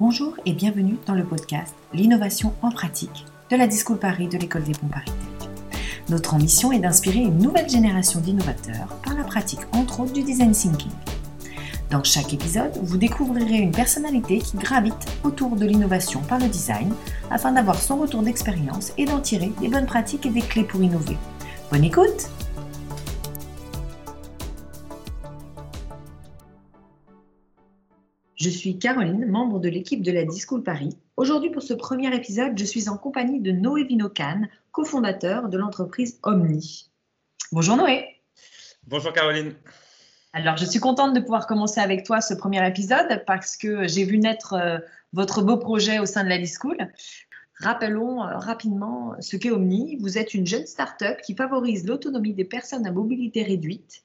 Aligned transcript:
Bonjour 0.00 0.36
et 0.46 0.52
bienvenue 0.52 0.96
dans 1.06 1.14
le 1.14 1.24
podcast 1.24 1.74
L'innovation 1.92 2.54
en 2.62 2.70
pratique 2.70 3.24
de 3.50 3.56
la 3.56 3.66
Discool 3.66 3.98
Paris 3.98 4.28
de 4.28 4.38
l'école 4.38 4.62
des 4.62 4.70
ponts 4.70 4.86
Paris. 4.86 5.10
Notre 6.08 6.34
ambition 6.34 6.70
est 6.70 6.78
d'inspirer 6.78 7.18
une 7.18 7.38
nouvelle 7.38 7.68
génération 7.68 8.20
d'innovateurs 8.20 8.96
par 9.02 9.16
la 9.16 9.24
pratique 9.24 9.58
entre 9.72 9.98
autres 9.98 10.12
du 10.12 10.22
design 10.22 10.52
thinking. 10.52 10.92
Dans 11.90 12.04
chaque 12.04 12.32
épisode, 12.32 12.78
vous 12.80 12.96
découvrirez 12.96 13.56
une 13.56 13.72
personnalité 13.72 14.38
qui 14.38 14.56
gravite 14.56 14.94
autour 15.24 15.56
de 15.56 15.66
l'innovation 15.66 16.20
par 16.20 16.38
le 16.38 16.46
design 16.46 16.94
afin 17.32 17.50
d'avoir 17.50 17.82
son 17.82 17.96
retour 17.96 18.22
d'expérience 18.22 18.92
et 18.98 19.04
d'en 19.04 19.18
tirer 19.18 19.50
des 19.60 19.68
bonnes 19.68 19.86
pratiques 19.86 20.26
et 20.26 20.30
des 20.30 20.42
clés 20.42 20.62
pour 20.62 20.80
innover. 20.80 21.16
Bonne 21.72 21.82
écoute 21.82 22.30
Je 28.48 28.54
suis 28.54 28.78
Caroline, 28.78 29.26
membre 29.26 29.60
de 29.60 29.68
l'équipe 29.68 30.02
de 30.02 30.10
la 30.10 30.24
Discool 30.24 30.62
Paris. 30.62 30.96
Aujourd'hui, 31.18 31.50
pour 31.50 31.60
ce 31.60 31.74
premier 31.74 32.16
épisode, 32.16 32.58
je 32.58 32.64
suis 32.64 32.88
en 32.88 32.96
compagnie 32.96 33.40
de 33.40 33.52
Noé 33.52 33.84
Vinocan, 33.84 34.40
cofondateur 34.72 35.50
de 35.50 35.58
l'entreprise 35.58 36.18
Omni. 36.22 36.88
Bonjour 37.52 37.76
Noé. 37.76 38.06
Bonjour 38.86 39.12
Caroline. 39.12 39.52
Alors, 40.32 40.56
je 40.56 40.64
suis 40.64 40.80
contente 40.80 41.12
de 41.12 41.20
pouvoir 41.20 41.46
commencer 41.46 41.78
avec 41.82 42.06
toi 42.06 42.22
ce 42.22 42.32
premier 42.32 42.66
épisode 42.66 43.22
parce 43.26 43.58
que 43.58 43.86
j'ai 43.86 44.04
vu 44.04 44.16
naître 44.16 44.54
euh, 44.54 44.78
votre 45.12 45.42
beau 45.42 45.58
projet 45.58 45.98
au 45.98 46.06
sein 46.06 46.24
de 46.24 46.30
la 46.30 46.38
Discool. 46.38 46.78
Rappelons 47.56 48.22
euh, 48.22 48.38
rapidement 48.38 49.14
ce 49.20 49.36
qu'est 49.36 49.50
Omni. 49.50 49.98
Vous 50.00 50.16
êtes 50.16 50.32
une 50.32 50.46
jeune 50.46 50.66
start-up 50.66 51.18
qui 51.20 51.34
favorise 51.34 51.86
l'autonomie 51.86 52.32
des 52.32 52.46
personnes 52.46 52.86
à 52.86 52.92
mobilité 52.92 53.42
réduite 53.42 54.04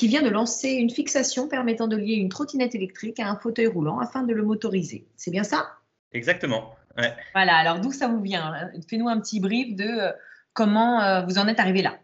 qui 0.00 0.08
vient 0.08 0.22
de 0.22 0.30
lancer 0.30 0.70
une 0.70 0.88
fixation 0.88 1.46
permettant 1.46 1.86
de 1.86 1.94
lier 1.94 2.14
une 2.14 2.30
trottinette 2.30 2.74
électrique 2.74 3.20
à 3.20 3.28
un 3.28 3.36
fauteuil 3.36 3.66
roulant 3.66 3.98
afin 3.98 4.22
de 4.22 4.32
le 4.32 4.42
motoriser. 4.42 5.06
C'est 5.14 5.30
bien 5.30 5.42
ça? 5.42 5.74
Exactement. 6.14 6.74
Voilà, 7.34 7.56
alors 7.56 7.80
d'où 7.80 7.92
ça 7.92 8.08
vous 8.08 8.22
vient? 8.22 8.70
Fais-nous 8.88 9.10
un 9.10 9.20
petit 9.20 9.40
brief 9.40 9.76
de 9.76 9.84
euh, 9.84 10.12
comment 10.54 11.02
euh, 11.02 11.20
vous 11.26 11.36
en 11.36 11.46
êtes 11.48 11.60
arrivé 11.60 11.82
là. 11.82 11.98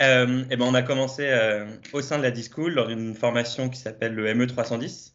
Euh, 0.00 0.44
eh 0.50 0.56
ben, 0.56 0.64
on 0.64 0.72
a 0.72 0.80
commencé 0.80 1.30
au 1.92 2.00
sein 2.00 2.16
de 2.16 2.22
la 2.22 2.30
Discool 2.30 2.72
lors 2.72 2.86
d'une 2.86 3.14
formation 3.14 3.68
qui 3.68 3.78
s'appelle 3.78 4.14
le 4.14 4.34
ME 4.34 4.46
310, 4.46 5.14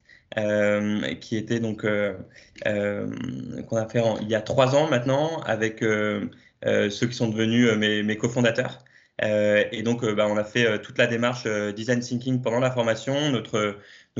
qui 1.19 1.37
était 1.37 1.59
donc 1.59 1.81
qu'on 1.81 3.77
a 3.77 3.89
fait 3.89 4.03
il 4.21 4.29
y 4.29 4.35
a 4.35 4.41
trois 4.41 4.75
ans 4.75 4.87
maintenant 4.91 5.41
avec 5.41 5.79
ceux 5.79 7.07
qui 7.07 7.13
sont 7.13 7.29
devenus 7.29 7.71
mes, 7.73 8.03
mes 8.03 8.15
cofondateurs. 8.15 8.77
Euh, 9.23 9.63
et 9.71 9.83
donc, 9.83 10.03
euh, 10.03 10.13
bah, 10.13 10.27
on 10.29 10.37
a 10.37 10.43
fait 10.43 10.65
euh, 10.65 10.77
toute 10.77 10.97
la 10.97 11.07
démarche 11.07 11.47
design 11.47 11.99
thinking 11.99 12.41
pendant 12.41 12.59
la 12.59 12.71
formation. 12.71 13.31
Notre, 13.31 13.77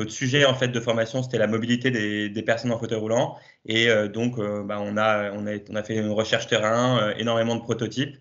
sujet 0.07 0.45
en 0.45 0.53
fait 0.53 0.67
de 0.67 0.79
formation, 0.79 1.23
c'était 1.23 1.39
la 1.39 1.47
mobilité 1.47 1.89
des, 1.89 2.43
personnes 2.43 2.71
en 2.71 2.77
fauteuil 2.77 2.99
roulant. 2.99 3.35
Et 3.65 3.89
donc, 4.09 4.39
bah, 4.39 4.79
on, 4.79 4.95
a, 4.95 5.83
fait 5.83 5.95
une 5.95 6.11
recherche 6.11 6.45
terrain, 6.45 7.13
énormément 7.17 7.55
de 7.55 7.61
prototypes, 7.61 8.15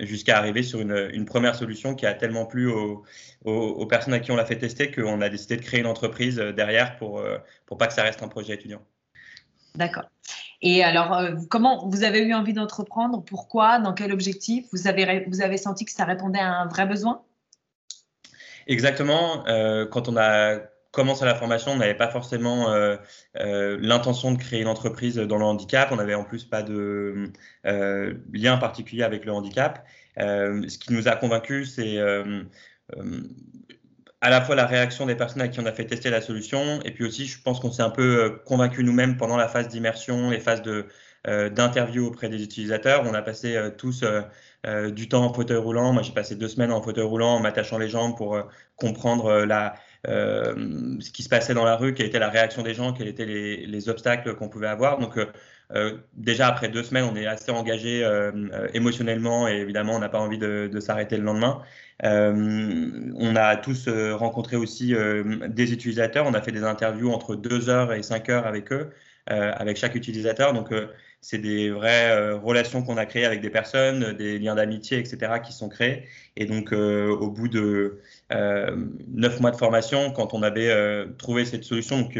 jusqu'à 0.00 0.36
arriver 0.36 0.62
sur 0.62 0.80
une, 0.82 1.08
une, 1.14 1.24
première 1.24 1.54
solution 1.54 1.94
qui 1.94 2.04
a 2.04 2.12
tellement 2.12 2.44
plu 2.44 2.68
aux, 2.68 3.04
aux, 3.44 3.86
personnes 3.86 4.12
à 4.12 4.20
qui 4.20 4.30
on 4.32 4.36
l'a 4.36 4.44
fait 4.44 4.58
tester 4.58 4.90
qu'on 4.90 5.22
a 5.22 5.30
décidé 5.30 5.56
de 5.56 5.62
créer 5.62 5.80
une 5.80 5.86
entreprise 5.86 6.36
derrière 6.36 6.96
pour, 6.98 7.24
pour 7.64 7.78
pas 7.78 7.86
que 7.86 7.94
ça 7.94 8.02
reste 8.02 8.22
un 8.22 8.28
projet 8.28 8.52
étudiant. 8.52 8.82
D'accord. 9.74 10.04
Et 10.62 10.82
alors, 10.82 11.12
euh, 11.12 11.34
comment 11.50 11.88
vous 11.88 12.04
avez 12.04 12.20
eu 12.20 12.34
envie 12.34 12.52
d'entreprendre? 12.52 13.22
Pourquoi? 13.22 13.78
Dans 13.78 13.92
quel 13.92 14.12
objectif? 14.12 14.66
Vous 14.72 14.86
avez, 14.86 15.24
vous 15.28 15.42
avez 15.42 15.56
senti 15.58 15.84
que 15.84 15.92
ça 15.92 16.04
répondait 16.04 16.38
à 16.38 16.52
un 16.52 16.66
vrai 16.66 16.86
besoin? 16.86 17.22
Exactement. 18.66 19.46
Euh, 19.46 19.86
quand 19.86 20.08
on 20.08 20.16
a 20.16 20.58
commencé 20.92 21.24
la 21.24 21.34
formation, 21.34 21.72
on 21.72 21.76
n'avait 21.76 21.94
pas 21.94 22.08
forcément 22.08 22.70
euh, 22.70 22.96
l'intention 23.34 24.32
de 24.32 24.38
créer 24.38 24.62
une 24.62 24.68
entreprise 24.68 25.16
dans 25.16 25.36
le 25.36 25.44
handicap. 25.44 25.90
On 25.92 25.96
n'avait 25.96 26.14
en 26.14 26.24
plus 26.24 26.44
pas 26.44 26.62
de 26.62 27.30
lien 28.32 28.56
particulier 28.56 29.02
avec 29.02 29.26
le 29.26 29.32
handicap. 29.32 29.86
ce 30.16 30.78
qui 30.78 30.94
nous 30.94 31.06
a 31.06 31.16
convaincus, 31.16 31.74
c'est 31.74 31.98
à 34.26 34.30
la 34.30 34.40
fois 34.40 34.56
la 34.56 34.66
réaction 34.66 35.06
des 35.06 35.14
personnes 35.14 35.42
à 35.42 35.46
qui 35.46 35.60
on 35.60 35.66
a 35.66 35.72
fait 35.72 35.84
tester 35.84 36.10
la 36.10 36.20
solution, 36.20 36.80
et 36.84 36.90
puis 36.90 37.04
aussi, 37.04 37.26
je 37.26 37.40
pense 37.40 37.60
qu'on 37.60 37.70
s'est 37.70 37.84
un 37.84 37.90
peu 37.90 38.24
euh, 38.24 38.30
convaincu 38.44 38.82
nous-mêmes 38.82 39.16
pendant 39.16 39.36
la 39.36 39.46
phase 39.46 39.68
d'immersion, 39.68 40.30
les 40.30 40.40
phases 40.40 40.62
de, 40.62 40.86
euh, 41.28 41.48
d'interview 41.48 42.08
auprès 42.08 42.28
des 42.28 42.42
utilisateurs. 42.42 43.04
On 43.06 43.14
a 43.14 43.22
passé 43.22 43.54
euh, 43.54 43.70
tous 43.70 44.04
du 44.96 45.08
temps 45.08 45.24
en 45.24 45.32
fauteuil 45.32 45.58
roulant. 45.58 45.92
Moi, 45.92 46.02
j'ai 46.02 46.12
passé 46.12 46.34
deux 46.34 46.48
semaines 46.48 46.72
en 46.72 46.82
fauteuil 46.82 47.04
roulant 47.04 47.36
en 47.36 47.40
m'attachant 47.40 47.78
les 47.78 47.88
jambes 47.88 48.16
pour 48.16 48.36
comprendre 48.74 49.46
ce 50.04 51.10
qui 51.12 51.22
se 51.22 51.28
passait 51.28 51.54
dans 51.54 51.64
la 51.64 51.76
rue, 51.76 51.94
quelle 51.94 52.06
était 52.06 52.18
la 52.18 52.30
réaction 52.30 52.64
des 52.64 52.74
gens, 52.74 52.92
quels 52.92 53.06
étaient 53.06 53.26
les, 53.26 53.64
les 53.64 53.88
obstacles 53.88 54.34
qu'on 54.34 54.48
pouvait 54.48 54.66
avoir. 54.66 54.98
Déjà 56.14 56.48
après 56.48 56.68
deux 56.68 56.82
semaines, 56.82 57.08
on 57.10 57.16
est 57.16 57.26
assez 57.26 57.50
engagé 57.50 58.08
émotionnellement 58.74 59.48
et 59.48 59.54
évidemment, 59.54 59.94
on 59.94 59.98
n'a 59.98 60.08
pas 60.08 60.20
envie 60.20 60.38
de, 60.38 60.70
de 60.72 60.80
s'arrêter 60.80 61.16
le 61.16 61.24
lendemain. 61.24 61.62
Euh, 62.04 63.12
on 63.16 63.36
a 63.36 63.56
tous 63.56 63.88
euh, 63.88 64.14
rencontré 64.14 64.56
aussi 64.56 64.94
euh, 64.94 65.48
des 65.48 65.72
utilisateurs. 65.72 66.26
On 66.26 66.34
a 66.34 66.42
fait 66.42 66.52
des 66.52 66.64
interviews 66.64 67.10
entre 67.10 67.36
2 67.36 67.68
heures 67.68 67.92
et 67.92 68.02
5 68.02 68.28
heures 68.28 68.46
avec 68.46 68.72
eux, 68.72 68.90
avec 69.26 69.76
chaque 69.76 69.94
utilisateur. 69.96 70.52
Donc, 70.52 70.72
c'est 71.28 71.38
des 71.38 71.70
vraies 71.70 72.30
relations 72.34 72.84
qu'on 72.84 72.96
a 72.98 73.04
créées 73.04 73.24
avec 73.24 73.40
des 73.40 73.50
personnes, 73.50 74.12
des 74.12 74.38
liens 74.38 74.54
d'amitié, 74.54 74.98
etc., 74.98 75.40
qui 75.44 75.52
sont 75.52 75.68
créés. 75.68 76.04
Et 76.36 76.46
donc, 76.46 76.70
au 76.70 77.30
bout 77.32 77.48
de 77.48 78.00
neuf 78.30 79.40
mois 79.40 79.50
de 79.50 79.56
formation, 79.56 80.12
quand 80.12 80.34
on 80.34 80.44
avait 80.44 80.72
trouvé 81.18 81.44
cette 81.44 81.64
solution, 81.64 82.02
donc 82.02 82.16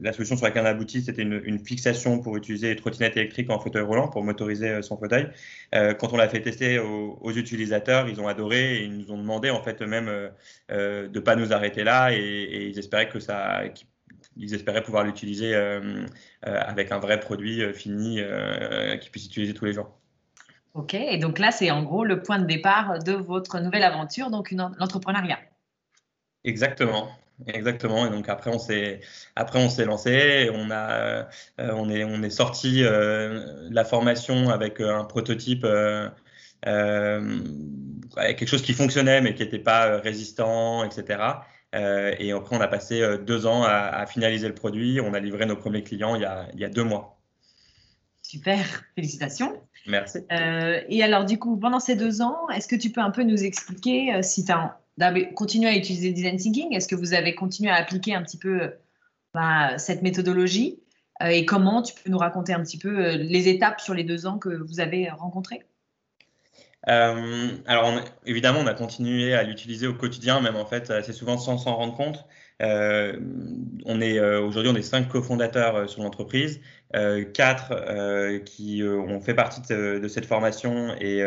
la 0.00 0.14
solution 0.14 0.34
sur 0.38 0.46
laquelle 0.46 0.62
on 0.62 0.66
a 0.66 0.70
abouti, 0.70 1.02
c'était 1.02 1.20
une, 1.20 1.58
fixation 1.58 2.20
pour 2.20 2.38
utiliser 2.38 2.70
les 2.70 2.76
trottinettes 2.76 3.18
électriques 3.18 3.50
en 3.50 3.60
fauteuil 3.60 3.82
roulant 3.82 4.08
pour 4.08 4.24
motoriser 4.24 4.80
son 4.80 4.96
fauteuil. 4.96 5.28
quand 5.72 6.14
on 6.14 6.16
l'a 6.16 6.30
fait 6.30 6.40
tester 6.40 6.78
aux, 6.78 7.18
aux, 7.20 7.32
utilisateurs, 7.32 8.08
ils 8.08 8.18
ont 8.18 8.28
adoré 8.28 8.76
et 8.76 8.84
ils 8.84 8.96
nous 8.96 9.12
ont 9.12 9.18
demandé 9.18 9.50
en 9.50 9.62
fait 9.62 9.82
eux-mêmes 9.82 10.30
de 10.70 11.20
pas 11.20 11.36
nous 11.36 11.52
arrêter 11.52 11.84
là 11.84 12.14
et, 12.14 12.68
ils 12.70 12.78
espéraient 12.78 13.10
que 13.10 13.20
ça 13.20 13.62
ils 14.36 14.54
espéraient 14.54 14.82
pouvoir 14.82 15.04
l'utiliser 15.04 15.54
euh, 15.54 15.80
euh, 16.46 16.60
avec 16.66 16.92
un 16.92 16.98
vrai 16.98 17.20
produit 17.20 17.62
euh, 17.62 17.72
fini 17.72 18.20
qu'ils 19.00 19.10
puissent 19.10 19.26
utiliser 19.26 19.54
tous 19.54 19.64
les 19.64 19.72
jours. 19.72 19.90
Ok, 20.74 20.94
et 20.94 21.18
donc 21.18 21.38
là, 21.38 21.50
c'est 21.50 21.70
en 21.70 21.82
gros 21.82 22.04
le 22.04 22.22
point 22.22 22.38
de 22.38 22.46
départ 22.46 22.98
de 23.02 23.12
votre 23.12 23.58
nouvelle 23.58 23.82
aventure, 23.82 24.30
donc 24.30 24.52
l'entrepreneuriat. 24.52 25.38
Exactement. 26.44 27.08
Exactement. 27.46 28.04
Et 28.04 28.10
donc 28.10 28.28
après 28.28 28.50
on 28.50 28.58
s'est 28.58 28.98
après 29.36 29.60
on 29.60 29.68
s'est 29.68 29.84
lancé. 29.84 30.50
On 30.52 30.72
a 30.72 31.28
on 31.58 31.88
est 31.88 32.02
on 32.02 32.20
est 32.24 32.30
sorti 32.30 32.80
de 32.80 33.72
la 33.72 33.84
formation 33.84 34.50
avec 34.50 34.80
un 34.80 35.04
prototype 35.04 35.64
avec 36.64 38.38
quelque 38.38 38.48
chose 38.48 38.62
qui 38.62 38.72
fonctionnait 38.72 39.20
mais 39.20 39.34
qui 39.34 39.44
n'était 39.44 39.60
pas 39.60 39.98
résistant, 39.98 40.82
etc. 40.82 41.20
Euh, 41.74 42.14
et 42.18 42.32
après, 42.32 42.56
on 42.56 42.60
a 42.60 42.68
passé 42.68 43.02
euh, 43.02 43.18
deux 43.18 43.46
ans 43.46 43.62
à, 43.64 44.06
finaliser 44.06 44.48
le 44.48 44.54
produit. 44.54 45.00
On 45.00 45.14
a 45.14 45.20
livré 45.20 45.46
nos 45.46 45.56
premiers 45.56 45.82
clients 45.82 46.14
il 46.14 46.22
y 46.22 46.24
a, 46.24 46.48
il 46.54 46.60
y 46.60 46.64
a 46.64 46.68
deux 46.68 46.84
mois. 46.84 47.20
Super, 48.22 48.84
félicitations. 48.94 49.60
Merci. 49.86 50.18
Euh, 50.32 50.80
et 50.88 51.02
alors, 51.02 51.24
du 51.24 51.38
coup, 51.38 51.56
pendant 51.56 51.80
ces 51.80 51.96
deux 51.96 52.20
ans, 52.20 52.48
est-ce 52.50 52.68
que 52.68 52.76
tu 52.76 52.90
peux 52.90 53.00
un 53.00 53.10
peu 53.10 53.22
nous 53.22 53.42
expliquer 53.42 54.22
si 54.22 54.44
tu 54.44 54.52
as 54.52 54.78
continué 55.34 55.68
à 55.68 55.76
utiliser 55.76 56.12
Design 56.12 56.36
Thinking 56.36 56.74
Est-ce 56.74 56.88
que 56.88 56.96
vous 56.96 57.14
avez 57.14 57.34
continué 57.34 57.70
à 57.70 57.76
appliquer 57.76 58.14
un 58.14 58.22
petit 58.22 58.38
peu 58.38 58.74
bah, 59.32 59.78
cette 59.78 60.02
méthodologie 60.02 60.80
Et 61.26 61.46
comment 61.46 61.80
tu 61.80 61.94
peux 61.94 62.10
nous 62.10 62.18
raconter 62.18 62.52
un 62.52 62.62
petit 62.62 62.78
peu 62.78 63.14
les 63.14 63.48
étapes 63.48 63.80
sur 63.80 63.94
les 63.94 64.04
deux 64.04 64.26
ans 64.26 64.38
que 64.38 64.50
vous 64.50 64.80
avez 64.80 65.08
rencontrées? 65.08 65.64
Euh, 66.86 67.48
alors, 67.66 67.92
évidemment, 68.24 68.60
on 68.60 68.66
a 68.66 68.74
continué 68.74 69.34
à 69.34 69.42
l'utiliser 69.42 69.86
au 69.86 69.94
quotidien, 69.94 70.40
même 70.40 70.56
en 70.56 70.64
fait, 70.64 70.90
assez 70.90 71.12
souvent 71.12 71.36
sans 71.36 71.58
s'en 71.58 71.74
rendre 71.74 71.96
compte. 71.96 72.24
Euh, 72.62 73.18
on 73.84 74.00
est 74.00 74.18
euh, 74.18 74.40
aujourd'hui, 74.40 74.70
on 74.72 74.76
est 74.76 74.82
cinq 74.82 75.08
cofondateurs 75.08 75.88
sur 75.88 76.02
l'entreprise, 76.02 76.60
quatre 77.34 78.40
qui 78.44 78.82
ont 78.82 79.20
fait 79.20 79.34
partie 79.34 79.60
de, 79.68 80.08
cette 80.08 80.26
formation 80.26 80.94
et, 81.00 81.22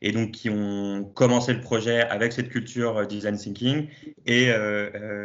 et, 0.00 0.12
donc 0.12 0.30
qui 0.30 0.48
ont 0.48 1.04
commencé 1.14 1.52
le 1.52 1.60
projet 1.60 2.00
avec 2.00 2.32
cette 2.32 2.48
culture 2.48 3.06
design 3.06 3.36
thinking, 3.36 3.88
et 4.26 4.50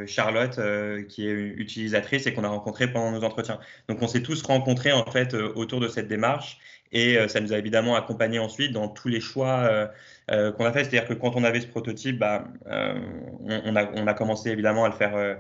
Charlotte 0.08 0.60
qui 1.08 1.28
est 1.28 1.32
utilisatrice 1.32 2.28
et 2.28 2.34
qu'on 2.34 2.44
a 2.44 2.50
rencontrée 2.50 2.92
pendant 2.92 3.12
nos 3.12 3.24
entretiens. 3.24 3.60
Donc, 3.88 4.02
on 4.02 4.08
s'est 4.08 4.24
tous 4.24 4.42
rencontrés 4.44 4.92
en 4.92 5.06
fait 5.06 5.34
autour 5.34 5.80
de 5.80 5.88
cette 5.88 6.08
démarche 6.08 6.60
et 6.92 7.18
euh, 7.18 7.28
ça 7.28 7.40
nous 7.40 7.54
a 7.54 7.58
évidemment 7.58 7.96
accompagné 7.96 8.40
ensuite 8.40 8.72
dans 8.72 8.88
tous 8.88 9.08
les 9.08 9.22
choix 9.22 9.60
euh, 9.60 9.88
euh, 10.32 10.52
qu'on 10.52 10.66
a 10.66 10.72
fait. 10.74 10.84
C'est-à-dire 10.84 11.08
que 11.08 11.14
quand 11.14 11.36
on 11.36 11.44
avait 11.44 11.62
ce 11.62 11.68
prototype, 11.68 12.20
bah, 12.20 12.46
on, 12.66 13.76
a, 13.76 13.92
on, 13.94 14.08
a, 14.08 14.14
commencé 14.14 14.50
évidemment 14.50 14.86
à 14.86 14.90
le 14.90 14.96
faire 14.96 15.38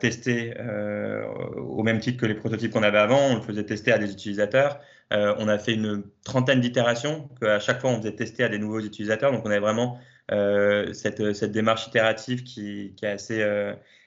tester 0.00 0.54
au 1.56 1.82
même 1.82 2.00
titre 2.00 2.20
que 2.20 2.26
les 2.26 2.34
prototypes 2.34 2.72
qu'on 2.72 2.82
avait 2.82 2.98
avant. 2.98 3.20
On 3.30 3.36
le 3.36 3.42
faisait 3.42 3.64
tester 3.64 3.92
à 3.92 3.98
des 3.98 4.10
utilisateurs. 4.12 4.80
on 5.10 5.48
a 5.48 5.58
fait 5.58 5.74
une 5.74 6.02
trentaine 6.24 6.60
d'itérations, 6.60 7.28
qu'à 7.40 7.60
chaque 7.60 7.80
fois 7.80 7.90
on 7.90 7.98
faisait 7.98 8.16
tester 8.16 8.44
à 8.44 8.48
des 8.48 8.58
nouveaux 8.58 8.80
utilisateurs. 8.80 9.32
Donc 9.32 9.42
on 9.44 9.50
avait 9.50 9.60
vraiment 9.60 9.98
cette, 10.92 11.34
cette, 11.34 11.52
démarche 11.52 11.86
itérative 11.86 12.42
qui, 12.42 12.94
qui 12.96 13.04
est 13.04 13.08
assez, 13.08 13.44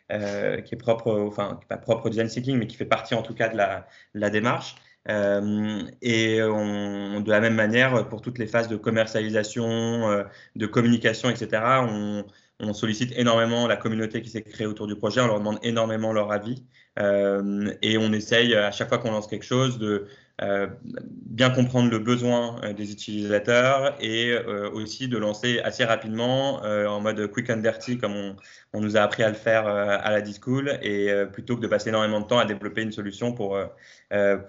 qui 0.10 0.76
est 0.76 0.80
propre, 0.80 1.12
enfin, 1.12 1.60
pas 1.70 1.78
propre 1.78 2.08
au 2.08 2.10
design 2.10 2.28
thinking, 2.28 2.58
mais 2.58 2.68
qui 2.68 2.76
fait 2.76 2.86
partie 2.86 3.16
en 3.16 3.22
tout 3.22 3.34
cas 3.34 3.50
de 3.50 3.58
la, 3.58 3.88
la 4.14 4.30
démarche. 4.30 4.76
et 5.08 6.44
on, 6.44 7.22
de 7.22 7.30
la 7.30 7.40
même 7.40 7.56
manière, 7.56 8.08
pour 8.10 8.22
toutes 8.22 8.38
les 8.38 8.48
phases 8.48 8.68
de 8.68 8.76
commercialisation, 8.76 10.26
de 10.56 10.66
communication, 10.66 11.30
etc., 11.30 11.62
on, 11.88 12.26
on 12.64 12.74
sollicite 12.74 13.14
énormément 13.18 13.68
la 13.68 13.78
communauté 13.78 14.22
qui 14.22 14.30
s'est 14.30 14.42
créée 14.42 14.68
autour 14.68 14.88
du 14.88 14.96
projet, 14.96 15.22
on 15.22 15.28
leur 15.28 15.40
demande 15.40 15.60
énormément 15.64 16.14
leur 16.14 16.32
avis 16.32 16.64
euh, 17.00 17.74
et 17.82 17.98
on 17.98 18.14
essaye 18.14 18.56
à 18.56 18.72
chaque 18.72 18.90
fois 18.90 18.98
qu'on 18.98 19.12
lance 19.12 19.28
quelque 19.28 19.46
chose 19.46 19.78
de 19.80 20.08
bien 20.42 21.50
comprendre 21.52 21.92
le 21.92 22.00
besoin 22.00 22.60
euh, 22.64 22.74
des 22.74 22.92
utilisateurs 22.92 23.96
et 24.02 24.36
aussi 24.74 25.08
de 25.08 25.18
lancer 25.18 25.60
assez 25.60 25.86
rapidement 25.86 26.62
en 26.64 27.00
mode 27.02 27.28
quick 27.28 27.50
and 27.50 27.58
dirty 27.58 27.98
comme 27.98 28.16
on, 28.16 28.36
on, 28.74 28.82
nous 28.82 28.98
a 28.98 29.02
appris 29.02 29.24
à 29.24 29.30
le 29.30 29.36
faire 29.36 29.68
à 29.68 30.12
la 30.12 30.22
Discool 30.22 30.80
et 30.82 31.12
plutôt 31.32 31.56
que 31.56 31.62
de 31.62 31.68
passer 31.68 31.90
énormément 31.90 32.20
de 32.20 32.26
temps 32.26 32.40
à 32.40 32.46
développer 32.46 32.82
une 32.82 32.92
solution 32.92 33.34
pour 33.34 33.60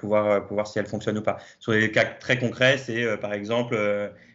pouvoir, 0.00 0.46
pouvoir 0.46 0.66
si 0.66 0.78
elle 0.78 0.86
fonctionne 0.86 1.18
ou 1.18 1.22
pas. 1.22 1.38
Sur 1.58 1.72
des 1.72 1.90
cas 1.90 2.04
très 2.04 2.38
concrets, 2.38 2.78
c'est 2.78 3.16
par 3.18 3.34
exemple 3.34 3.76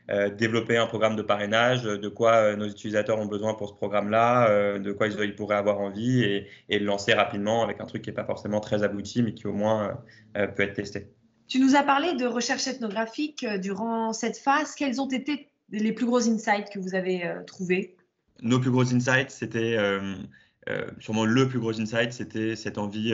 euh, 0.09 0.29
développer 0.29 0.75
un 0.75 0.87
programme 0.87 1.15
de 1.15 1.21
parrainage, 1.21 1.83
de 1.83 2.07
quoi 2.07 2.33
euh, 2.33 2.55
nos 2.55 2.65
utilisateurs 2.65 3.19
ont 3.19 3.27
besoin 3.27 3.53
pour 3.53 3.69
ce 3.69 3.75
programme-là, 3.75 4.49
euh, 4.49 4.79
de 4.79 4.91
quoi 4.91 5.07
ils, 5.07 5.35
pourraient 5.35 5.57
avoir 5.57 5.79
envie 5.79 6.23
et, 6.23 6.79
le 6.79 6.85
lancer 6.85 7.13
rapidement 7.13 7.61
avec 7.63 7.79
un 7.79 7.85
truc 7.85 8.01
qui 8.01 8.09
n'est 8.09 8.15
pas 8.15 8.25
forcément 8.25 8.59
très 8.59 8.81
abouti, 8.81 9.21
mais 9.21 9.35
qui 9.35 9.45
au 9.45 9.53
moins 9.53 10.01
peut 10.33 10.63
être 10.63 10.73
testé. 10.73 11.11
Tu 11.49 11.59
nous 11.59 11.75
as 11.75 11.83
parlé 11.83 12.13
de 12.13 12.25
recherche 12.25 12.67
ethnographique 12.67 13.45
durant 13.61 14.13
cette 14.13 14.37
phase. 14.37 14.75
Quels 14.75 15.01
ont 15.01 15.09
été 15.09 15.49
les 15.71 15.91
plus 15.91 16.05
gros 16.05 16.29
insights 16.29 16.69
que 16.71 16.79
vous 16.79 16.95
avez 16.95 17.29
trouvés? 17.45 17.97
Nos 18.41 18.59
plus 18.59 18.71
gros 18.71 18.93
insights, 18.93 19.31
c'était 19.31 19.77
sûrement 20.99 21.25
le 21.25 21.49
plus 21.49 21.59
gros 21.59 21.77
insight, 21.79 22.13
c'était 22.13 22.55
cette 22.55 22.77
envie 22.77 23.13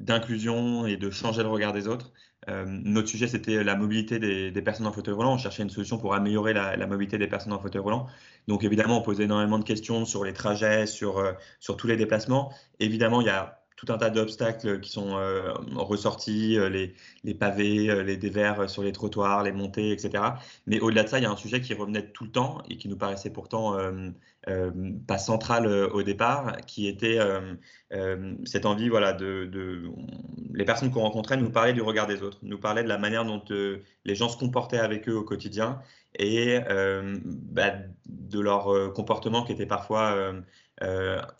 d'inclusion 0.00 0.86
et 0.86 0.96
de 0.96 1.10
changer 1.10 1.42
le 1.42 1.48
regard 1.48 1.72
des 1.72 1.86
autres. 1.86 2.12
Euh, 2.48 2.64
notre 2.66 3.08
sujet, 3.08 3.28
c'était 3.28 3.62
la 3.62 3.76
mobilité 3.76 4.18
des, 4.18 4.62
personnes 4.62 4.86
en 4.86 4.92
fauteuil 4.92 5.14
roulant. 5.14 5.34
On 5.34 5.38
cherchait 5.38 5.62
une 5.62 5.70
solution 5.70 5.98
pour 5.98 6.14
améliorer 6.14 6.54
la, 6.54 6.86
mobilité 6.86 7.18
des 7.18 7.26
personnes 7.26 7.52
en 7.52 7.58
fauteuil 7.58 7.82
roulant. 7.82 8.06
Donc, 8.48 8.64
évidemment, 8.64 8.98
on 8.98 9.02
posait 9.02 9.24
énormément 9.24 9.58
de 9.58 9.64
questions 9.64 10.06
sur 10.06 10.24
les 10.24 10.32
trajets, 10.32 10.86
sur, 10.86 11.18
euh, 11.18 11.32
sur 11.60 11.76
tous 11.76 11.86
les 11.86 11.96
déplacements. 11.96 12.52
Évidemment, 12.78 13.20
il 13.20 13.26
y 13.26 13.30
a 13.30 13.59
tout 13.84 13.92
un 13.92 13.98
tas 13.98 14.10
d'obstacles 14.10 14.80
qui 14.80 14.90
sont 14.90 15.16
euh, 15.16 15.52
ressortis, 15.74 16.58
les, 16.70 16.94
les, 17.24 17.34
pavés, 17.34 18.04
les 18.04 18.16
dévers 18.16 18.68
sur 18.68 18.82
les 18.82 18.92
trottoirs, 18.92 19.42
les 19.42 19.52
montées, 19.52 19.90
etc. 19.92 20.24
Mais 20.66 20.80
au-delà 20.80 21.04
de 21.04 21.08
ça, 21.08 21.18
il 21.18 21.22
y 21.22 21.26
a 21.26 21.30
un 21.30 21.36
sujet 21.36 21.60
qui 21.60 21.72
revenait 21.74 22.06
tout 22.12 22.24
le 22.24 22.30
temps 22.30 22.62
et 22.68 22.76
qui 22.76 22.88
nous 22.88 22.96
paraissait 22.96 23.30
pourtant 23.30 23.76
euh, 24.48 24.70
pas 25.06 25.18
centrale 25.18 25.66
euh, 25.66 25.90
au 25.90 26.02
départ, 26.02 26.56
qui 26.66 26.88
était 26.88 27.18
euh, 27.20 28.34
cette 28.46 28.64
envie, 28.64 28.88
voilà, 28.88 29.12
de, 29.12 29.84
les 30.54 30.64
personnes 30.64 30.90
qu'on 30.90 31.02
rencontrait 31.02 31.36
nous 31.36 31.50
parlaient 31.50 31.74
du 31.74 31.82
regard 31.82 32.06
des 32.06 32.22
autres, 32.22 32.38
nous 32.42 32.58
parlaient 32.58 32.82
de 32.82 32.88
la 32.88 32.96
manière 32.96 33.26
dont 33.26 33.42
les 33.50 34.14
gens 34.14 34.30
se 34.30 34.38
comportaient 34.38 34.78
avec 34.78 35.08
eux 35.10 35.14
au 35.14 35.24
quotidien 35.24 35.80
et 36.18 36.58
bah, 37.52 37.72
de 38.06 38.40
leur 38.40 38.92
comportement 38.94 39.44
qui 39.44 39.52
était 39.52 39.66
parfois 39.66 40.32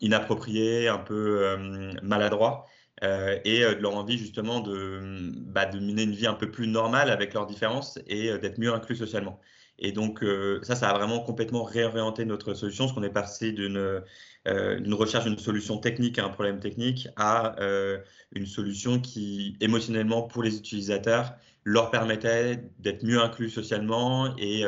inapproprié, 0.01 0.89
un 0.89 0.99
peu 0.99 1.57
maladroit. 2.03 2.67
et 3.03 3.61
de 3.61 3.81
leur 3.81 3.95
envie 3.97 4.19
justement 4.19 4.61
de, 4.61 5.33
bah, 5.47 5.67
de 5.67 5.79
mener 5.79 6.03
une 6.03 6.13
vie 6.13 6.27
un 6.27 6.35
peu 6.35 6.51
plus 6.51 6.67
normale 6.67 7.11
avec 7.11 7.35
leurs 7.35 7.47
différences 7.47 7.99
et 8.07 8.37
d'être 8.39 8.59
mieux 8.59 8.73
inclus 8.73 8.97
socialement. 8.97 9.41
Et 9.81 9.93
donc, 9.93 10.23
euh, 10.23 10.61
ça, 10.63 10.77
ça 10.77 10.91
a 10.91 10.95
vraiment 10.95 11.21
complètement 11.21 11.65
réorienté 11.65 12.25
notre 12.27 12.55
solution, 12.55 12.85
parce 12.85 12.95
qu'on 12.95 13.03
est 13.03 13.09
passé 13.09 13.53
d'une 13.53 14.03
euh, 14.49 14.95
recherche 14.95 15.25
d'une 15.25 15.39
solution 15.39 15.79
technique 15.79 16.19
à 16.19 16.27
un 16.27 16.29
problème 16.29 16.61
technique 16.61 17.09
à 17.17 17.59
euh, 17.61 17.99
une 18.33 18.47
solution 18.47 19.01
qui, 19.01 19.57
émotionnellement, 19.61 20.23
pour 20.23 20.43
les 20.43 20.57
utilisateurs, 20.57 21.33
leur 21.65 21.91
permettait 21.91 22.63
d'être 22.79 23.05
mieux 23.05 23.21
inclus 23.21 23.51
socialement 23.51 24.35
et, 24.39 24.65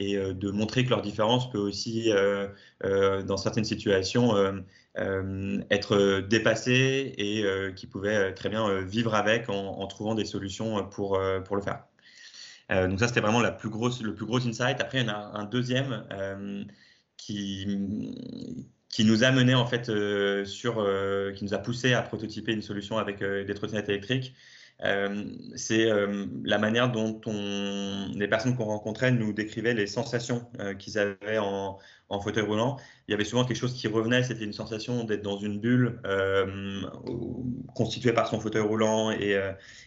et 0.00 0.16
de 0.16 0.50
montrer 0.50 0.84
que 0.84 0.90
leur 0.90 1.02
différence 1.02 1.50
peut 1.50 1.58
aussi, 1.58 2.10
dans 2.82 3.36
certaines 3.36 3.64
situations, 3.64 4.34
être 4.96 6.20
dépassée 6.20 7.14
et 7.16 7.44
qu'ils 7.74 7.88
pouvaient 7.88 8.32
très 8.34 8.48
bien 8.48 8.80
vivre 8.82 9.14
avec 9.14 9.48
en, 9.48 9.86
trouvant 9.86 10.14
des 10.14 10.24
solutions 10.24 10.84
pour, 10.88 11.20
pour 11.44 11.56
le 11.56 11.62
faire. 11.62 11.84
Euh, 12.70 12.86
donc 12.88 13.00
ça, 13.00 13.08
c'était 13.08 13.20
vraiment 13.20 13.40
la 13.40 13.52
plus 13.52 13.70
grosse, 13.70 14.02
le 14.02 14.14
plus 14.14 14.26
gros 14.26 14.46
insight. 14.46 14.80
Après, 14.80 15.00
il 15.00 15.06
y 15.06 15.10
en 15.10 15.12
a 15.12 15.38
un 15.38 15.44
deuxième 15.44 16.04
euh, 16.12 16.64
qui, 17.16 17.66
qui 18.88 19.04
nous 19.04 19.24
a 19.24 19.30
mené 19.30 19.54
en 19.54 19.66
fait 19.66 19.88
euh, 19.88 20.44
sur, 20.44 20.86
qui 21.34 21.44
nous 21.44 21.54
a 21.54 21.58
poussé 21.58 21.94
à 21.94 22.02
prototyper 22.02 22.52
une 22.52 22.62
solution 22.62 22.98
avec 22.98 23.22
des 23.22 23.54
trottinettes 23.54 23.88
électriques. 23.88 24.34
C'est 24.80 25.90
la 26.44 26.58
manière 26.58 26.90
dont 26.92 27.20
on, 27.26 28.10
les 28.14 28.28
personnes 28.28 28.56
qu'on 28.56 28.64
rencontrait 28.64 29.10
nous 29.10 29.32
décrivaient 29.32 29.74
les 29.74 29.86
sensations 29.86 30.46
qu'ils 30.78 30.98
avaient 30.98 31.38
en, 31.38 31.78
en, 32.08 32.20
fauteuil 32.20 32.44
roulant. 32.44 32.76
Il 33.06 33.10
y 33.10 33.14
avait 33.14 33.24
souvent 33.24 33.44
quelque 33.44 33.56
chose 33.56 33.74
qui 33.74 33.88
revenait, 33.88 34.22
c'était 34.22 34.44
une 34.44 34.52
sensation 34.52 35.02
d'être 35.02 35.22
dans 35.22 35.38
une 35.38 35.58
bulle 35.58 36.00
constituée 37.74 38.12
par 38.12 38.28
son 38.28 38.38
fauteuil 38.38 38.62
roulant 38.62 39.10
et, 39.10 39.36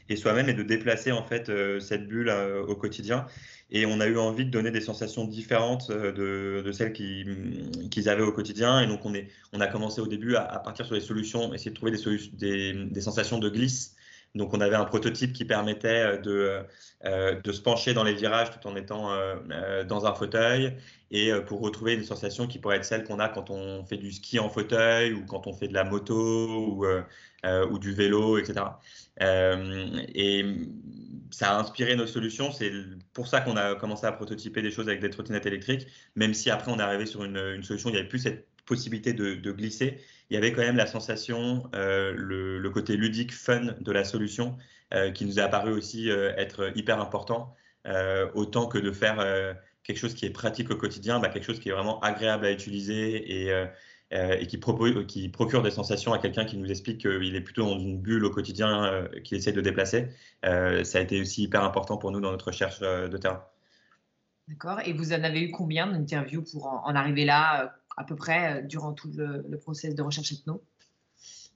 et 0.09 0.15
soi-même 0.17 0.49
et 0.49 0.53
de 0.53 0.63
déplacer 0.63 1.13
en 1.13 1.23
fait 1.23 1.49
cette 1.79 2.07
bulle 2.07 2.29
au 2.67 2.75
quotidien. 2.75 3.27
Et 3.73 3.85
on 3.85 4.01
a 4.01 4.07
eu 4.07 4.17
envie 4.17 4.43
de 4.43 4.51
donner 4.51 4.71
des 4.71 4.81
sensations 4.81 5.23
différentes 5.23 5.89
de, 5.89 6.69
celles 6.73 6.91
qu'ils 6.91 8.09
avaient 8.09 8.23
au 8.23 8.33
quotidien. 8.33 8.81
Et 8.81 8.87
donc 8.87 9.05
on, 9.05 9.13
est, 9.13 9.29
on 9.53 9.61
a 9.61 9.67
commencé 9.67 10.01
au 10.01 10.07
début 10.07 10.35
à, 10.35 10.59
partir 10.59 10.85
sur 10.85 10.95
des 10.95 11.01
solutions, 11.01 11.53
essayer 11.53 11.71
de 11.71 11.75
trouver 11.75 11.91
des 11.93 13.01
sensations 13.01 13.39
de 13.39 13.49
glisse 13.49 13.95
donc, 14.35 14.53
on 14.53 14.61
avait 14.61 14.75
un 14.75 14.85
prototype 14.85 15.33
qui 15.33 15.43
permettait 15.45 15.87
euh, 15.87 16.17
de, 16.17 16.63
euh, 17.05 17.41
de 17.41 17.51
se 17.51 17.61
pencher 17.61 17.93
dans 17.93 18.03
les 18.03 18.13
virages 18.13 18.49
tout 18.51 18.65
en 18.67 18.75
étant 18.75 19.11
euh, 19.11 19.83
dans 19.83 20.05
un 20.05 20.13
fauteuil 20.13 20.77
et 21.11 21.31
pour 21.45 21.59
retrouver 21.59 21.93
une 21.95 22.05
sensation 22.05 22.47
qui 22.47 22.57
pourrait 22.57 22.77
être 22.77 22.85
celle 22.85 23.03
qu'on 23.03 23.19
a 23.19 23.27
quand 23.27 23.49
on 23.49 23.83
fait 23.83 23.97
du 23.97 24.13
ski 24.13 24.39
en 24.39 24.49
fauteuil 24.49 25.11
ou 25.11 25.25
quand 25.25 25.45
on 25.45 25.53
fait 25.53 25.67
de 25.67 25.73
la 25.73 25.83
moto 25.83 26.85
ou, 27.43 27.79
du 27.79 27.93
vélo, 27.93 28.37
etc. 28.37 28.61
et 29.19 30.45
ça 31.31 31.51
a 31.51 31.59
inspiré 31.59 31.97
nos 31.97 32.07
solutions. 32.07 32.53
C'est 32.53 32.71
pour 33.11 33.27
ça 33.27 33.41
qu'on 33.41 33.57
a 33.57 33.75
commencé 33.75 34.05
à 34.05 34.13
prototyper 34.13 34.61
des 34.61 34.71
choses 34.71 34.87
avec 34.87 35.01
des 35.01 35.09
trottinettes 35.09 35.45
électriques, 35.45 35.85
même 36.15 36.33
si 36.33 36.49
après 36.49 36.71
on 36.71 36.79
est 36.79 36.81
arrivé 36.81 37.05
sur 37.05 37.25
une, 37.25 37.37
une 37.37 37.63
solution, 37.63 37.89
il 37.89 37.93
n'y 37.93 37.99
avait 37.99 38.07
plus 38.07 38.19
cette 38.19 38.47
possibilité 38.65 39.11
de, 39.11 39.51
glisser, 39.51 39.97
il 40.31 40.35
y 40.35 40.37
avait 40.37 40.53
quand 40.53 40.61
même 40.61 40.77
la 40.77 40.87
sensation, 40.87 41.69
euh, 41.75 42.13
le, 42.15 42.69
côté 42.69 42.95
ludique, 42.95 43.33
fun 43.33 43.75
de 43.81 43.91
la 43.91 44.05
solution, 44.05 44.57
euh, 44.93 45.11
qui 45.11 45.25
nous 45.25 45.39
a 45.39 45.43
apparu 45.43 45.73
aussi 45.73 46.09
euh, 46.09 46.33
être 46.37 46.71
hyper 46.73 47.01
important, 47.01 47.53
autant 48.33 48.67
que 48.67 48.77
de 48.77 48.91
faire 48.91 49.17
quelque 49.83 49.97
chose 49.97 50.13
qui 50.13 50.25
est 50.25 50.29
pratique 50.29 50.69
au 50.69 50.75
quotidien, 50.75 51.19
bah, 51.19 51.29
quelque 51.29 51.43
chose 51.43 51.59
qui 51.59 51.69
est 51.69 51.71
vraiment 51.71 51.99
agréable 51.99 52.45
à 52.45 52.51
utiliser 52.51 53.49
et, 53.49 54.47
qui, 54.47 54.57
procure 54.57 55.63
des 55.63 55.71
sensations 55.71 56.13
à 56.13 56.19
quelqu'un 56.19 56.45
qui 56.45 56.57
nous 56.57 56.69
explique 56.69 57.01
qu'il 57.01 57.35
est 57.35 57.41
plutôt 57.41 57.63
dans 57.63 57.79
une 57.79 57.99
bulle 57.99 58.23
au 58.23 58.29
quotidien 58.29 59.07
qu'il 59.23 59.37
essaie 59.37 59.51
de 59.51 59.61
déplacer. 59.61 60.09
ça 60.43 60.99
a 60.99 61.01
été 61.01 61.19
aussi 61.19 61.43
hyper 61.43 61.63
important 61.63 61.97
pour 61.97 62.11
nous 62.11 62.21
dans 62.21 62.31
notre 62.31 62.47
recherche 62.47 62.79
de 62.79 63.17
terrain. 63.17 63.43
D'accord. 64.47 64.79
Et 64.85 64.93
vous 64.93 65.11
en 65.11 65.23
avez 65.23 65.41
eu 65.41 65.51
combien 65.51 65.87
d'interviews 65.87 66.43
pour 66.43 66.67
en 66.67 66.95
arriver 66.95 67.25
là 67.25 67.80
à 68.01 68.03
peu 68.03 68.15
près 68.15 68.57
euh, 68.57 68.61
durant 68.63 68.93
tout 68.93 69.11
le, 69.15 69.45
le 69.47 69.57
process 69.57 69.95
de 69.95 70.01
recherche 70.01 70.31
ethno 70.33 70.63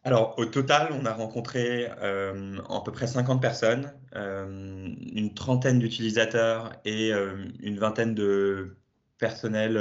alors, 0.07 0.37
au 0.37 0.45
total, 0.45 0.89
on 0.91 1.03
a 1.07 1.13
rencontré 1.13 1.89
euh, 1.99 2.59
à 2.69 2.81
peu 2.85 2.91
près 2.91 3.07
50 3.07 3.41
personnes, 3.41 3.91
euh, 4.15 4.93
une 5.15 5.33
trentaine 5.33 5.79
d'utilisateurs 5.79 6.73
et 6.85 7.09
une 7.09 7.79
vingtaine 7.79 8.13
de 8.13 8.77
personnels 9.17 9.79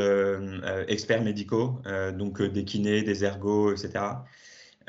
experts 0.88 1.22
médicaux, 1.22 1.78
donc 2.14 2.40
des 2.40 2.64
kinés, 2.64 3.02
des 3.02 3.22
ergots, 3.22 3.70
etc. 3.72 4.02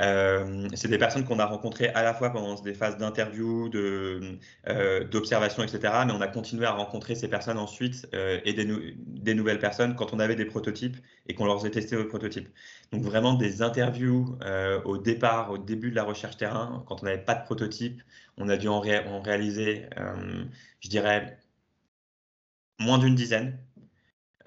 Euh, 0.02 0.68
c'est 0.74 0.88
des 0.90 0.98
personnes 0.98 1.24
qu'on 1.24 1.40
a 1.40 1.46
rencontrées 1.46 1.88
à 1.90 2.04
la 2.04 2.14
fois 2.14 2.30
pendant 2.32 2.60
des 2.62 2.74
phases 2.74 2.98
d'interview, 2.98 3.70
euh, 3.74 5.04
d'observation, 5.06 5.64
etc. 5.64 5.94
Mais 6.06 6.14
on 6.14 6.22
a 6.22 6.28
continué 6.28 6.66
à 6.66 6.72
rencontrer 6.72 7.16
ces 7.16 7.30
personnes 7.30 7.58
ensuite 7.58 8.08
euh, 8.14 8.40
et 8.44 8.54
des, 8.54 9.34
nouvelles 9.34 9.60
personnes 9.60 9.96
quand 9.96 10.14
on 10.14 10.20
avait 10.20 10.36
des 10.36 10.46
prototypes 10.46 10.98
et 11.28 11.34
qu'on 11.34 11.46
leur 11.46 11.60
faisait 11.60 11.72
tester 11.72 11.96
nos 11.96 12.06
prototypes. 12.06 12.50
Donc 12.92 13.04
vraiment 13.04 13.34
des 13.34 13.62
interviews 13.62 14.38
au 14.86 14.98
départ, 14.98 15.52
au 15.52 15.58
début 15.58 15.92
de 15.92 15.96
la 15.96 16.04
recherche 16.04 16.38
terrain, 16.38 16.84
quand 16.88 17.02
on 17.02 17.06
n'avait 17.06 17.24
pas 17.24 17.36
de 17.36 17.44
prototype, 17.44 18.02
on 18.38 18.50
a 18.50 18.58
dû 18.58 18.68
en 18.68 18.80
réaliser, 18.80 19.88
je 20.82 20.90
dirais, 20.90 21.38
moins 22.80 22.98
d'une 22.98 23.16
dizaine. 23.16 23.58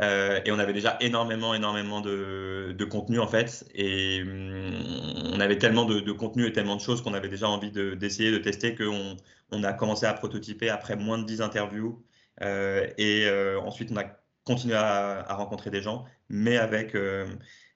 Euh, 0.01 0.41
et 0.45 0.53
on 0.53 0.59
avait 0.59 0.73
déjà 0.73 0.97
énormément, 1.01 1.55
énormément 1.55 2.01
de, 2.01 2.85
contenu 2.91 3.19
en 3.19 3.27
fait. 3.27 3.65
Et 3.75 4.23
hum, 4.23 5.33
on 5.35 5.41
avait 5.41 5.59
tellement 5.59 5.85
de, 5.85 6.13
contenu 6.13 6.47
et 6.47 6.53
tellement 6.53 6.77
de 6.77 6.81
choses 6.81 7.03
qu'on 7.03 7.15
avait 7.15 7.29
déjà 7.29 7.49
envie 7.49 7.71
d'essayer 7.71 8.31
de, 8.31 8.39
tester 8.39 8.75
qu'on 8.75 9.17
on 9.51 9.65
a 9.65 9.73
commencé 9.73 10.07
à 10.07 10.13
prototyper 10.15 10.71
après 10.71 10.97
moins 10.97 11.19
de 11.19 11.25
10 11.25 11.43
interviews. 11.43 12.05
Euh, 12.43 12.87
et 12.99 13.27
euh, 13.27 13.61
ensuite, 13.61 13.91
on 13.93 13.97
a 13.97 14.05
continué 14.45 14.75
à, 14.77 15.27
rencontrer 15.35 15.71
des 15.71 15.83
gens. 15.83 16.05
mais 16.29 16.57
avec 16.57 16.97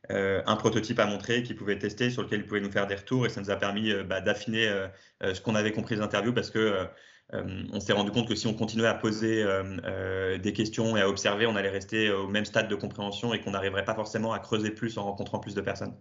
un 0.09 0.57
prototype 0.57 0.99
à 0.99 1.07
montrer 1.07 1.43
qu'ils 1.43 1.57
pouvaient 1.57 1.79
tester, 1.79 2.11
sur 2.11 2.23
lequel 2.23 2.41
ils 2.41 2.47
pouvaient 2.47 2.61
nous 2.61 2.71
faire 2.71 2.87
des 2.87 2.95
retours. 2.95 3.27
Et 3.27 3.29
ça 3.31 3.41
nous 3.41 3.51
a 3.51 3.57
permis 3.57 3.93
bah, 4.05 4.21
d'affiner 4.21 4.71
ce 5.23 5.41
qu'on 5.41 5.55
avait 5.55 5.73
compris 5.73 5.97
des 5.97 6.03
interviews 6.03 6.33
parce 6.33 6.51
que 6.51 6.87
on 7.33 7.81
s'est 7.81 7.93
rendu 7.93 8.11
compte 8.11 8.29
que 8.29 8.35
si 8.35 8.47
on 8.47 8.55
continuait 8.55 8.89
à 8.89 8.95
poser 8.95 9.45
des 10.43 10.53
questions 10.53 10.97
et 10.97 11.01
à 11.01 11.09
observer, 11.09 11.47
on 11.47 11.57
allait 11.57 11.71
rester 11.71 12.11
au 12.11 12.29
même 12.29 12.45
stade 12.45 12.69
de 12.69 12.75
compréhension 12.75 13.33
et 13.33 13.41
qu'on 13.41 13.53
n'arriverait 13.53 13.85
pas 13.85 13.95
forcément 13.95 14.33
à 14.33 14.39
creuser 14.39 14.71
plus 14.71 14.99
en 14.99 15.05
rencontrant 15.05 15.39
plus 15.39 15.55
de 15.55 15.61
personnes. 15.61 15.95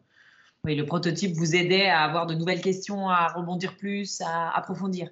Oui, 0.63 0.75
le 0.75 0.85
prototype 0.85 1.35
vous 1.35 1.55
aidait 1.55 1.87
à 1.87 2.01
avoir 2.01 2.27
de 2.27 2.35
nouvelles 2.35 2.61
questions, 2.61 3.09
à 3.09 3.29
rebondir 3.29 3.77
plus, 3.77 4.21
à 4.21 4.55
approfondir. 4.55 5.09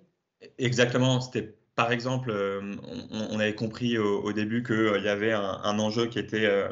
Exactement. 0.58 1.22
C'était 1.22 1.56
par 1.80 1.94
exemple, 1.94 2.30
euh, 2.30 2.76
on, 3.10 3.40
avait 3.40 3.56
compris 3.56 3.98
au, 3.98 4.34
début 4.34 4.64
qu'il 4.64 4.76
euh, 4.76 5.00
y 5.00 5.08
avait 5.08 5.32
un, 5.32 5.80
enjeu 5.80 6.08
qui 6.08 6.20
était 6.20 6.46
euh, 6.46 6.68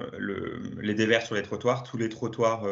les 0.81 0.95
dévers 0.95 1.25
sur 1.25 1.35
les 1.35 1.43
trottoirs. 1.43 1.83
Tous 1.83 1.95
les 1.95 2.09
trottoirs 2.09 2.65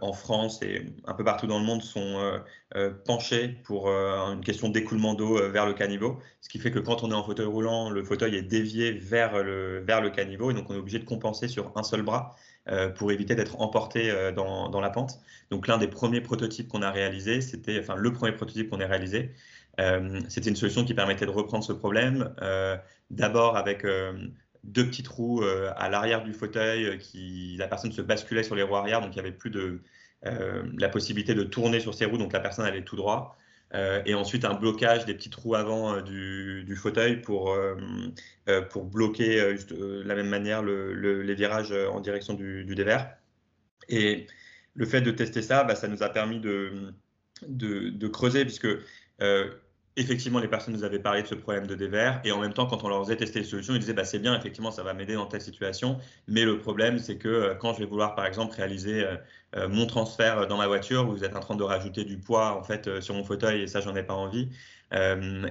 en 0.00 0.12
France 0.14 0.62
et 0.62 0.86
un 1.04 1.12
peu 1.12 1.22
partout 1.22 1.46
dans 1.46 1.58
le 1.58 1.66
monde 1.66 1.82
sont 1.82 2.40
penchés 3.04 3.48
pour 3.64 3.88
une 3.88 4.40
question 4.40 4.70
d'écoulement 4.70 5.12
d'eau 5.12 5.34
vers 5.50 5.66
le 5.66 5.74
caniveau. 5.74 6.18
Ce 6.40 6.48
qui 6.48 6.58
fait 6.58 6.70
que 6.70 6.78
quand 6.78 7.02
on 7.02 7.10
est 7.10 7.14
en 7.14 7.22
fauteuil 7.22 7.44
roulant, 7.44 7.90
le 7.90 8.02
fauteuil 8.02 8.36
est 8.36 8.42
dévié 8.42 8.92
vers 8.92 9.42
le, 9.44 9.80
vers 9.80 10.00
le 10.00 10.08
caniveau 10.08 10.50
et 10.50 10.54
donc 10.54 10.70
on 10.70 10.74
est 10.74 10.78
obligé 10.78 10.98
de 10.98 11.04
compenser 11.04 11.48
sur 11.48 11.72
un 11.76 11.82
seul 11.82 12.00
bras 12.00 12.34
pour 12.96 13.12
éviter 13.12 13.34
d'être 13.34 13.60
emporté 13.60 14.10
dans, 14.34 14.70
dans, 14.70 14.80
la 14.80 14.88
pente. 14.88 15.20
Donc 15.50 15.66
l'un 15.66 15.76
des 15.76 15.88
premiers 15.88 16.22
prototypes 16.22 16.68
qu'on 16.68 16.80
a 16.80 16.90
réalisé, 16.90 17.42
c'était, 17.42 17.78
enfin 17.78 17.96
le 17.96 18.12
premier 18.14 18.32
prototype 18.32 18.70
qu'on 18.70 18.80
a 18.80 18.86
réalisé, 18.86 19.32
c'était 20.28 20.50
une 20.50 20.56
solution 20.56 20.84
qui 20.84 20.94
permettait 20.94 21.26
de 21.26 21.30
reprendre 21.30 21.64
ce 21.64 21.72
problème, 21.72 22.34
euh, 22.42 22.76
d'abord 23.10 23.56
avec 23.56 23.84
euh, 23.84 24.12
deux 24.62 24.86
petits 24.86 25.02
trous 25.02 25.42
à 25.76 25.88
l'arrière 25.90 26.24
du 26.24 26.32
fauteuil, 26.32 26.98
qui 26.98 27.56
la 27.58 27.68
personne 27.68 27.92
se 27.92 28.00
basculait 28.00 28.42
sur 28.42 28.54
les 28.54 28.62
roues 28.62 28.76
arrière, 28.76 29.00
donc 29.00 29.10
il 29.14 29.20
n'y 29.20 29.26
avait 29.26 29.36
plus 29.36 29.50
de 29.50 29.82
la 30.22 30.88
possibilité 30.88 31.34
de 31.34 31.42
tourner 31.42 31.80
sur 31.80 31.92
ses 31.92 32.06
roues, 32.06 32.16
donc 32.16 32.32
la 32.32 32.40
personne 32.40 32.64
allait 32.64 32.82
tout 32.82 32.96
droit. 32.96 33.36
et 33.74 34.14
ensuite 34.14 34.46
un 34.46 34.54
blocage 34.54 35.04
des 35.04 35.12
petits 35.12 35.28
trous 35.28 35.54
avant 35.54 36.00
du, 36.00 36.76
fauteuil 36.80 37.20
pour, 37.20 37.54
pour 38.70 38.84
bloquer 38.84 39.54
de 39.68 40.02
la 40.06 40.14
même 40.14 40.28
manière 40.28 40.62
les 40.62 41.34
virages 41.34 41.72
en 41.72 42.00
direction 42.00 42.32
du, 42.32 42.74
dévers. 42.74 43.14
Et 43.90 44.26
le 44.74 44.86
fait 44.86 45.02
de 45.02 45.10
tester 45.10 45.42
ça, 45.42 45.62
bah, 45.64 45.74
ça 45.74 45.88
nous 45.88 46.02
a 46.02 46.08
permis 46.08 46.40
de, 46.40 46.94
de, 47.46 47.90
de 47.90 48.08
creuser, 48.08 48.46
puisque 48.46 48.68
effectivement, 49.96 50.40
les 50.40 50.48
personnes 50.48 50.74
nous 50.74 50.84
avaient 50.84 50.98
parlé 50.98 51.22
de 51.22 51.26
ce 51.26 51.34
problème 51.34 51.66
de 51.66 51.74
dévers, 51.74 52.20
et 52.24 52.32
en 52.32 52.40
même 52.40 52.52
temps, 52.52 52.66
quand 52.66 52.82
on 52.84 52.88
leur 52.88 53.04
faisait 53.04 53.16
tester 53.16 53.40
les 53.40 53.44
solutions, 53.44 53.74
ils 53.74 53.78
disaient 53.80 53.92
bah, 53.92 54.04
c'est 54.04 54.18
bien, 54.18 54.36
effectivement, 54.36 54.70
ça 54.70 54.82
va 54.82 54.92
m'aider 54.92 55.14
dans 55.14 55.26
telle 55.26 55.40
situation, 55.40 55.98
mais 56.26 56.44
le 56.44 56.58
problème, 56.58 56.98
c'est 56.98 57.16
que 57.16 57.28
euh, 57.28 57.54
quand 57.54 57.74
je 57.74 57.80
vais 57.80 57.86
vouloir, 57.86 58.14
par 58.14 58.26
exemple, 58.26 58.56
réaliser 58.56 59.04
euh, 59.04 59.16
euh, 59.56 59.68
mon 59.68 59.86
transfert 59.86 60.46
dans 60.48 60.56
ma 60.56 60.66
voiture, 60.66 61.06
vous 61.06 61.22
êtes 61.24 61.36
en 61.36 61.40
train 61.40 61.54
de 61.54 61.62
rajouter 61.62 62.04
du 62.04 62.18
poids 62.18 62.58
en 62.58 62.64
fait 62.64 63.00
sur 63.00 63.14
mon 63.14 63.24
fauteuil, 63.24 63.62
et 63.62 63.66
ça, 63.68 63.80
j'en 63.80 63.94
ai 63.94 64.02
pas 64.02 64.14
envie. 64.14 64.48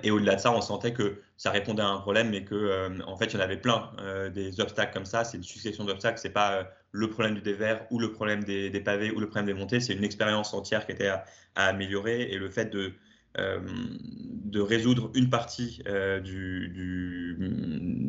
et 0.03 0.11
au-delà 0.11 0.35
de 0.35 0.39
ça, 0.39 0.51
on 0.53 0.61
sentait 0.61 0.93
que 0.93 1.21
ça 1.37 1.51
répondait 1.51 1.81
à 1.81 1.87
un 1.87 1.99
problème, 1.99 2.29
mais 2.29 2.43
que 2.43 3.01
en 3.05 3.17
fait, 3.17 3.25
il 3.25 3.33
y 3.35 3.37
en 3.37 3.41
avait 3.41 3.57
plein 3.57 3.91
des 4.33 4.59
obstacles 4.61 4.93
comme 4.93 5.05
ça. 5.05 5.23
C'est 5.23 5.37
une 5.37 5.43
succession 5.43 5.83
d'obstacles. 5.83 6.17
C'est 6.19 6.29
pas 6.29 6.69
le 6.91 7.09
problème 7.09 7.35
du 7.35 7.41
dévers 7.41 7.85
ou 7.91 7.99
le 7.99 8.11
problème 8.11 8.43
des, 8.43 8.69
pavés 8.79 9.11
ou 9.11 9.19
le 9.19 9.27
problème 9.27 9.47
des 9.47 9.53
montées. 9.53 9.79
C'est 9.81 9.93
une 9.93 10.03
expérience 10.03 10.53
entière 10.53 10.85
qui 10.85 10.93
était 10.93 11.07
à, 11.07 11.25
améliorer, 11.55 12.21
et 12.31 12.37
le 12.37 12.49
fait 12.49 12.65
de 12.65 12.93
de 13.35 14.59
résoudre 14.59 15.11
une 15.15 15.29
partie 15.29 15.81
euh, 15.87 16.19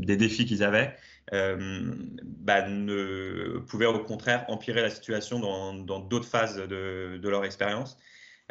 des 0.04 0.16
défis 0.16 0.44
qu'ils 0.44 0.62
avaient, 0.62 0.94
euh, 1.32 1.94
bah, 2.24 2.68
ne 2.68 3.58
pouvait 3.66 3.86
au 3.86 3.98
contraire 4.00 4.44
empirer 4.48 4.82
la 4.82 4.90
situation 4.90 5.40
dans 5.40 6.00
d'autres 6.00 6.28
phases 6.28 6.56
de, 6.56 7.20
leur 7.28 7.44
expérience. 7.44 7.96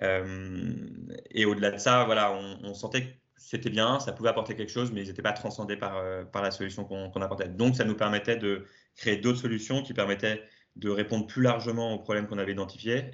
et 0.01 1.45
au-delà 1.45 1.71
de 1.71 1.77
ça, 1.77 2.03
voilà, 2.05 2.33
on, 2.63 2.73
sentait 2.73 3.03
que 3.03 3.13
c'était 3.37 3.69
bien, 3.69 3.99
ça 3.99 4.11
pouvait 4.11 4.29
apporter 4.29 4.55
quelque 4.55 4.71
chose, 4.71 4.91
mais 4.91 5.03
ils 5.03 5.07
n'étaient 5.07 5.21
pas 5.21 5.33
transcendés 5.33 5.77
par 5.77 6.01
la 6.41 6.51
solution 6.51 6.85
qu'on 6.85 7.21
apportait. 7.21 7.49
Donc, 7.49 7.75
ça 7.75 7.85
nous 7.85 7.95
permettait 7.95 8.37
de 8.37 8.65
créer 8.95 9.17
d'autres 9.17 9.39
solutions 9.39 9.83
qui 9.83 9.93
permettaient 9.93 10.41
de 10.75 10.89
répondre 10.89 11.27
plus 11.27 11.43
largement 11.43 11.93
aux 11.93 11.99
problèmes 11.99 12.27
qu'on 12.27 12.39
avait 12.39 12.53
identifiés. 12.53 13.11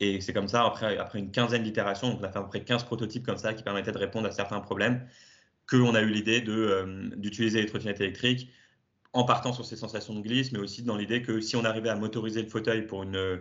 Et 0.00 0.20
c'est 0.20 0.32
comme 0.32 0.48
ça, 0.48 0.64
après, 0.64 0.96
après 0.98 1.18
une 1.18 1.30
quinzaine 1.30 1.62
d'itérations, 1.62 2.18
on 2.18 2.22
a 2.22 2.30
fait 2.30 2.38
à 2.38 2.42
peu 2.42 2.48
près 2.48 2.64
15 2.64 2.84
prototypes 2.84 3.26
comme 3.26 3.36
ça 3.36 3.54
qui 3.54 3.62
permettaient 3.62 3.92
de 3.92 3.98
répondre 3.98 4.28
à 4.28 4.30
certains 4.30 4.60
problèmes, 4.60 5.06
qu'on 5.68 5.94
a 5.94 6.00
eu 6.00 6.10
l'idée 6.10 6.44
euh, 6.46 7.10
d'utiliser 7.16 7.60
les 7.60 7.66
trottinettes 7.66 8.00
électriques 8.00 8.50
en 9.12 9.24
partant 9.24 9.52
sur 9.52 9.64
ces 9.64 9.76
sensations 9.76 10.14
de 10.14 10.20
glisse, 10.20 10.52
mais 10.52 10.58
aussi 10.58 10.82
dans 10.82 10.96
l'idée 10.96 11.22
que 11.22 11.40
si 11.40 11.56
on 11.56 11.64
arrivait 11.64 11.88
à 11.88 11.96
motoriser 11.96 12.42
le 12.42 12.48
fauteuil 12.48 12.86
pour 12.86 13.02
une, 13.02 13.40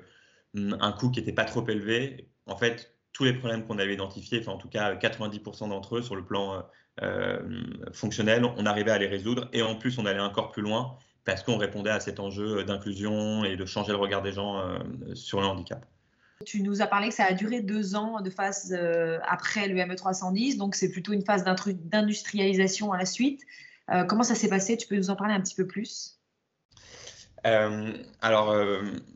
un 0.56 0.92
coût 0.94 1.12
qui 1.12 1.20
n'était 1.20 1.34
pas 1.34 1.46
trop 1.46 1.68
élevé, 1.68 2.30
en 2.48 2.58
fait, 2.58 2.96
tous 3.14 3.24
les 3.24 3.34
problèmes 3.34 3.66
qu'on 3.66 3.78
avait 3.78 3.94
identifiés, 3.94 4.48
en 4.48 4.58
tout 4.58 4.70
cas 4.70 4.96
90% 4.96 5.70
d'entre 5.70 5.98
eux 5.98 6.02
sur 6.02 6.16
le 6.16 6.26
plan 6.26 6.66
euh, 7.02 7.40
fonctionnel, 7.94 8.46
on 8.46 8.66
arrivait 8.66 8.92
à 8.92 8.98
les 8.98 9.08
résoudre 9.08 9.50
et 9.54 9.62
en 9.62 9.76
plus 9.76 9.98
on 10.00 10.06
allait 10.06 10.20
encore 10.20 10.52
plus 10.52 10.62
loin 10.62 10.98
parce 11.26 11.44
qu'on 11.44 11.58
répondait 11.58 11.90
à 11.90 12.00
cet 12.00 12.20
enjeu 12.20 12.64
d'inclusion 12.64 13.44
et 13.44 13.58
de 13.58 13.66
changer 13.66 13.92
le 13.92 13.98
regard 13.98 14.22
des 14.22 14.32
gens 14.32 14.58
euh, 14.60 14.80
sur 15.14 15.42
le 15.42 15.48
handicap. 15.48 15.86
Tu 16.46 16.62
nous 16.62 16.82
as 16.82 16.88
parlé 16.88 17.10
que 17.10 17.16
ça 17.16 17.26
a 17.26 17.34
duré 17.34 17.62
deux 17.62 17.96
ans 17.96 18.22
de 18.22 18.30
phase 18.30 18.76
euh, 18.78 19.18
après 19.28 19.68
le 19.68 19.76
ME310, 19.76 20.58
donc 20.58 20.76
c'est 20.76 20.90
plutôt 20.90 21.14
une 21.14 21.24
phase 21.24 21.44
d'industrialisation 21.44 22.92
à 22.92 22.98
la 22.98 23.06
suite. 23.06 23.42
Euh, 23.90 24.04
comment 24.04 24.24
ça 24.24 24.36
s'est 24.36 24.50
passé? 24.50 24.78
Tu 24.78 24.88
peux 24.88 24.96
nous 24.96 25.10
en 25.10 25.16
parler 25.16 25.34
un 25.34 25.42
petit 25.42 25.56
peu 25.56 25.66
plus? 25.66 26.20
Euh, 27.46 27.92
alors, 28.22 28.56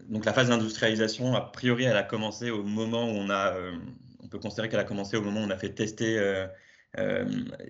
donc 0.10 0.26
la 0.26 0.34
phase 0.34 0.50
d'industrialisation, 0.50 1.36
a 1.36 1.42
priori, 1.42 1.84
elle 1.84 1.98
a 1.98 2.04
commencé 2.04 2.50
au 2.50 2.64
moment 2.64 3.04
où 3.04 3.14
on 3.14 3.30
a, 3.30 3.56
on 4.24 4.28
peut 4.28 4.40
considérer 4.40 4.70
qu'elle 4.70 4.80
a 4.80 4.86
commencé 4.86 5.16
au 5.16 5.22
moment 5.22 5.42
où 5.42 5.44
on 5.44 5.50
a 5.52 5.58
fait 5.58 5.74
tester 5.74 6.20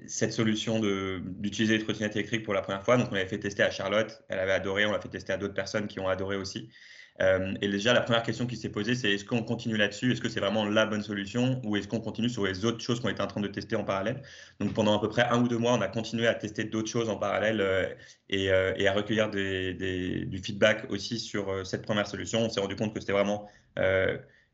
cette 0.08 0.34
solution 0.34 0.80
d'utiliser 0.80 1.78
les 1.78 1.84
trottinettes 1.84 2.16
électriques 2.16 2.44
pour 2.44 2.54
la 2.54 2.62
première 2.62 2.86
fois. 2.86 2.96
Donc, 2.98 3.08
on 3.12 3.16
l'avait 3.16 3.28
fait 3.28 3.40
tester 3.40 3.64
à 3.64 3.72
Charlotte, 3.72 4.24
elle 4.30 4.40
avait 4.40 4.54
adoré, 4.54 4.86
on 4.86 4.92
l'a 4.92 5.02
fait 5.02 5.10
tester 5.10 5.34
à 5.34 5.38
d'autres 5.38 5.56
personnes 5.56 5.88
qui 5.88 6.00
ont 6.00 6.08
adoré 6.08 6.38
aussi. 6.38 6.70
Euh, 7.20 7.54
et 7.62 7.68
déjà, 7.68 7.94
la 7.94 8.02
première 8.02 8.24
question 8.24 8.48
qui 8.48 8.56
s'est 8.56 8.70
posée, 8.70 8.96
c'est 8.96 9.12
est-ce 9.12 9.26
qu'on 9.26 9.44
continue 9.44 9.78
là-dessus? 9.78 10.12
Est-ce 10.12 10.22
que 10.22 10.30
c'est 10.30 10.40
vraiment 10.40 10.66
la 10.66 10.86
bonne 10.86 11.04
solution? 11.04 11.62
Ou 11.64 11.76
est-ce 11.76 11.88
qu'on 11.88 12.00
continue 12.00 12.30
sur 12.30 12.46
les 12.46 12.66
autres 12.66 12.82
choses 12.82 13.00
qu'on 13.00 13.10
était 13.10 13.22
en 13.22 13.28
train 13.28 13.42
de 13.42 13.48
tester 13.48 13.76
en 13.76 13.84
parallèle? 13.84 14.22
Donc, 14.60 14.74
pendant 14.74 14.98
à 14.98 15.02
peu 15.02 15.10
près 15.10 15.24
un 15.24 15.42
ou 15.42 15.48
deux 15.48 15.58
mois, 15.58 15.74
on 15.74 15.82
a 15.82 15.88
continué 15.88 16.28
à 16.28 16.34
tester 16.34 16.64
d'autres 16.64 16.90
choses 16.90 17.10
en 17.10 17.18
parallèle 17.18 17.62
euh, 17.62 17.88
euh, 18.34 18.74
et, 18.76 18.88
à 18.88 18.94
recueillir 18.94 19.30
du 19.30 20.42
feedback 20.44 20.90
aussi 20.90 21.20
sur 21.20 21.66
cette 21.66 21.84
première 21.84 22.08
solution. 22.08 22.40
On 22.40 22.50
s'est 22.50 22.62
rendu 22.62 22.76
compte 22.76 22.94
que 22.94 23.00
c'était 23.00 23.14
vraiment 23.14 23.48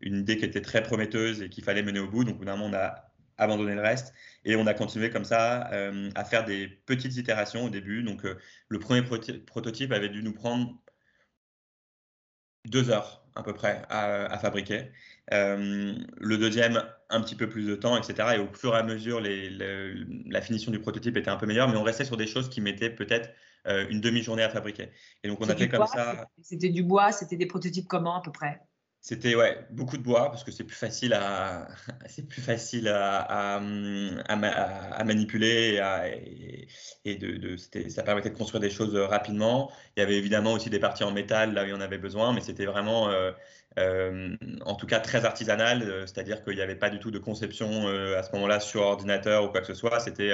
une 0.01 0.17
idée 0.17 0.37
qui 0.37 0.45
était 0.45 0.61
très 0.61 0.83
prometteuse 0.83 1.41
et 1.41 1.49
qu'il 1.49 1.63
fallait 1.63 1.83
mener 1.83 1.99
au 1.99 2.07
bout. 2.07 2.23
Donc, 2.23 2.39
finalement, 2.39 2.65
on 2.65 2.73
a 2.73 3.11
abandonné 3.37 3.75
le 3.75 3.81
reste 3.81 4.13
et 4.45 4.55
on 4.55 4.65
a 4.65 4.73
continué 4.73 5.09
comme 5.11 5.25
ça 5.25 5.69
à 6.15 6.25
faire 6.25 6.43
des 6.43 6.67
petites 6.85 7.15
itérations 7.17 7.65
au 7.65 7.69
début. 7.69 8.03
Donc, 8.03 8.23
le 8.67 8.79
premier 8.79 9.03
prototype 9.45 9.91
avait 9.91 10.09
dû 10.09 10.23
nous 10.23 10.33
prendre 10.33 10.75
deux 12.69 12.89
heures 12.89 13.23
à 13.35 13.43
peu 13.43 13.53
près 13.53 13.83
à, 13.89 14.37
fabriquer. 14.39 14.91
Euh, 15.33 15.93
le 16.17 16.37
deuxième, 16.37 16.83
un 17.09 17.21
petit 17.21 17.35
peu 17.35 17.47
plus 17.47 17.67
de 17.67 17.75
temps, 17.75 17.97
etc. 17.97 18.29
Et 18.35 18.39
au 18.39 18.47
fur 18.53 18.75
et 18.75 18.79
à 18.79 18.83
mesure, 18.83 19.21
la 19.21 20.41
finition 20.41 20.71
du 20.71 20.79
prototype 20.79 21.17
était 21.17 21.29
un 21.29 21.37
peu 21.37 21.45
meilleure, 21.45 21.69
mais 21.69 21.77
on 21.77 21.83
restait 21.83 22.05
sur 22.05 22.17
des 22.17 22.27
choses 22.27 22.49
qui 22.49 22.61
mettaient 22.61 22.89
peut-être 22.89 23.29
euh, 23.67 23.85
une 23.89 24.01
demi-journée 24.01 24.43
à 24.43 24.49
fabriquer. 24.49 24.89
Et 25.23 25.27
donc 25.27 25.39
on 25.41 25.49
a 25.49 25.55
fait 25.55 25.69
comme 25.69 25.85
ça. 25.87 26.27
C'était 26.41 26.69
du 26.69 26.83
bois, 26.83 27.11
c'était 27.11 27.35
des 27.35 27.45
prototypes 27.45 27.87
comment 27.87 28.17
à 28.17 28.21
peu 28.21 28.31
près 28.31 28.61
c'était 29.07 29.35
ouais, 29.35 29.65
beaucoup 29.69 29.95
de 29.95 30.03
bois 30.03 30.29
parce 30.29 30.43
que 30.43 30.51
c'est 30.51 30.65
plus 30.65 30.75
facile 30.75 31.13
à, 31.13 31.69
c'est 32.07 32.27
plus 32.27 32.41
facile 32.41 32.89
à, 32.89 33.55
à, 33.55 35.03
manipuler 35.05 35.79
et, 37.05 37.15
de, 37.15 37.37
de 37.37 37.55
ça 37.87 38.03
permettait 38.03 38.31
de 38.31 38.37
construire 38.37 38.59
des 38.59 38.69
choses 38.69 38.97
rapidement. 38.97 39.71
Il 39.95 40.01
y 40.01 40.03
avait 40.03 40.17
évidemment 40.17 40.51
aussi 40.51 40.69
des 40.69 40.79
parties 40.79 41.05
en 41.05 41.11
métal 41.11 41.53
là 41.53 41.63
où 41.63 41.67
il 41.67 41.69
y 41.69 41.73
en 41.73 41.79
avait 41.79 41.97
besoin, 41.97 42.33
mais 42.33 42.41
c'était 42.41 42.65
vraiment, 42.65 43.09
euh, 43.09 43.31
euh, 43.79 44.35
en 44.65 44.75
tout 44.75 44.87
cas, 44.87 44.99
très 44.99 45.23
artisanal, 45.23 45.83
euh, 45.83 46.05
c'est-à-dire 46.05 46.43
qu'il 46.43 46.55
n'y 46.55 46.61
avait 46.61 46.75
pas 46.75 46.89
du 46.89 46.99
tout 46.99 47.09
de 47.09 47.19
conception 47.19 47.87
à 47.87 48.23
ce 48.23 48.33
moment-là 48.33 48.59
sur 48.59 48.81
ordinateur 48.81 49.45
ou 49.45 49.47
quoi 49.47 49.61
que 49.61 49.67
ce 49.67 49.73
soit. 49.73 50.01
C'était, 50.01 50.33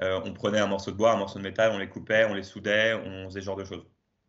on 0.00 0.32
prenait 0.32 0.60
un 0.60 0.68
morceau 0.68 0.90
de 0.90 0.96
bois, 0.96 1.12
un 1.12 1.16
morceau 1.18 1.38
de 1.38 1.44
métal, 1.44 1.70
on 1.74 1.78
les 1.78 1.90
coupait, 1.90 2.24
on 2.24 2.32
les 2.32 2.44
soudait, 2.44 2.94
on 2.94 3.26
faisait 3.28 3.40
ce 3.40 3.44
genre 3.44 3.56
de 3.56 3.64
choses. 3.66 3.84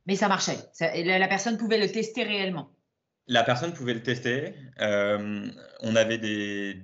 Mais 0.07 0.17
ça 0.17 0.27
marchait. 0.27 0.57
la 0.81 1.27
personne 1.29 1.57
pouvait 1.57 1.77
le 1.77 1.89
tester 1.89 2.23
réellement. 2.23 2.69
La 3.27 3.43
personne 3.43 3.73
pouvait 3.73 3.93
le 3.93 4.01
tester. 4.01 4.53
Euh, 4.79 5.49
on 5.81 5.95
avait 5.97 6.17
des, 6.17 6.75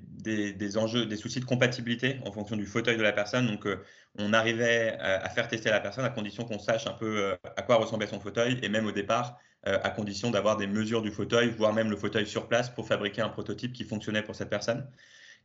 des, 0.51 0.77
enjeux, 0.77 1.05
des 1.05 1.15
soucis 1.15 1.39
de 1.39 1.45
compatibilité 1.45 2.19
en 2.25 2.33
fonction 2.33 2.57
du 2.57 2.65
fauteuil 2.65 2.97
de 2.97 3.01
la 3.01 3.13
personne. 3.13 3.47
Donc, 3.47 3.65
euh, 3.65 3.81
on 4.19 4.33
arrivait 4.33 4.97
à, 4.99 5.29
faire 5.29 5.47
tester 5.47 5.69
la 5.69 5.79
personne 5.79 6.03
à 6.03 6.09
condition 6.09 6.43
qu'on 6.43 6.59
sache 6.59 6.85
un 6.85 6.93
peu 6.93 7.17
euh, 7.17 7.35
à 7.55 7.61
quoi 7.61 7.77
ressemblait 7.77 8.07
son 8.07 8.19
fauteuil 8.19 8.59
et 8.61 8.69
même 8.69 8.85
au 8.85 8.91
départ, 8.91 9.39
à 9.65 9.89
condition 9.91 10.29
d'avoir 10.29 10.57
des 10.57 10.67
mesures 10.67 11.01
du 11.01 11.09
fauteuil, 11.09 11.49
voire 11.49 11.71
même 11.71 11.89
le 11.89 11.95
fauteuil 11.95 12.27
sur 12.27 12.49
place 12.49 12.69
pour 12.69 12.85
fabriquer 12.85 13.21
un 13.21 13.29
prototype 13.29 13.71
qui 13.71 13.85
fonctionnait 13.85 14.21
pour 14.21 14.35
cette 14.35 14.49
personne. 14.49 14.85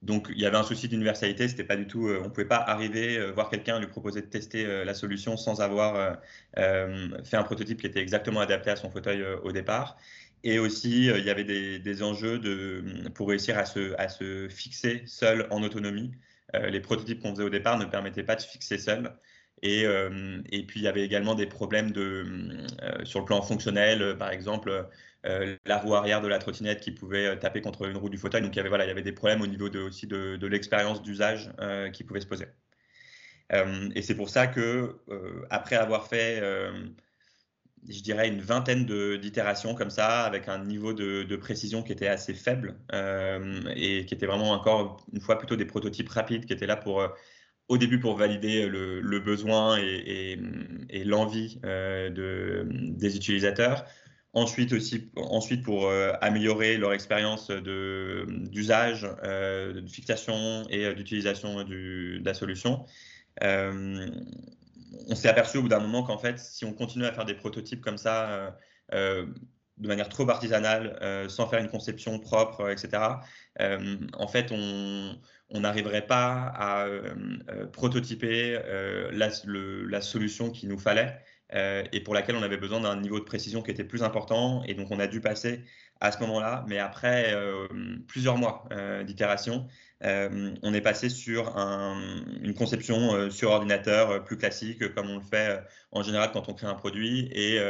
Donc 0.02 0.26
il 0.30 0.40
y 0.40 0.46
avait 0.46 0.56
un 0.56 0.64
souci 0.64 0.88
d'universalité, 0.88 1.46
c'était 1.46 1.62
pas 1.62 1.76
du 1.76 1.86
tout, 1.86 2.10
on 2.24 2.28
pouvait 2.28 2.44
pas 2.44 2.56
arriver 2.56 3.30
voir 3.30 3.48
quelqu'un 3.48 3.78
lui 3.78 3.86
proposer 3.86 4.20
de 4.20 4.26
tester 4.26 4.84
la 4.84 4.94
solution 4.94 5.36
sans 5.36 5.60
avoir 5.60 6.18
fait 6.56 7.36
un 7.36 7.44
prototype 7.44 7.80
qui 7.80 7.86
était 7.86 8.00
exactement 8.00 8.40
adapté 8.40 8.70
à 8.70 8.76
son 8.76 8.90
fauteuil 8.90 9.24
au 9.44 9.52
départ. 9.52 9.96
Et 10.44 10.58
aussi, 10.58 11.06
il 11.06 11.24
y 11.24 11.30
avait 11.30 11.44
des, 11.44 12.02
enjeux 12.02 12.38
de, 12.38 13.08
pour 13.14 13.28
réussir 13.28 13.58
à 13.58 13.64
se, 13.64 13.94
à 13.98 14.08
se 14.08 14.48
fixer 14.48 15.02
seul 15.06 15.46
en 15.50 15.62
autonomie. 15.62 16.12
les 16.54 16.80
prototypes 16.80 17.20
qu'on 17.20 17.32
faisait 17.32 17.44
au 17.44 17.50
départ 17.50 17.78
ne 17.78 17.84
permettaient 17.84 18.22
pas 18.22 18.36
de 18.36 18.40
se 18.40 18.48
fixer 18.48 18.78
seul. 18.78 19.12
Et, 19.62 19.84
euh, 19.86 20.40
et, 20.50 20.64
puis 20.64 20.80
il 20.80 20.84
y 20.84 20.88
avait 20.88 21.04
également 21.04 21.34
des 21.34 21.46
problèmes 21.46 21.90
de, 21.90 22.24
euh, 22.82 23.04
sur 23.04 23.20
le 23.20 23.24
plan 23.24 23.42
fonctionnel, 23.42 24.02
euh, 24.02 24.14
par 24.14 24.30
exemple 24.30 24.88
la 25.66 25.76
roue 25.78 25.94
arrière 25.94 26.22
de 26.22 26.28
la 26.28 26.38
trottinette 26.38 26.80
qui 26.80 26.90
pouvait 26.90 27.38
taper 27.38 27.60
contre 27.60 27.86
une 27.86 27.98
roue 27.98 28.08
du 28.08 28.16
fauteuil. 28.16 28.40
Donc 28.40 28.54
il 28.54 28.56
y 28.56 28.60
avait, 28.60 28.70
voilà, 28.70 28.84
il 28.86 28.88
y 28.88 28.90
avait 28.90 29.02
des 29.02 29.12
problèmes 29.12 29.42
au 29.42 29.46
niveau 29.46 29.68
de, 29.68 29.80
aussi 29.80 30.06
de, 30.06 30.36
de 30.36 30.46
l'expérience 30.46 31.02
d'usage 31.02 31.50
qui 31.92 32.02
pouvaient 32.02 32.20
se 32.20 32.26
poser. 32.26 32.46
et 33.52 34.00
c'est 34.00 34.14
pour 34.14 34.30
ça 34.30 34.46
que 34.46 34.96
après 35.50 35.76
avoir 35.76 36.06
fait, 36.06 36.40
je 37.88 38.00
dirais, 38.02 38.28
une 38.28 38.40
vingtaine 38.40 38.86
d'itérations 39.18 39.74
comme 39.74 39.90
ça, 39.90 40.22
avec 40.24 40.48
un 40.48 40.64
niveau 40.64 40.92
de, 40.92 41.36
précision 41.36 41.82
qui 41.82 41.92
était 41.92 42.08
assez 42.08 42.34
faible 42.34 42.76
et 43.76 44.06
qui 44.06 44.14
était 44.14 44.26
vraiment 44.26 44.52
encore 44.52 45.04
une 45.12 45.20
fois 45.20 45.38
plutôt 45.38 45.56
des 45.56 45.64
prototypes 45.64 46.08
rapides 46.08 46.46
qui 46.46 46.52
étaient 46.52 46.66
là 46.66 46.76
pour 46.76 47.02
au 47.68 47.76
début 47.76 48.00
pour 48.00 48.16
valider 48.16 48.66
le, 48.66 49.20
besoin 49.20 49.78
et, 49.78 50.36
l'envie 51.04 51.60
euh, 51.64 52.64
des 52.66 53.16
utilisateurs. 53.16 53.84
Ensuite 54.34 54.72
aussi, 54.72 55.10
ensuite 55.16 55.64
pour 55.64 55.86
euh, 55.86 56.12
améliorer 56.20 56.76
leur 56.76 56.92
expérience 56.92 57.50
d'usage, 57.50 59.06
euh, 59.24 59.80
de 59.80 59.88
fixation 59.88 60.66
et 60.70 60.94
d'utilisation 60.94 61.64
de 61.64 62.20
la 62.24 62.34
solution. 62.34 62.84
On 65.08 65.14
s'est 65.14 65.28
aperçu 65.28 65.58
au 65.58 65.62
bout 65.62 65.68
d'un 65.68 65.80
moment 65.80 66.02
qu'en 66.02 66.18
fait, 66.18 66.38
si 66.38 66.64
on 66.64 66.72
continue 66.72 67.04
à 67.04 67.12
faire 67.12 67.24
des 67.24 67.34
prototypes 67.34 67.80
comme 67.80 67.98
ça, 67.98 68.56
de 69.78 69.86
manière 69.86 70.08
trop 70.08 70.28
artisanale, 70.28 70.98
sans 71.28 71.46
faire 71.46 71.60
une 71.60 71.68
conception 71.68 72.18
propre, 72.18 72.70
etc., 72.70 73.02
en 74.14 74.28
fait, 74.28 74.52
on, 74.52 75.60
n'arriverait 75.60 76.06
pas 76.06 76.52
à 76.54 76.86
euh, 76.86 77.14
euh, 77.50 77.66
prototyper 77.66 78.58
euh, 78.64 79.10
la, 79.12 80.00
solution 80.00 80.50
qu'il 80.50 80.68
nous 80.68 80.78
fallait 80.78 81.18
et 81.50 82.00
pour 82.00 82.12
laquelle 82.12 82.36
on 82.36 82.42
avait 82.42 82.58
besoin 82.58 82.80
d'un 82.80 83.00
niveau 83.00 83.18
de 83.18 83.24
précision 83.24 83.62
qui 83.62 83.70
était 83.70 83.84
plus 83.84 84.02
important. 84.02 84.62
Et 84.64 84.74
donc, 84.74 84.90
on 84.90 85.00
a 85.00 85.06
dû 85.06 85.22
passer 85.22 85.64
à 85.98 86.12
ce 86.12 86.20
moment-là, 86.20 86.66
mais 86.68 86.78
après 86.78 87.34
plusieurs 88.06 88.36
mois 88.36 88.68
d'itération, 89.06 89.66
on 90.02 90.74
est 90.74 90.80
passé 90.80 91.08
sur 91.08 91.56
une 91.56 92.54
conception 92.54 93.30
sur 93.30 93.50
ordinateur 93.50 94.24
plus 94.24 94.36
classique, 94.36 94.94
comme 94.94 95.10
on 95.10 95.16
le 95.16 95.24
fait 95.24 95.60
en 95.92 96.02
général 96.02 96.30
quand 96.32 96.48
on 96.48 96.54
crée 96.54 96.68
un 96.68 96.74
produit, 96.74 97.28
et 97.32 97.60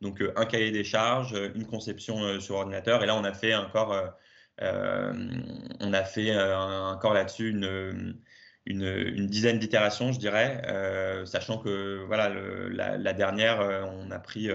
donc 0.00 0.22
un 0.34 0.46
cahier 0.46 0.72
des 0.72 0.84
charges, 0.84 1.36
une 1.54 1.66
conception 1.66 2.40
sur 2.40 2.56
ordinateur. 2.56 3.02
Et 3.02 3.06
là, 3.06 3.14
on 3.16 3.24
a 3.24 3.32
fait 3.32 3.54
encore 3.54 3.94
euh, 4.62 5.12
on 5.80 5.92
a 5.92 6.04
fait 6.04 6.30
euh, 6.34 6.56
encore 6.56 7.14
là-dessus 7.14 7.50
une, 7.50 9.26
dizaine 9.26 9.58
d'itérations, 9.58 10.12
je 10.12 10.18
dirais, 10.18 10.62
euh, 10.66 11.26
sachant 11.26 11.58
que 11.58 12.04
voilà, 12.06 12.30
la, 12.30 13.12
dernière, 13.12 13.60
on 13.60 14.10
a 14.10 14.18
pris 14.18 14.48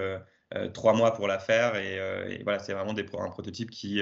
trois 0.74 0.94
mois 0.94 1.14
pour 1.14 1.28
la 1.28 1.40
faire 1.40 1.76
et, 1.76 2.42
voilà, 2.44 2.60
c'est 2.60 2.74
vraiment 2.74 2.94
des, 2.94 3.06
un 3.18 3.30
prototype 3.30 3.70
qui 3.70 4.02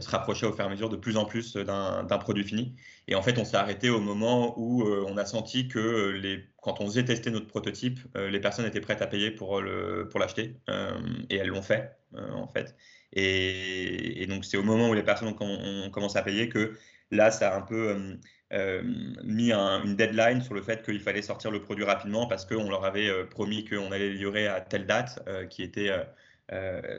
se 0.00 0.08
rapprochait 0.10 0.46
au 0.46 0.52
fur 0.52 0.64
et 0.64 0.66
à 0.66 0.68
mesure 0.68 0.88
de 0.88 0.96
plus 0.96 1.16
en 1.16 1.24
plus 1.26 1.56
d'un 1.56 2.18
produit 2.18 2.44
fini. 2.44 2.74
Et 3.08 3.14
en 3.14 3.22
fait, 3.22 3.38
on 3.38 3.44
s'est 3.44 3.56
arrêté 3.56 3.88
au 3.88 4.00
moment 4.00 4.58
où 4.58 4.82
on 4.82 5.16
a 5.16 5.24
senti 5.24 5.68
que 5.68 6.10
les, 6.10 6.44
quand 6.60 6.80
on 6.80 6.86
faisait 6.86 7.04
tester 7.04 7.30
notre 7.30 7.46
prototype, 7.46 8.00
les 8.16 8.40
personnes 8.40 8.66
étaient 8.66 8.80
prêtes 8.80 9.02
à 9.02 9.06
payer 9.06 9.30
pour 9.30 9.60
l'acheter 9.60 10.56
pour 10.66 10.76
et 11.30 11.36
elles 11.36 11.48
l'ont 11.48 11.62
fait 11.62 11.96
en 12.16 12.48
fait. 12.48 12.74
Et, 13.12 14.26
donc, 14.28 14.44
c'est 14.44 14.56
au 14.56 14.62
moment 14.62 14.90
où 14.90 14.94
les 14.94 15.02
personnes 15.02 15.34
ont, 15.40 15.90
commencé 15.90 16.18
à 16.18 16.22
payer 16.22 16.48
que 16.48 16.76
là, 17.10 17.30
ça 17.30 17.54
a 17.54 17.56
un 17.56 17.62
peu 17.62 17.88
euh, 17.88 18.16
euh, 18.52 18.82
mis 19.24 19.52
une 19.52 19.96
deadline 19.96 20.42
sur 20.42 20.54
le 20.54 20.62
fait 20.62 20.84
qu'il 20.84 21.00
fallait 21.00 21.22
sortir 21.22 21.50
le 21.50 21.62
produit 21.62 21.84
rapidement 21.84 22.26
parce 22.26 22.44
qu'on 22.44 22.68
leur 22.68 22.84
avait 22.84 23.08
euh, 23.08 23.24
promis 23.24 23.64
qu'on 23.64 23.90
allait 23.92 24.10
livrer 24.10 24.46
à 24.48 24.60
telle 24.60 24.86
date, 24.86 25.26
qui 25.50 25.62
était 25.62 25.90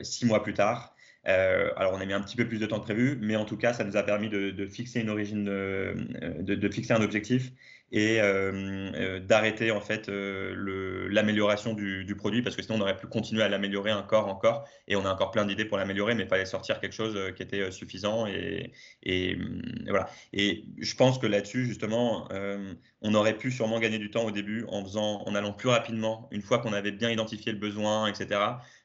six 0.02 0.26
mois 0.26 0.42
plus 0.42 0.54
tard. 0.54 0.94
Alors, 1.28 1.92
on 1.94 2.00
a 2.00 2.06
mis 2.06 2.12
un 2.12 2.20
petit 2.20 2.36
peu 2.36 2.46
plus 2.46 2.58
de 2.58 2.66
temps 2.66 2.78
que 2.80 2.84
prévu, 2.84 3.18
mais 3.20 3.36
en 3.36 3.44
tout 3.44 3.56
cas, 3.56 3.72
ça 3.72 3.84
nous 3.84 3.96
a 3.96 4.02
permis 4.02 4.28
de, 4.28 4.66
fixer 4.66 5.00
une 5.00 5.10
origine, 5.10 5.44
de, 5.44 6.68
fixer 6.70 6.92
un 6.92 7.02
objectif 7.02 7.52
et 7.90 8.20
euh, 8.20 8.90
euh, 8.94 9.20
d'arrêter 9.20 9.70
en 9.70 9.80
fait 9.80 10.08
euh, 10.08 11.08
l'amélioration 11.10 11.72
du, 11.72 12.04
du, 12.04 12.14
produit 12.16 12.42
parce 12.42 12.54
que 12.54 12.62
sinon 12.62 12.76
on 12.78 12.80
aurait 12.82 12.96
pu 12.96 13.06
continuer 13.06 13.42
à 13.42 13.48
l'améliorer 13.48 13.92
encore 13.92 14.28
encore. 14.28 14.68
Et 14.88 14.96
on 14.96 15.04
a 15.06 15.12
encore 15.12 15.30
plein 15.30 15.46
d'idées 15.46 15.64
pour 15.64 15.78
l'améliorer 15.78 16.14
mais 16.14 16.24
il 16.24 16.28
fallait 16.28 16.44
sortir 16.44 16.80
quelque 16.80 16.92
chose 16.92 17.18
qui 17.34 17.42
était 17.42 17.70
suffisant 17.70 18.26
et, 18.26 18.72
et, 19.02 19.38
voilà. 19.88 20.08
Et 20.32 20.64
je 20.78 20.94
pense 20.94 21.18
que 21.18 21.26
là-dessus 21.26 21.66
justement 21.66 22.28
on 23.00 23.14
aurait 23.14 23.36
pu 23.36 23.50
sûrement 23.50 23.78
gagner 23.80 23.98
du 23.98 24.10
temps 24.10 24.24
au 24.24 24.30
début 24.30 24.64
en 24.68 24.82
faisant 24.84 25.22
en 25.24 25.34
allant 25.34 25.52
plus 25.52 25.68
rapidement 25.68 26.28
une 26.30 26.42
fois 26.42 26.58
qu'on 26.58 26.72
avait 26.72 26.92
bien 26.92 27.10
identifié 27.10 27.52
le 27.52 27.58
besoin 27.58 28.06
etc 28.06 28.40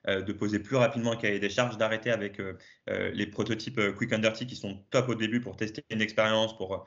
de 0.07 0.33
poser 0.33 0.59
plus 0.59 0.75
rapidement 0.75 1.13
un 1.13 1.15
cahier 1.15 1.39
des 1.39 1.49
charges 1.49 1.77
d'arrêter 1.77 2.11
avec 2.11 2.41
les 2.87 3.25
prototypes 3.27 3.79
quick 3.95 4.11
and 4.13 4.19
dirty 4.19 4.45
qui 4.45 4.55
sont 4.55 4.77
top 4.89 5.09
au 5.09 5.15
début 5.15 5.39
pour 5.39 5.55
tester 5.55 5.83
une 5.89 6.01
expérience 6.01 6.57
pour 6.57 6.85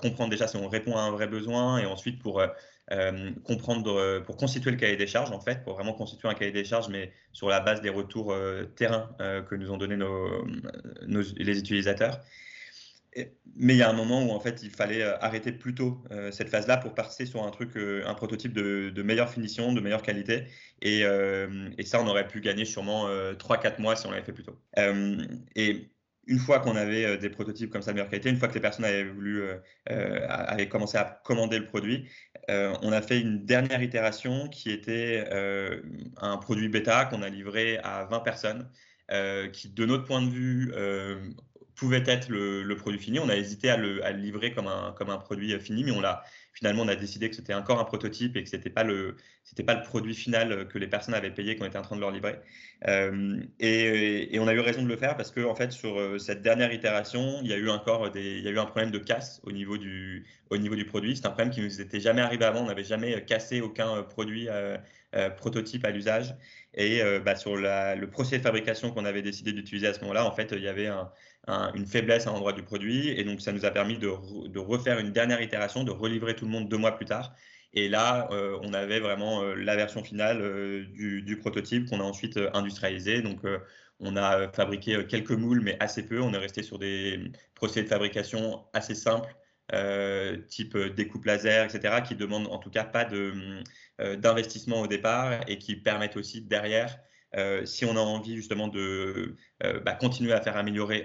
comprendre 0.00 0.30
déjà 0.30 0.48
si 0.48 0.56
on 0.56 0.68
répond 0.68 0.96
à 0.96 1.02
un 1.02 1.10
vrai 1.10 1.28
besoin 1.28 1.78
et 1.78 1.86
ensuite 1.86 2.20
pour 2.20 2.40
euh, 2.40 2.48
euh, 2.92 3.32
comprendre, 3.44 3.98
euh, 3.98 4.20
pour 4.20 4.36
constituer 4.36 4.70
le 4.70 4.76
cahier 4.76 4.96
des 4.96 5.06
charges, 5.06 5.30
en 5.30 5.40
fait, 5.40 5.62
pour 5.62 5.74
vraiment 5.74 5.92
constituer 5.92 6.28
un 6.28 6.34
cahier 6.34 6.52
des 6.52 6.64
charges, 6.64 6.88
mais 6.88 7.12
sur 7.32 7.48
la 7.48 7.60
base 7.60 7.80
des 7.82 7.90
retours 7.90 8.34
terrain 8.76 9.10
que 9.18 9.54
nous 9.54 9.70
ont 9.70 9.76
donné 9.76 9.96
nos, 9.96 10.46
les 11.06 11.58
utilisateurs. 11.58 12.20
Mais 13.56 13.74
il 13.74 13.78
y 13.78 13.82
a 13.82 13.90
un 13.90 13.94
moment 13.94 14.24
où 14.24 14.30
en 14.30 14.40
fait 14.40 14.62
il 14.62 14.70
fallait 14.70 15.02
arrêter 15.02 15.52
plus 15.52 15.74
tôt 15.74 16.02
cette 16.30 16.48
phase-là 16.48 16.76
pour 16.76 16.94
passer 16.94 17.26
sur 17.26 17.42
un 17.42 17.50
truc, 17.50 17.76
un 17.76 18.14
prototype 18.14 18.52
de, 18.52 19.02
meilleure 19.02 19.30
finition, 19.30 19.72
de 19.72 19.80
meilleure 19.80 20.02
qualité. 20.02 20.44
Et, 20.80 21.02
ça, 21.84 22.00
on 22.00 22.06
aurait 22.06 22.28
pu 22.28 22.40
gagner 22.40 22.64
sûrement 22.64 23.08
3-4 23.08 23.80
mois 23.80 23.96
si 23.96 24.06
on 24.06 24.10
l'avait 24.10 24.24
fait 24.24 24.32
plus 24.32 24.44
tôt. 24.44 24.58
et 25.56 25.90
une 26.28 26.38
fois 26.38 26.60
qu'on 26.60 26.76
avait 26.76 27.04
euh, 27.04 27.16
des 27.16 27.30
prototypes 27.30 27.70
comme 27.70 27.82
ça 27.82 27.90
de 27.90 27.96
meilleure 27.96 28.10
qualité, 28.10 28.28
une 28.28 28.36
fois 28.36 28.48
que 28.48 28.54
les 28.54 28.60
personnes 28.60 28.84
avaient 28.84 29.04
voulu, 29.04 29.42
euh, 29.42 29.56
euh, 29.90 30.26
avaient 30.28 30.68
commencé 30.68 30.96
à 30.98 31.20
commander 31.24 31.58
le 31.58 31.64
produit, 31.64 32.08
on 32.50 32.92
a 32.92 33.02
fait 33.02 33.20
une 33.20 33.44
dernière 33.44 33.82
itération 33.82 34.48
qui 34.48 34.70
était 34.70 35.22
un 36.16 36.38
produit 36.38 36.70
bêta 36.70 37.04
qu'on 37.04 37.20
a 37.20 37.28
livré 37.28 37.76
à 37.84 38.06
20 38.06 38.20
personnes, 38.20 38.70
qui 39.52 39.68
de 39.68 39.84
notre 39.84 40.04
point 40.04 40.22
de 40.22 40.30
vue 40.30 40.72
pouvait 41.78 42.02
être 42.06 42.28
le, 42.28 42.74
produit 42.76 43.00
fini. 43.00 43.18
On 43.18 43.28
a 43.28 43.36
hésité 43.36 43.70
à 43.70 43.76
le, 43.76 44.00
livrer 44.12 44.52
comme 44.52 44.66
un, 44.66 44.92
comme 44.96 45.10
un 45.10 45.18
produit 45.18 45.58
fini, 45.60 45.84
mais 45.84 45.92
on 45.92 46.00
l'a 46.00 46.24
finalement 46.58 46.82
on 46.82 46.88
a 46.88 46.96
décidé 46.96 47.30
que 47.30 47.36
c'était 47.36 47.54
encore 47.54 47.78
un 47.78 47.84
prototype 47.84 48.36
et 48.36 48.42
que 48.42 48.48
c'était 48.48 48.70
pas 48.70 48.82
pas 48.82 49.74
le 49.74 49.82
produit 49.84 50.14
final 50.14 50.66
que 50.68 50.78
les 50.78 50.88
personnes 50.88 51.14
avaient 51.14 51.30
payé 51.30 51.56
qu'on 51.56 51.64
était 51.64 51.78
en 51.78 51.82
train 51.82 51.94
de 51.94 52.00
leur 52.00 52.10
livrer. 52.10 52.40
Euh, 52.86 53.40
et, 53.60 54.36
on 54.40 54.48
a 54.48 54.54
eu 54.54 54.60
raison 54.60 54.82
de 54.82 54.88
le 54.88 54.96
faire 54.96 55.16
parce 55.16 55.30
que 55.30 55.44
en 55.44 55.54
fait 55.54 55.72
sur 55.72 55.98
euh, 55.98 56.18
cette 56.18 56.42
dernière 56.42 56.72
itération, 56.72 57.38
il 57.42 57.48
y 57.48 57.52
a 57.52 57.56
eu 57.56 57.70
encore 57.70 58.10
des 58.10 58.38
il 58.38 58.44
y 58.44 58.48
a 58.48 58.50
eu 58.50 58.58
un 58.58 58.66
problème 58.66 58.90
de 58.90 58.98
casse 58.98 59.40
au 59.44 59.52
niveau 59.52 59.78
du 59.78 60.26
au 60.50 60.56
niveau 60.56 60.74
du 60.74 60.84
produit. 60.84 61.16
C'est 61.16 61.26
un 61.26 61.30
problème 61.30 61.50
qui 61.50 61.60
nous 61.60 61.80
était 61.80 62.00
jamais 62.00 62.22
arrivé 62.22 62.44
avant. 62.44 62.62
On 62.62 62.66
n'avait 62.66 62.84
jamais 62.84 63.24
cassé 63.24 63.60
aucun 63.60 64.02
produit 64.02 64.48
euh, 64.48 64.78
prototype 65.36 65.84
à 65.84 65.90
l'usage. 65.90 66.34
Et 66.74 67.00
bah, 67.24 67.34
sur 67.34 67.56
le 67.56 68.06
procédé 68.06 68.38
de 68.38 68.42
fabrication 68.42 68.92
qu'on 68.92 69.04
avait 69.04 69.22
décidé 69.22 69.52
d'utiliser 69.52 69.88
à 69.88 69.94
ce 69.94 70.00
moment-là, 70.00 70.24
en 70.24 70.30
fait, 70.30 70.52
il 70.52 70.62
y 70.62 70.68
avait 70.68 70.86
un, 70.86 71.10
une 71.48 71.86
faiblesse 71.86 72.26
à 72.26 72.30
l'endroit 72.30 72.52
du 72.52 72.62
produit. 72.62 73.08
Et 73.08 73.24
donc, 73.24 73.40
ça 73.40 73.52
nous 73.52 73.64
a 73.64 73.70
permis 73.70 73.98
de, 73.98 74.58
refaire 74.58 74.98
une 74.98 75.12
dernière 75.12 75.40
itération, 75.40 75.84
de 75.84 75.90
relivrer 75.90 76.34
tout 76.36 76.44
le 76.44 76.50
monde 76.50 76.68
deux 76.68 76.76
mois 76.76 76.92
plus 76.92 77.06
tard. 77.06 77.34
Et 77.74 77.88
là, 77.88 78.28
euh, 78.32 78.58
on 78.62 78.72
avait 78.72 79.00
vraiment 79.00 79.42
euh, 79.42 79.54
la 79.54 79.76
version 79.76 80.02
finale 80.02 80.40
euh, 80.40 80.84
du, 80.86 81.22
du, 81.22 81.36
prototype 81.36 81.88
qu'on 81.88 82.00
a 82.00 82.02
ensuite 82.02 82.38
industrialisé. 82.54 83.22
Donc, 83.22 83.40
on 84.00 84.16
a 84.16 84.48
fabriqué 84.52 85.04
quelques 85.06 85.32
moules, 85.32 85.60
mais 85.60 85.76
assez 85.80 86.06
peu. 86.06 86.20
On 86.20 86.32
est 86.32 86.38
resté 86.38 86.62
sur 86.62 86.78
des 86.78 87.30
procédés 87.54 87.84
de 87.84 87.88
fabrication 87.88 88.64
assez 88.72 88.94
simples. 88.94 89.34
type 90.48 90.76
découpe 90.76 91.24
laser, 91.24 91.64
etc., 91.64 92.02
qui 92.06 92.14
demandent 92.14 92.48
en 92.48 92.58
tout 92.58 92.70
cas 92.70 92.84
pas 92.84 93.06
d'investissement 93.98 94.80
au 94.82 94.86
départ 94.86 95.40
et 95.48 95.58
qui 95.58 95.76
permettent 95.76 96.16
aussi 96.16 96.42
derrière 96.42 96.98
euh, 97.36 97.66
si 97.66 97.84
on 97.84 97.96
a 97.96 98.00
envie 98.00 98.36
justement 98.36 98.68
de 98.68 99.36
euh, 99.62 99.80
bah, 99.80 99.92
continuer 99.92 100.32
à 100.32 100.40
faire 100.40 100.56
améliorer, 100.56 101.02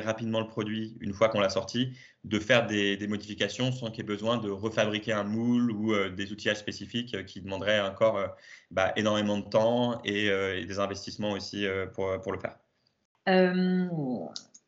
rapidement 0.00 0.40
le 0.40 0.46
produit 0.46 0.96
une 1.00 1.12
fois 1.12 1.28
qu'on 1.28 1.40
l'a 1.40 1.50
sorti, 1.50 1.92
de 2.24 2.38
faire 2.38 2.66
des, 2.66 3.06
modifications 3.06 3.70
sans 3.72 3.90
qu'il 3.90 3.98
y 3.98 4.00
ait 4.00 4.04
besoin 4.04 4.38
de 4.38 4.48
refabriquer 4.48 5.12
un 5.12 5.24
moule 5.24 5.70
ou 5.70 5.92
euh, 5.92 6.10
des 6.10 6.32
outillages 6.32 6.58
spécifiques 6.58 7.26
qui 7.26 7.42
demanderaient 7.42 7.80
encore 7.80 8.26
bah, 8.70 8.92
énormément 8.96 9.38
de 9.38 9.48
temps 9.48 10.00
et, 10.04 10.30
des 10.64 10.78
investissements 10.78 11.32
aussi 11.32 11.66
pour, 11.94 12.32
le 12.32 12.38
faire. 12.38 12.56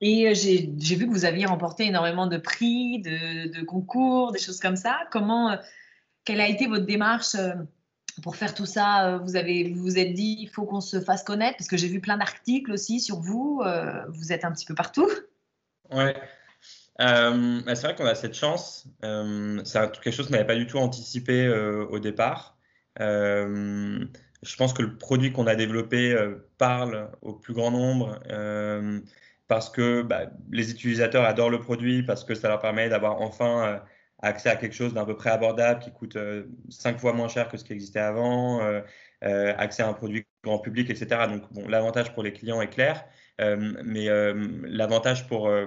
Et 0.01 0.35
j'ai 0.35 0.95
vu 0.95 1.07
que 1.07 1.13
vous 1.13 1.25
aviez 1.25 1.47
remporté 1.47 1.87
énormément 1.87 2.27
de 2.27 2.37
prix, 2.37 3.01
de, 3.01 3.65
concours, 3.65 4.33
des 4.33 4.39
choses 4.39 4.61
comme 4.61 4.77
ça. 4.77 5.01
Comment, 5.11 5.57
quelle 6.25 6.41
a 6.41 6.49
été 6.49 6.67
votre 6.67 6.87
démarche 6.87 7.35
pour 8.21 8.37
faire 8.37 8.55
tout 8.55 8.67
ça 8.67 9.19
Vous 9.25 9.37
avez, 9.37 9.71
vous, 9.71 9.83
vous 9.83 9.99
êtes 9.99 10.13
dit, 10.13 10.37
il 10.41 10.49
faut 10.49 10.65
qu'on 10.65 10.81
se 10.81 11.01
fasse 11.01 11.23
connaître 11.23 11.57
parce 11.57 11.69
que 11.69 11.77
j'ai 11.77 11.89
vu 11.89 12.01
plein 12.01 12.17
d'articles 12.17 12.73
aussi 12.73 13.01
sur 13.01 13.21
vous. 13.21 13.63
Vous 14.09 14.33
êtes 14.33 14.45
un 14.45 14.53
petit 14.53 14.67
peu 14.67 14.75
partout. 14.75 15.09
Ouais. 15.91 16.15
Euh, 17.01 17.61
bah, 17.65 17.75
c'est 17.75 17.87
vrai 17.87 17.95
qu'on 17.95 18.07
a 18.07 18.15
cette 18.15 18.35
chance. 18.35 18.89
Euh, 19.05 19.61
c'est 19.65 19.79
quelque 19.93 20.11
chose 20.11 20.27
qu'on 20.27 20.33
n'avait 20.33 20.47
pas 20.47 20.57
du 20.57 20.67
tout 20.67 20.79
anticipé 20.79 21.47
euh, 21.47 21.87
au 21.87 21.99
départ. 21.99 22.59
je 22.99 24.57
pense 24.57 24.73
que 24.73 24.83
le 24.83 24.97
produit 24.97 25.33
qu'on 25.33 25.47
a 25.47 25.55
développé 25.55 26.17
parle 26.59 27.11
au 27.23 27.35
plus 27.35 27.55
grand 27.55 27.71
nombre 27.71 28.19
parce 29.47 29.71
que 29.71 30.03
bah, 30.03 30.27
les 30.51 30.71
utilisateurs 30.71 31.25
adorent 31.25 31.51
le 31.51 31.61
produit, 31.61 32.03
parce 32.03 32.23
que 32.25 32.35
ça 32.35 32.49
leur 32.49 32.61
permet 32.61 32.89
d'avoir 32.91 33.23
enfin 33.23 33.81
accès 34.21 34.49
à 34.49 34.57
quelque 34.57 34.75
chose 34.75 34.95
d'un 34.95 35.05
peu 35.05 35.17
près 35.17 35.31
abordable 35.31 35.81
qui 35.81 35.93
coûte 35.93 36.19
cinq 36.71 36.99
fois 36.99 37.13
moins 37.13 37.29
cher 37.29 37.49
que 37.49 37.57
ce 37.57 37.65
qui 37.65 37.73
existait 37.73 38.01
avant, 38.01 38.61
accès 39.23 39.83
à 39.83 39.89
un 39.89 39.93
produit 39.93 40.27
grand 40.45 40.59
public, 40.59 40.91
etc. 40.91 41.27
Donc 41.29 41.43
bon, 41.53 41.69
l'avantage 41.69 42.13
pour 42.15 42.23
les 42.23 42.33
clients 42.33 42.61
est 42.61 42.69
clair. 42.69 43.05
Euh, 43.41 43.75
mais 43.85 44.09
euh, 44.09 44.35
l'avantage 44.65 45.27
pour 45.29 45.49
euh, 45.49 45.67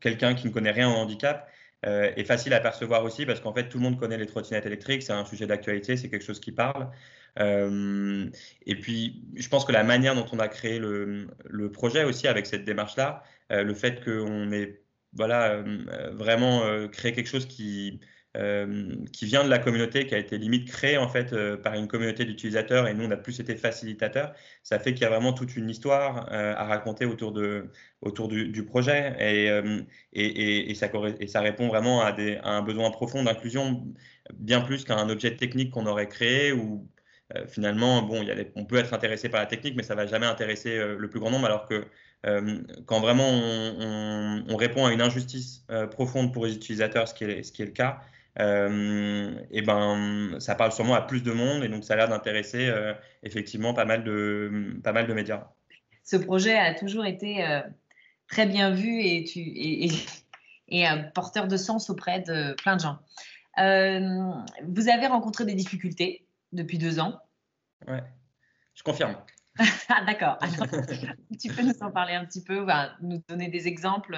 quelqu'un 0.00 0.34
qui 0.34 0.46
ne 0.46 0.52
connaît 0.52 0.70
rien 0.70 0.88
au 0.90 0.94
handicap, 0.94 1.48
est 1.82 2.24
facile 2.24 2.52
à 2.52 2.60
percevoir 2.60 3.04
aussi 3.04 3.24
parce 3.24 3.40
qu'en 3.40 3.54
fait 3.54 3.70
tout 3.70 3.78
le 3.78 3.84
monde 3.84 3.98
connaît 3.98 4.18
les 4.18 4.26
trottinettes 4.26 4.66
électriques, 4.66 5.02
c'est 5.02 5.14
un 5.14 5.24
sujet 5.24 5.46
d'actualité, 5.46 5.96
c'est 5.96 6.10
quelque 6.10 6.26
chose 6.26 6.38
qui 6.38 6.52
parle. 6.52 6.90
et 7.38 8.74
puis 8.82 9.24
je 9.34 9.48
pense 9.48 9.64
que 9.64 9.72
la 9.72 9.82
manière 9.82 10.14
dont 10.14 10.26
on 10.30 10.38
a 10.40 10.48
créé 10.48 10.78
le, 10.78 11.28
le 11.48 11.72
projet 11.72 12.04
aussi 12.04 12.28
avec 12.28 12.44
cette 12.44 12.66
démarche-là, 12.66 13.22
le 13.48 13.72
fait 13.72 14.04
qu'on 14.04 14.52
ait 14.52 14.82
voilà, 15.12 15.62
vraiment 16.12 16.88
créé 16.88 17.12
quelque 17.12 17.28
chose 17.28 17.46
qui 17.46 18.00
euh, 18.36 18.94
qui 19.12 19.24
vient 19.26 19.42
de 19.42 19.48
la 19.50 19.58
communauté, 19.58 20.06
qui 20.06 20.14
a 20.14 20.18
été 20.18 20.38
limite 20.38 20.68
créée 20.68 20.96
en 20.96 21.08
fait 21.08 21.32
euh, 21.32 21.56
par 21.56 21.74
une 21.74 21.88
communauté 21.88 22.24
d'utilisateurs 22.24 22.86
et 22.86 22.94
nous 22.94 23.04
on 23.04 23.10
a 23.10 23.16
plus 23.16 23.40
été 23.40 23.56
facilitateurs. 23.56 24.32
Ça 24.62 24.78
fait 24.78 24.92
qu'il 24.94 25.02
y 25.02 25.04
a 25.04 25.08
vraiment 25.08 25.32
toute 25.32 25.56
une 25.56 25.68
histoire 25.68 26.28
euh, 26.32 26.54
à 26.54 26.64
raconter 26.64 27.06
autour, 27.06 27.32
de, 27.32 27.72
autour 28.02 28.28
du, 28.28 28.64
projet 28.64 29.16
et, 29.18 29.48
et, 30.12 30.70
et, 30.70 30.74
ça, 30.76 30.88
et, 31.18 31.26
ça, 31.26 31.40
répond 31.40 31.66
vraiment 31.66 32.02
à, 32.02 32.14
un 32.44 32.62
besoin 32.62 32.92
profond 32.92 33.24
d'inclusion, 33.24 33.84
bien 34.34 34.60
plus 34.60 34.84
qu'à 34.84 34.94
un 34.96 35.08
objet 35.10 35.34
technique 35.34 35.72
qu'on 35.72 35.86
aurait 35.86 36.08
créé 36.08 36.52
ou 36.52 36.88
finalement, 37.48 38.02
bon, 38.02 38.24
on 38.56 38.64
peut 38.64 38.76
être 38.76 38.94
intéressé 38.94 39.28
par 39.28 39.40
la 39.40 39.46
technique, 39.46 39.76
mais 39.76 39.82
ça 39.84 39.94
va 39.94 40.06
jamais 40.06 40.26
intéresser 40.26 40.78
le 40.96 41.10
plus 41.10 41.20
grand 41.20 41.30
nombre, 41.30 41.46
alors 41.46 41.66
que 41.66 41.84
quand 42.22 43.00
vraiment 43.00 43.28
on, 43.28 44.44
on, 44.48 44.56
répond 44.56 44.86
à 44.86 44.92
une 44.92 45.00
injustice 45.00 45.64
profonde 45.90 46.32
pour 46.32 46.46
les 46.46 46.54
utilisateurs, 46.54 47.08
ce 47.08 47.14
qui 47.14 47.24
est, 47.24 47.42
ce 47.42 47.50
qui 47.52 47.62
est 47.62 47.66
le 47.66 47.72
cas, 47.72 48.00
euh, 48.38 49.34
et 49.50 49.62
ben, 49.62 50.36
ça 50.38 50.54
parle 50.54 50.72
sûrement 50.72 50.94
à 50.94 51.02
plus 51.02 51.22
de 51.22 51.32
monde 51.32 51.64
et 51.64 51.68
donc 51.68 51.84
ça 51.84 51.94
a 51.94 51.96
l'air 51.96 52.08
d'intéresser 52.08 52.68
euh, 52.68 52.94
effectivement 53.22 53.74
pas 53.74 53.84
mal, 53.84 54.04
de, 54.04 54.78
pas 54.84 54.92
mal 54.92 55.06
de 55.06 55.12
médias. 55.12 55.48
Ce 56.04 56.16
projet 56.16 56.56
a 56.56 56.74
toujours 56.74 57.04
été 57.04 57.44
euh, 57.44 57.60
très 58.28 58.46
bien 58.46 58.70
vu 58.70 59.02
et, 59.02 59.24
tu, 59.24 59.40
et, 59.40 59.90
et, 60.68 60.86
porteur 61.14 61.48
de 61.48 61.56
sens 61.56 61.90
auprès 61.90 62.20
de 62.20 62.54
plein 62.54 62.76
de 62.76 62.80
gens. 62.80 62.98
vous 63.56 64.88
avez 64.88 65.06
rencontré 65.08 65.44
des 65.44 65.54
difficultés 65.54 66.24
depuis 66.52 66.78
deux 66.78 67.00
ans 67.00 67.20
Ouais, 67.88 68.02
je 68.74 68.82
confirme. 68.82 69.16
ah, 69.88 70.04
D'accord. 70.06 70.38
tu 71.40 71.52
peux 71.52 71.62
nous 71.62 71.74
en 71.80 71.90
parler 71.90 72.14
un 72.14 72.24
petit 72.24 72.42
peu, 72.42 72.64
nous 73.02 73.22
donner 73.28 73.48
des 73.48 73.68
exemples 73.68 74.16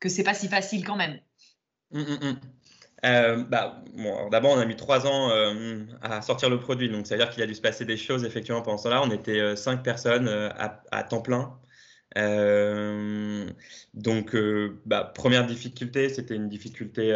que 0.00 0.08
c'est 0.08 0.22
pas 0.22 0.34
si 0.34 0.48
facile 0.48 0.84
quand 0.84 0.96
même. 0.96 1.18
Hum, 1.92 2.04
hum, 2.06 2.18
hum. 2.22 2.40
Euh, 3.04 3.44
bah, 3.44 3.82
bon, 3.96 4.28
D'abord, 4.28 4.52
on 4.52 4.58
a 4.58 4.66
mis 4.66 4.76
trois 4.76 5.06
ans 5.06 5.30
euh, 5.30 5.84
à 6.02 6.20
sortir 6.20 6.50
le 6.50 6.58
produit, 6.58 6.88
donc 6.88 7.06
ça 7.06 7.16
veut 7.16 7.22
dire 7.22 7.30
qu'il 7.32 7.42
a 7.42 7.46
dû 7.46 7.54
se 7.54 7.60
passer 7.60 7.84
des 7.84 7.96
choses 7.96 8.24
effectivement 8.24 8.62
pendant 8.62 8.78
ce 8.78 8.84
temps-là. 8.84 9.02
On 9.02 9.10
était 9.10 9.40
euh, 9.40 9.56
cinq 9.56 9.82
personnes 9.82 10.28
à, 10.28 10.82
à, 10.90 11.02
temps 11.04 11.22
plein. 11.22 11.58
donc, 13.94 14.36
bah, 14.86 15.12
première 15.14 15.46
difficulté, 15.46 16.08
c'était 16.08 16.34
une 16.34 16.48
difficulté. 16.48 17.14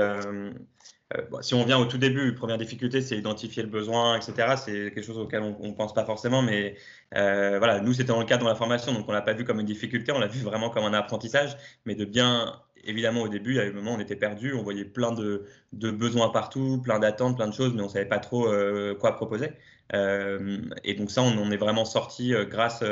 Bon, 1.31 1.43
si 1.43 1.55
on 1.55 1.65
vient 1.65 1.79
au 1.79 1.85
tout 1.85 1.99
début, 1.99 2.35
première 2.35 2.59
difficulté, 2.59 3.01
c'est 3.01 3.17
identifier 3.17 3.63
le 3.63 3.69
besoin, 3.69 4.17
etc. 4.17 4.55
C'est 4.57 4.93
quelque 4.95 5.03
chose 5.03 5.19
auquel 5.19 5.43
on 5.43 5.69
ne 5.69 5.75
pense 5.75 5.95
pas 5.95 6.05
forcément, 6.05 6.43
mais 6.43 6.77
voilà, 7.13 7.81
nous, 7.81 7.93
c'était 7.93 8.09
dans 8.09 8.21
le 8.21 8.27
cadre 8.27 8.45
de 8.45 8.49
la 8.49 8.55
formation, 8.55 8.93
donc 8.93 9.09
on 9.09 9.13
l'a 9.13 9.23
pas 9.23 9.33
vu 9.33 9.45
comme 9.45 9.61
une 9.61 9.67
difficulté, 9.67 10.13
on 10.13 10.19
l'a 10.19 10.27
vu 10.27 10.41
vraiment 10.41 10.71
comme 10.71 10.85
un 10.85 10.95
apprentissage, 10.95 11.57
mais 11.87 11.95
de 11.95 12.05
bien 12.05 12.53
évidemment, 12.85 13.23
au 13.23 13.29
début, 13.29 13.53
il 13.53 13.57
y 13.57 13.61
a 13.61 13.65
eu 13.65 13.71
un 13.71 13.75
moment 13.75 13.93
où 13.93 13.97
on 13.97 14.01
était 14.01 14.17
perdu, 14.17 14.55
on 14.55 14.63
voyait 14.63 14.85
plein 14.85 15.13
de, 15.13 15.45
besoins 15.73 16.31
partout, 16.31 16.81
plein 16.83 16.99
d'attentes, 16.99 17.37
plein 17.37 17.49
de 17.49 17.55
choses, 17.55 17.73
mais 17.75 17.83
on 17.83 17.87
ne 17.87 17.91
savait 17.91 18.07
pas 18.07 18.19
trop 18.19 18.47
euh, 18.47 18.95
quoi 18.95 19.15
proposer. 19.17 19.53
Euh, 19.95 20.59
et 20.85 20.95
donc 20.95 21.11
ça, 21.11 21.23
on 21.23 21.37
en 21.39 21.51
est 21.51 21.57
vraiment 21.57 21.85
sorti 21.85 22.35
euh, 22.35 22.45
grâce 22.45 22.83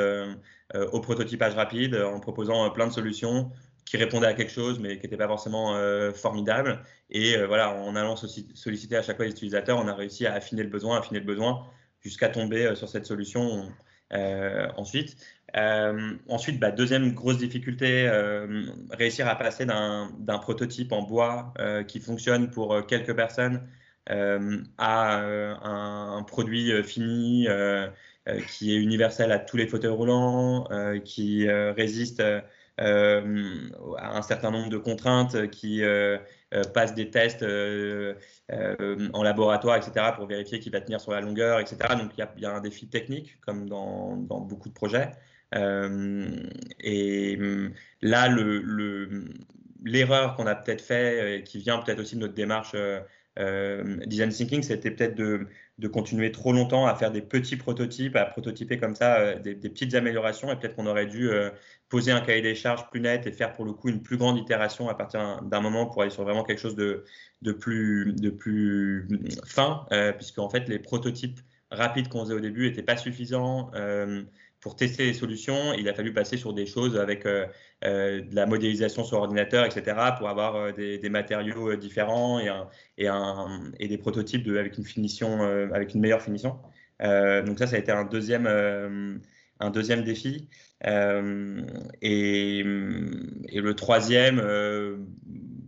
au 0.93 1.01
prototypage 1.01 1.55
rapide, 1.55 1.97
en 1.97 2.21
proposant 2.21 2.71
plein 2.71 2.87
de 2.87 2.93
solutions 2.93 3.51
qui 3.91 3.97
répondaient 3.97 4.29
à 4.29 4.35
quelque 4.35 4.53
chose, 4.53 4.79
mais 4.79 4.99
qui 4.99 5.03
n'étaient 5.03 5.17
pas 5.17 5.27
forcément 5.27 5.75
formidables. 6.15 6.81
Et 7.11 7.37
voilà, 7.45 7.75
en 7.75 7.97
allant 7.97 8.15
solliciter 8.15 8.97
à 8.97 9.03
chaque 9.03 9.17
fois 9.17 9.25
les 9.25 9.33
utilisateurs, 9.33 9.79
on 9.79 9.89
a 9.89 9.95
réussi 9.95 10.27
à 10.27 10.35
affiner 10.35 10.63
le 10.63 10.69
besoin, 10.69 10.99
affiner 10.99 11.19
le 11.19 11.27
besoin, 11.27 11.67
jusqu'à 12.01 12.29
tomber 12.29 12.77
sur 12.77 12.89
cette 12.89 13.07
solution 13.07 13.69
ensuite. 14.77 15.17
Euh, 15.57 16.17
ensuite, 16.29 16.61
bah, 16.61 16.71
deuxième 16.71 17.13
grosse 17.13 17.39
difficulté, 17.39 18.07
euh, 18.09 18.65
réussir 18.91 19.29
à 19.29 19.37
passer 19.37 19.67
d'un 19.67 20.39
prototype 20.41 20.93
en 20.93 21.03
bois 21.03 21.53
euh, 21.59 21.83
qui 21.83 22.01
fonctionne 22.01 22.51
pour 22.51 22.87
quelques 22.87 23.15
personnes 23.15 23.67
à 24.79 25.21
un, 25.23 26.23
produit 26.25 26.83
fini 26.83 27.47
qui 28.49 28.75
est 28.75 28.77
universel 28.77 29.31
à 29.31 29.39
tous 29.39 29.57
les 29.57 29.69
fauteuils 29.69 29.93
roulants, 29.93 30.67
qui 31.05 31.49
résiste 31.49 32.21
à 32.81 34.17
un 34.17 34.23
certain 34.23 34.51
nombre 34.51 34.69
de 34.69 34.79
contraintes, 34.79 35.51
qui 35.51 35.83
passe 36.75 36.95
des 36.95 37.11
tests 37.11 37.45
en 38.53 39.23
laboratoire, 39.23 39.77
etc., 39.77 40.07
pour 40.17 40.27
vérifier 40.27 40.59
qu'il 40.61 40.73
va 40.73 40.81
tenir 40.81 41.01
sur 41.01 41.13
la 41.13 41.21
longueur, 41.21 41.61
etc. 41.61 41.77
Donc 41.99 42.13
il 42.17 42.43
y, 42.43 42.47
a 42.47 42.55
un 42.55 42.61
défi 42.61 42.89
technique, 42.89 43.41
comme 43.41 43.69
dans, 43.69 44.17
beaucoup 44.17 44.69
de 44.69 44.75
projets. 44.75 45.11
Euh, 45.55 46.31
et 46.81 47.37
hum, 47.41 47.73
là, 48.03 48.29
l'erreur 49.85 50.37
qu'on 50.37 50.47
a 50.47 50.55
peut-être 50.55 50.83
fait, 50.83 51.39
et 51.39 51.43
qui 51.45 51.59
vient 51.59 51.79
peut-être 51.79 52.01
aussi 52.01 52.17
de 52.17 52.21
notre 52.21 52.35
démarche 52.35 52.73
euh, 52.75 53.01
euh, 53.39 53.97
design 54.07 54.31
thinking, 54.31 54.63
c'était 54.63 54.91
peut-être 54.91 55.15
de, 55.15 55.47
continuer 55.89 56.33
trop 56.33 56.53
longtemps 56.53 56.87
à 56.87 56.95
faire 56.95 57.11
des 57.11 57.23
petits 57.23 57.57
prototypes, 57.57 58.17
à 58.17 58.25
prototyper 58.25 58.79
comme 58.79 58.95
ça 58.95 59.35
des, 59.35 59.55
petites 59.55 59.95
améliorations, 59.95 60.51
et 60.51 60.57
peut-être 60.57 60.77
qu'on 60.77 60.87
aurait 60.87 61.07
dû 61.07 61.31
poser 61.89 62.13
un 62.13 62.21
cahier 62.21 62.43
des 62.43 62.55
charges 62.55 62.89
plus 62.91 63.01
net 63.01 63.27
et 63.27 63.33
faire 63.33 63.53
pour 63.53 63.65
le 63.65 63.73
coup 63.73 63.89
une 63.89 64.03
plus 64.03 64.17
grande 64.17 64.39
itération 64.39 64.89
à 64.89 64.95
partir 64.95 65.43
d'un 65.43 65.61
moment 65.61 65.87
pour 65.87 66.03
aller 66.03 66.11
sur 66.11 66.25
vraiment 66.25 66.45
quelque 66.45 66.61
chose 66.61 66.77
de, 66.77 67.05
plus, 67.53 68.13
de 68.13 68.31
plus 68.31 69.09
fin, 69.45 69.87
puisque 70.17 70.39
en 70.39 70.49
fait 70.49 70.69
les 70.69 70.79
prototypes 70.79 71.41
rapides 71.71 72.09
qu'on 72.09 72.25
faisait 72.25 72.35
au 72.35 72.41
début 72.41 72.69
n'étaient 72.69 72.83
pas 72.83 72.97
suffisants 72.97 73.71
pour 74.61 74.77
tester 74.77 75.07
les 75.07 75.15
solutions, 75.15 75.73
il 75.75 75.89
a 75.89 75.95
fallu 75.95 76.13
passer 76.13 76.37
sur 76.37 76.53
des 76.53 76.67
choses 76.67 76.99
avec 76.99 77.25
euh, 77.25 77.47
euh, 77.85 78.21
de 78.21 78.35
la 78.35 78.45
modélisation 78.47 79.05
sur 79.05 79.19
ordinateur, 79.19 79.65
etc., 79.65 79.97
pour 80.19 80.29
avoir 80.29 80.57
euh, 80.57 80.73
des, 80.73 81.09
matériaux 81.09 81.75
différents 81.77 82.39
et, 82.41 82.51
et, 82.99 83.09
un, 83.09 83.73
et, 83.79 83.89
des 83.89 83.99
prototypes 83.99 84.45
de, 84.45 84.59
avec 84.59 84.77
une 84.77 84.85
finition, 84.85 85.43
avec 85.73 85.95
une 85.95 86.01
meilleure 86.01 86.23
finition. 86.23 86.59
donc 87.01 87.59
ça, 87.59 87.67
ça 87.67 87.77
a 87.77 87.79
été 87.79 87.91
un 87.91 88.05
deuxième, 88.05 88.47
un 89.61 89.71
deuxième 89.71 90.05
défi. 90.05 90.49
Et, 90.85 90.89
et, 92.03 92.63
le 92.63 93.75
troisième, 93.75 94.37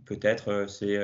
peut-être, 0.05 0.65
c'est 0.69 0.97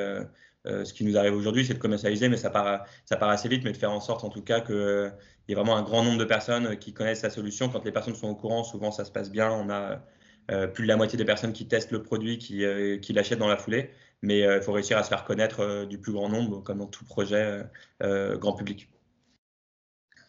ce 0.65 0.93
qui 0.93 1.05
nous 1.05 1.17
arrive 1.17 1.33
aujourd'hui, 1.33 1.65
c'est 1.65 1.73
de 1.73 1.79
commercialiser, 1.79 2.29
mais 2.29 2.37
ça 2.37 2.49
part, 2.49 2.85
ça 3.05 3.15
part 3.17 3.29
assez 3.29 3.47
vite, 3.47 3.63
mais 3.63 3.71
de 3.71 3.77
faire 3.77 3.91
en 3.91 4.01
sorte 4.01 4.23
en 4.23 4.29
tout 4.29 4.41
cas 4.41 4.61
que 4.61 5.11
il 5.47 5.53
y 5.53 5.55
a 5.55 5.57
vraiment 5.57 5.75
un 5.75 5.81
grand 5.81 6.03
nombre 6.03 6.19
de 6.19 6.25
personnes 6.25 6.77
qui 6.77 6.93
connaissent 6.93 7.23
la 7.23 7.31
solution. 7.31 7.69
Quand 7.69 7.83
les 7.83 7.91
personnes 7.91 8.13
sont 8.13 8.27
au 8.27 8.35
courant, 8.35 8.63
souvent 8.63 8.91
ça 8.91 9.03
se 9.03 9.11
passe 9.11 9.31
bien. 9.31 9.49
On 9.51 9.69
a 9.69 10.03
euh, 10.51 10.67
plus 10.67 10.83
de 10.83 10.87
la 10.87 10.97
moitié 10.97 11.17
des 11.17 11.25
personnes 11.25 11.53
qui 11.53 11.67
testent 11.67 11.91
le 11.91 12.03
produit, 12.03 12.37
qui, 12.37 12.65
euh, 12.65 12.97
qui 12.97 13.13
l'achètent 13.13 13.39
dans 13.39 13.47
la 13.47 13.57
foulée. 13.57 13.91
Mais 14.21 14.43
euh, 14.43 14.57
il 14.57 14.63
faut 14.63 14.71
réussir 14.71 14.97
à 14.97 15.03
se 15.03 15.09
faire 15.09 15.23
connaître 15.23 15.85
du 15.85 15.99
plus 15.99 16.11
grand 16.11 16.29
nombre, 16.29 16.61
comme 16.61 16.79
dans 16.79 16.87
tout 16.87 17.05
projet 17.05 17.63
grand 17.99 18.53
public. 18.53 18.89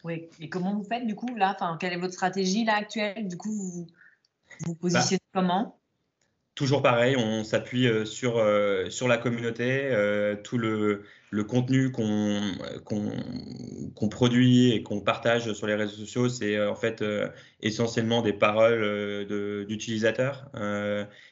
Oui, 0.03 0.29
et 0.39 0.49
comment 0.49 0.73
vous 0.73 0.83
faites 0.83 1.05
du 1.05 1.13
coup 1.13 1.35
là? 1.35 1.53
Enfin, 1.55 1.77
Quelle 1.79 1.93
est 1.93 1.97
votre 1.97 2.13
stratégie 2.13 2.65
là 2.65 2.75
actuelle? 2.75 3.27
Du 3.27 3.37
coup, 3.37 3.51
vous 3.51 3.87
vous 4.65 4.75
positionnez 4.75 5.19
bah, 5.33 5.41
comment? 5.41 5.80
Toujours 6.53 6.81
pareil, 6.81 7.15
on 7.17 7.43
s'appuie 7.43 7.87
sur, 8.05 8.41
sur 8.89 9.07
la 9.07 9.17
communauté, 9.17 9.89
tout 10.43 10.57
le, 10.57 11.03
le 11.31 11.43
contenu 11.45 11.91
qu'on 11.91 12.41
produit 14.09 14.73
et 14.73 14.83
qu'on 14.83 14.99
partage 14.99 15.53
sur 15.53 15.65
les 15.65 15.75
réseaux 15.75 15.95
sociaux, 15.95 16.29
c'est 16.29 16.61
en 16.63 16.75
fait 16.75 17.03
essentiellement 17.61 18.21
des 18.21 18.33
paroles 18.33 19.25
d'utilisateurs 19.65 20.51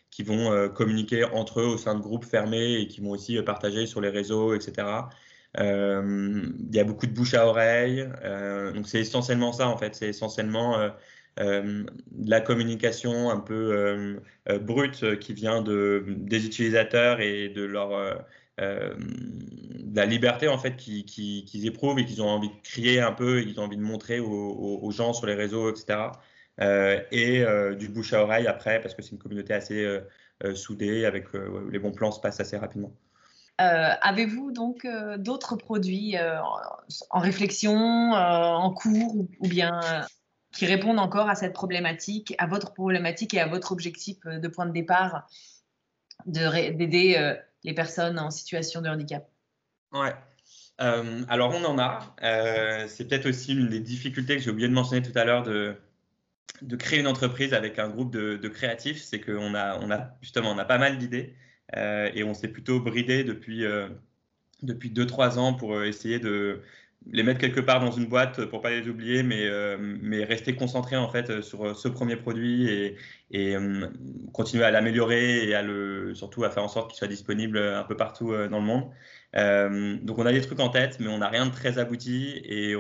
qui 0.10 0.24
vont 0.24 0.70
communiquer 0.70 1.26
entre 1.26 1.60
eux 1.60 1.66
au 1.66 1.78
sein 1.78 1.96
de 1.96 2.02
groupes 2.02 2.26
fermés 2.26 2.76
et 2.76 2.88
qui 2.88 3.02
vont 3.02 3.12
aussi 3.12 3.40
partager 3.42 3.88
sur 3.88 4.00
les 4.00 4.10
réseaux, 4.10 4.56
etc. 4.56 5.10
Il 5.58 6.70
y 6.72 6.80
a 6.80 6.84
beaucoup 6.86 7.08
de 7.08 7.14
bouche 7.14 7.34
à 7.34 7.46
oreille. 7.46 8.08
donc 8.74 8.88
c'est 8.88 9.02
essentiellement 9.02 9.52
ça 9.52 9.68
en 9.68 9.78
fait. 9.78 9.96
C'est 9.96 10.08
essentiellement 10.08 10.78
euh, 11.40 11.86
la 12.22 12.42
communication 12.42 13.30
un 13.30 13.40
peu 13.40 13.54
euh, 13.54 14.20
euh, 14.50 14.60
brute 14.60 15.20
qui 15.20 15.34
vient 15.34 15.62
de, 15.62 16.04
des 16.08 16.46
utilisateurs 16.46 17.22
et 17.22 17.50
de 17.50 17.64
leur 17.64 18.26
la 19.96 20.06
liberté 20.06 20.50
en 20.50 20.58
fait 20.58 20.76
qu'ils 20.76 21.66
éprouvent 21.66 21.98
et 21.98 22.04
qu'ils 22.04 22.22
ont 22.22 22.28
envie 22.28 22.50
de 22.50 22.62
crier 22.62 23.00
un 23.00 23.14
peu, 23.14 23.42
ils 23.42 23.58
ont 23.58 23.64
envie 23.64 23.78
de 23.78 23.82
montrer 23.82 24.20
aux, 24.20 24.92
gens 24.92 25.14
sur 25.14 25.28
les 25.28 25.34
réseaux, 25.34 25.72
etc. 25.72 26.12
et 27.10 27.46
du 27.78 27.88
bouche 27.88 28.12
à 28.12 28.22
oreille 28.22 28.48
après, 28.48 28.82
parce 28.82 28.96
que 28.96 29.02
c'est 29.02 29.12
une 29.12 29.18
communauté 29.18 29.54
assez 29.54 29.88
soudée, 30.56 31.06
avec 31.06 31.28
les 31.72 31.80
bons 31.80 31.94
plans 31.94 32.12
se 32.12 32.20
passent 32.20 32.42
assez 32.42 32.58
rapidement. 32.58 32.92
Avez-vous 33.58 34.52
donc 34.52 34.86
d'autres 35.20 35.56
produits 35.56 36.18
en 36.18 37.20
réflexion, 37.20 38.12
en 38.12 38.74
cours, 38.74 39.16
ou 39.40 39.48
bien 39.48 39.80
qui 40.52 40.66
répondent 40.66 41.00
encore 41.00 41.30
à 41.30 41.36
cette 41.36 41.54
problématique, 41.54 42.34
à 42.38 42.48
votre 42.48 42.74
problématique 42.74 43.34
et 43.34 43.40
à 43.40 43.48
votre 43.48 43.72
objectif 43.72 44.18
euh, 44.26 44.40
de 44.40 44.48
point 44.48 44.66
de 44.66 44.72
départ 44.72 45.28
d'aider 46.26 47.16
euh, 47.18 47.36
les 47.64 47.74
personnes 47.74 48.20
en 48.20 48.30
situation 48.30 48.82
de 48.82 48.90
handicap 48.90 49.30
Ouais. 49.94 50.14
Euh, 50.82 51.24
alors 51.28 51.54
on 51.54 51.64
en 51.66 51.78
a. 51.80 52.16
c'est 52.88 53.08
peut-être 53.08 53.28
aussi 53.28 53.54
une 53.54 53.70
des 53.70 53.80
difficultés 53.80 54.38
que 54.38 54.42
j'ai 54.42 54.52
oublié 54.52 54.68
de 54.68 54.74
mentionner 54.74 55.02
tout 55.02 55.18
à 55.18 55.26
l'heure 55.26 55.44
de, 55.44 55.76
de 56.62 56.76
créer 56.76 57.00
une 57.00 57.08
entreprise 57.08 57.54
avec 57.54 57.80
un 57.80 57.90
groupe 57.90 58.12
de, 58.12 58.48
créatifs, 58.48 59.02
c'est 59.02 59.20
qu'on 59.20 59.56
a, 59.56 59.78
on 59.80 59.92
a 59.92 60.12
justement 60.22 60.52
on 60.52 60.58
a 60.58 60.66
pas 60.66 60.78
mal 60.78 60.98
d'idées 60.98 61.36
et 61.76 62.24
on 62.24 62.34
s'est 62.34 62.48
plutôt 62.48 62.80
bridé 62.80 63.24
depuis 63.24 63.66
depuis 64.62 64.90
2-3 64.90 65.38
ans 65.38 65.54
pour 65.54 65.84
essayer 65.84 66.20
de, 66.20 66.62
les 67.08 67.24
mettre 67.24 67.40
quelque 67.40 67.62
part 67.62 67.80
dans 67.80 67.92
une 67.92 68.06
boîte 68.06 68.46
pour 68.46 68.62
pas 68.62 68.70
les 68.72 68.88
oublier, 68.88 69.24
mais, 69.24 69.48
euh, 69.48 69.78
mais 69.80 70.24
rester 70.24 70.56
concentré 70.56 70.96
en 70.96 71.10
fait 71.10 71.42
sur 71.42 71.76
ce 71.76 71.88
premier 71.88 72.16
produit 72.16 72.96
et, 73.32 73.56
euh, 73.56 73.88
continuer 74.34 74.64
à 74.64 74.72
l'améliorer 74.72 75.50
et 75.50 76.16
surtout 76.16 76.44
à 76.44 76.50
faire 76.50 76.64
en 76.64 76.68
sorte 76.68 76.92
qu'il 76.92 76.98
soit 76.98 77.08
disponible 77.08 77.58
un 77.58 77.84
peu 77.84 77.96
partout 77.96 78.34
euh, 78.34 78.48
dans 78.48 78.60
le 78.60 78.66
monde. 78.66 80.04
donc 80.06 80.20
on 80.20 80.26
a 80.26 80.32
des 80.32 80.42
trucs 80.42 80.60
en 80.60 80.70
tête, 80.70 80.98
mais 81.00 81.08
on 81.08 81.20
n'a 81.20 81.30
rien 81.30 81.46
de 81.46 81.52
très 81.52 81.78
abouti 81.78 82.42
et 82.44 82.76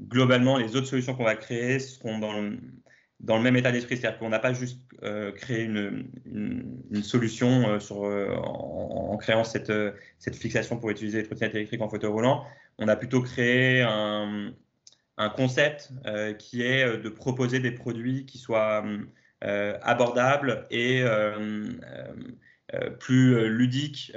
globalement 0.00 0.58
les 0.58 0.76
autres 0.76 0.86
solutions 0.86 1.14
qu'on 1.14 1.24
va 1.24 1.36
créer 1.36 1.78
seront 1.78 2.18
dans 2.18 2.38
le, 2.38 2.58
dans 3.20 3.38
le 3.38 3.42
même 3.42 3.56
état 3.56 3.72
d'esprit, 3.72 3.96
c'est-à-dire 3.96 4.18
qu'on 4.18 4.28
n'a 4.28 4.38
pas 4.38 4.52
juste 4.52 4.80
créé 5.36 5.62
une, 5.62 6.10
une, 6.26 7.02
solution 7.02 7.80
sur, 7.80 8.02
en, 8.02 9.16
créant 9.16 9.44
cette, 9.44 9.72
cette 10.18 10.36
fixation 10.36 10.78
pour 10.78 10.90
utiliser 10.90 11.18
les 11.18 11.24
trottinettes 11.24 11.54
électriques 11.54 11.82
en 11.82 11.88
fauteuil 11.88 12.10
on 12.78 12.88
a 12.88 12.96
plutôt 12.96 13.22
créé 13.22 13.82
un, 13.82 14.52
concept 15.34 15.90
euh, 16.06 16.34
qui 16.34 16.62
est 16.62 16.84
euh, 16.84 16.98
de 16.98 17.08
proposer 17.08 17.58
des 17.58 17.70
produits 17.70 18.26
qui 18.26 18.36
soient 18.36 18.84
euh, 19.44 19.78
abordables 19.82 20.66
et 20.70 21.02
plus 23.00 23.48
ludiques, 23.48 24.12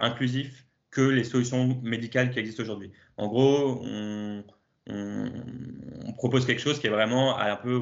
inclusifs 0.00 0.66
que 0.90 1.02
les 1.02 1.24
solutions 1.24 1.80
médicales 1.82 2.30
qui 2.30 2.38
existent 2.38 2.62
aujourd'hui. 2.62 2.90
En 3.16 3.28
gros, 3.28 3.80
on, 3.84 4.44
propose 6.16 6.44
quelque 6.46 6.60
chose 6.60 6.80
qui 6.80 6.86
est 6.86 6.90
vraiment 6.90 7.38
un 7.38 7.56
peu 7.56 7.80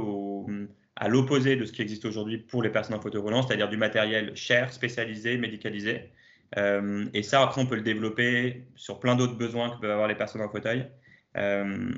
à 0.96 1.08
l'opposé 1.08 1.56
de 1.56 1.64
ce 1.64 1.72
qui 1.72 1.82
existe 1.82 2.04
aujourd'hui 2.04 2.38
pour 2.38 2.62
les 2.62 2.70
personnes 2.70 2.94
en 2.96 3.00
fauteuil 3.00 3.20
roulant, 3.20 3.42
c'est-à-dire 3.42 3.68
du 3.68 3.76
matériel 3.76 4.36
cher, 4.36 4.72
spécialisé, 4.72 5.38
médicalisé, 5.38 6.10
euh, 6.56 7.08
et 7.12 7.22
ça, 7.22 7.42
après, 7.42 7.60
on 7.60 7.66
peut 7.66 7.76
le 7.76 7.82
développer 7.82 8.66
sur 8.74 9.00
plein 9.00 9.16
d'autres 9.16 9.36
besoins 9.36 9.70
que 9.70 9.80
peuvent 9.80 9.90
avoir 9.90 10.08
les 10.08 10.14
personnes 10.14 10.40
en 10.40 10.48
fauteuil. 10.48 10.90
Euh, 11.36 11.92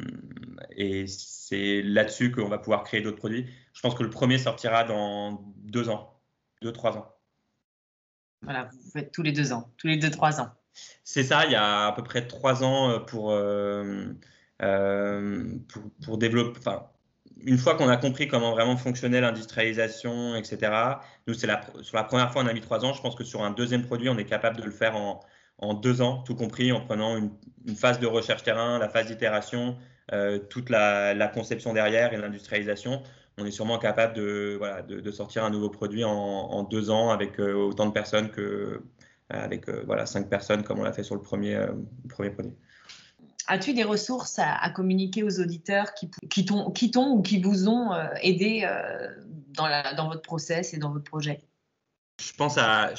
et 0.76 1.06
c'est 1.06 1.82
là-dessus 1.82 2.32
qu'on 2.32 2.48
va 2.48 2.58
pouvoir 2.58 2.82
créer 2.82 3.00
d'autres 3.00 3.18
produits. 3.18 3.46
Je 3.72 3.80
pense 3.80 3.94
que 3.94 4.02
le 4.02 4.10
premier 4.10 4.38
sortira 4.38 4.84
dans 4.84 5.44
deux 5.56 5.88
ans, 5.88 6.20
deux, 6.62 6.72
trois 6.72 6.96
ans. 6.96 7.14
Voilà, 8.42 8.64
vous 8.72 8.90
faites 8.90 9.12
tous 9.12 9.22
les 9.22 9.32
deux 9.32 9.52
ans, 9.52 9.72
tous 9.76 9.86
les 9.86 9.96
deux, 9.96 10.10
trois 10.10 10.40
ans. 10.40 10.50
C'est 11.04 11.24
ça, 11.24 11.46
il 11.46 11.52
y 11.52 11.56
a 11.56 11.86
à 11.86 11.92
peu 11.92 12.02
près 12.02 12.26
trois 12.26 12.64
ans 12.64 13.00
pour, 13.00 13.32
euh, 13.32 14.06
pour, 15.68 15.82
pour, 16.04 16.18
développer, 16.18 16.58
enfin, 16.58 16.88
une 17.44 17.58
fois 17.58 17.74
qu'on 17.74 17.88
a 17.88 17.96
compris 17.96 18.28
comment 18.28 18.52
vraiment 18.52 18.76
fonctionnait 18.76 19.20
l'industrialisation, 19.20 20.36
etc., 20.36 20.72
nous, 21.26 21.34
c'est 21.34 21.46
la, 21.46 21.60
sur 21.82 21.96
la 21.96 22.04
première 22.04 22.32
fois, 22.32 22.42
on 22.42 22.46
a 22.46 22.52
mis 22.52 22.60
trois 22.60 22.84
ans. 22.84 22.92
Je 22.92 23.00
pense 23.00 23.14
que 23.14 23.24
sur 23.24 23.42
un 23.42 23.50
deuxième 23.50 23.84
produit, 23.84 24.08
on 24.08 24.18
est 24.18 24.24
capable 24.24 24.56
de 24.56 24.62
le 24.62 24.70
faire 24.70 24.96
en, 24.96 25.20
en 25.58 25.74
deux 25.74 26.02
ans, 26.02 26.22
tout 26.22 26.34
compris, 26.34 26.72
en 26.72 26.80
prenant 26.80 27.16
une, 27.16 27.30
une 27.66 27.76
phase 27.76 28.00
de 28.00 28.06
recherche 28.06 28.42
terrain, 28.42 28.78
la 28.78 28.88
phase 28.88 29.06
d'itération, 29.06 29.76
euh, 30.12 30.38
toute 30.38 30.70
la, 30.70 31.14
la, 31.14 31.28
conception 31.28 31.72
derrière 31.72 32.12
et 32.12 32.16
l'industrialisation. 32.16 33.02
On 33.38 33.46
est 33.46 33.50
sûrement 33.50 33.78
capable 33.78 34.14
de, 34.14 34.56
voilà, 34.58 34.82
de, 34.82 35.00
de, 35.00 35.10
sortir 35.10 35.44
un 35.44 35.50
nouveau 35.50 35.70
produit 35.70 36.04
en, 36.04 36.10
en 36.10 36.62
deux 36.64 36.90
ans 36.90 37.10
avec 37.10 37.38
euh, 37.38 37.54
autant 37.54 37.86
de 37.86 37.92
personnes 37.92 38.30
que 38.30 38.82
avec 39.28 39.68
euh, 39.68 39.84
voilà, 39.86 40.06
cinq 40.06 40.28
personnes 40.28 40.64
comme 40.64 40.80
on 40.80 40.82
l'a 40.82 40.92
fait 40.92 41.04
sur 41.04 41.14
le 41.14 41.20
premier, 41.22 41.54
le 41.54 42.08
premier 42.08 42.30
produit. 42.30 42.56
As-tu 43.50 43.74
des 43.74 43.82
ressources 43.82 44.38
à, 44.38 44.70
communiquer 44.70 45.24
aux 45.24 45.40
auditeurs 45.40 45.92
qui, 45.94 46.44
t'ont 46.44 46.68
ou 46.68 47.20
qui 47.20 47.42
vous 47.42 47.68
ont 47.68 47.92
euh, 47.92 48.06
aidé 48.22 48.62
euh, 48.62 49.08
dans, 49.48 50.08
votre 50.08 50.22
process 50.22 50.72
et 50.72 50.78
dans 50.78 50.92
votre 50.92 51.10
projet? 51.10 51.40
Je 52.22 52.32
pense 52.34 52.56
à, 52.58 52.92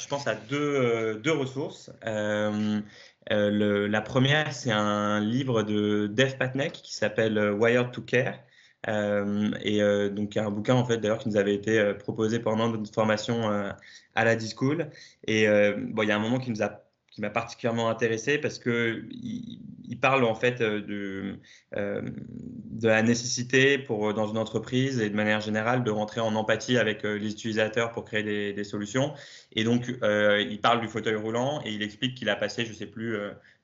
euh, 0.52 1.14
deux 1.14 1.32
ressources. 1.32 1.90
la 3.30 4.00
première, 4.02 4.52
c'est 4.52 4.72
un 4.72 5.20
livre 5.20 5.62
de 5.62 6.06
Dave 6.06 6.36
Patnack 6.36 6.72
qui 6.72 6.94
s'appelle 6.94 7.38
Wired 7.52 7.90
to 7.90 8.02
Care. 8.02 8.38
et 8.86 10.10
donc 10.10 10.36
un 10.36 10.50
bouquin 10.50 10.74
en 10.74 10.84
fait 10.84 10.98
d'ailleurs 10.98 11.20
qui 11.20 11.30
nous 11.30 11.38
avait 11.38 11.54
été 11.54 11.94
proposé 11.94 12.40
pendant 12.40 12.68
notre 12.68 12.92
formation 12.92 13.48
à 14.14 14.24
la 14.26 14.36
D-School. 14.36 14.90
Et 15.26 15.46
bon, 15.78 16.02
il 16.02 16.10
y 16.10 16.12
a 16.12 16.16
un 16.16 16.22
moment 16.22 16.40
qui 16.40 16.50
nous 16.50 16.62
a 16.62 16.91
qui 17.12 17.20
m'a 17.20 17.30
particulièrement 17.30 17.88
intéressé 17.90 18.38
parce 18.38 18.58
que 18.58 19.04
il, 19.10 19.60
parle 20.00 20.24
en 20.24 20.34
fait 20.34 20.60
euh, 20.62 20.80
de, 20.80 21.38
euh, 21.76 22.02
de 22.02 22.88
la 22.88 23.02
nécessité 23.02 23.78
pour 23.78 24.14
dans 24.14 24.26
une 24.26 24.38
entreprise 24.38 25.00
et 25.00 25.10
de 25.10 25.14
manière 25.14 25.40
générale 25.40 25.84
de 25.84 25.90
rentrer 25.92 26.20
en 26.20 26.34
empathie 26.34 26.76
avec 26.76 27.04
euh, 27.04 27.18
les 27.18 27.30
utilisateurs 27.30 27.92
pour 27.92 28.04
créer 28.04 28.52
des, 28.52 28.64
solutions. 28.64 29.12
Et 29.52 29.62
donc 29.62 29.86
il 29.88 30.60
parle 30.60 30.80
du 30.80 30.88
fauteuil 30.88 31.14
roulant 31.14 31.60
et 31.64 31.72
il 31.72 31.82
explique 31.82 32.16
qu'il 32.16 32.30
a 32.30 32.36
passé, 32.36 32.64
je 32.64 32.72
sais 32.72 32.86
plus, 32.86 33.16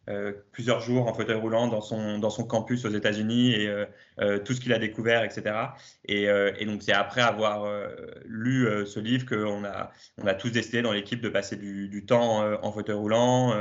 euh, 0.08 0.32
plusieurs 0.52 0.80
jours 0.80 1.06
en 1.06 1.12
fauteuil 1.12 1.36
roulant 1.36 1.68
dans 1.68 1.82
son, 1.82 2.18
dans 2.18 2.30
son 2.30 2.44
campus 2.44 2.86
aux 2.86 2.90
États-Unis 2.90 3.52
et 3.52 3.68
euh, 3.68 3.84
euh, 4.20 4.38
tout 4.38 4.54
ce 4.54 4.60
qu'il 4.60 4.72
a 4.72 4.78
découvert, 4.78 5.22
etc. 5.22 5.54
Et, 6.08 6.24
et 6.58 6.64
donc, 6.64 6.82
c'est 6.82 6.92
après 6.92 7.20
avoir 7.20 7.70
lu 8.24 8.66
ce 8.86 8.98
livre 8.98 9.26
qu'on 9.26 9.64
a, 9.64 9.92
on 10.16 10.26
a 10.26 10.34
tous 10.34 10.50
décidé 10.50 10.82
dans 10.82 10.92
l'équipe 10.92 11.20
de 11.20 11.28
passer 11.28 11.56
du, 11.56 12.04
temps 12.06 12.42
en 12.62 12.72
fauteuil 12.72 12.96
roulant 12.96 13.54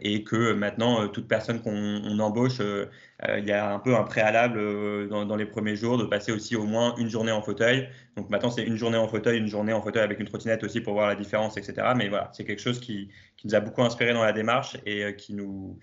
et 0.00 0.22
que 0.24 0.52
maintenant, 0.52 1.08
toute 1.08 1.26
personne 1.26 1.60
qu'on 1.60 2.18
embauche, 2.18 2.60
il 2.60 3.44
y 3.44 3.52
a 3.52 3.72
un 3.72 3.78
peu 3.78 3.96
un 3.96 4.04
préalable 4.04 5.08
dans, 5.08 5.36
les 5.36 5.46
premiers 5.46 5.76
jours 5.76 5.98
de 5.98 6.04
passer 6.04 6.30
aussi 6.30 6.56
au 6.56 6.64
moins 6.64 6.94
une 6.96 7.08
journée 7.08 7.32
en 7.32 7.42
fauteuil. 7.42 7.88
Donc 8.16 8.30
maintenant, 8.30 8.50
c'est 8.50 8.62
une 8.62 8.76
journée 8.76 8.98
en 8.98 9.08
fauteuil, 9.08 9.38
une 9.38 9.48
journée 9.48 9.72
en 9.72 9.82
fauteuil 9.82 10.02
avec 10.02 10.20
une 10.20 10.26
trottinette 10.26 10.62
aussi 10.62 10.80
pour 10.80 10.92
voir 10.92 11.08
la 11.08 11.16
différence, 11.16 11.56
etc. 11.56 11.94
Mais 11.96 12.08
voilà, 12.08 12.30
c'est 12.32 12.44
quelque 12.44 12.62
chose 12.62 12.80
qui, 12.80 13.10
nous 13.44 13.54
a 13.54 13.60
beaucoup 13.60 13.82
inspiré 13.82 14.14
dans 14.14 14.24
la 14.24 14.32
démarche 14.32 14.78
et 14.86 15.16
qui 15.16 15.34
nous 15.34 15.78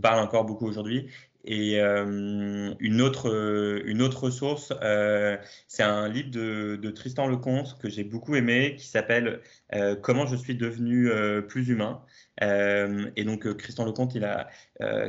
parle 0.00 0.20
encore 0.20 0.44
beaucoup 0.44 0.66
aujourd'hui. 0.66 1.08
Et 1.50 1.80
euh, 1.80 2.74
une, 2.78 3.00
autre, 3.00 3.82
une 3.86 4.02
autre 4.02 4.24
ressource, 4.24 4.70
euh, 4.82 5.38
c'est 5.66 5.82
un 5.82 6.06
livre 6.06 6.30
de, 6.30 6.90
Tristan 6.90 7.26
Lecomte 7.26 7.78
que 7.78 7.88
j'ai 7.88 8.04
beaucoup 8.04 8.36
aimé 8.36 8.76
qui 8.76 8.86
s'appelle 8.86 9.40
euh, 9.74 9.96
Comment 9.96 10.26
je 10.26 10.36
suis 10.36 10.54
devenu 10.56 11.10
plus 11.48 11.70
humain. 11.70 12.02
et 12.42 13.24
donc, 13.24 13.56
Tristan 13.56 13.86
Lecomte, 13.86 14.14
il 14.14 14.24
a 14.24 14.48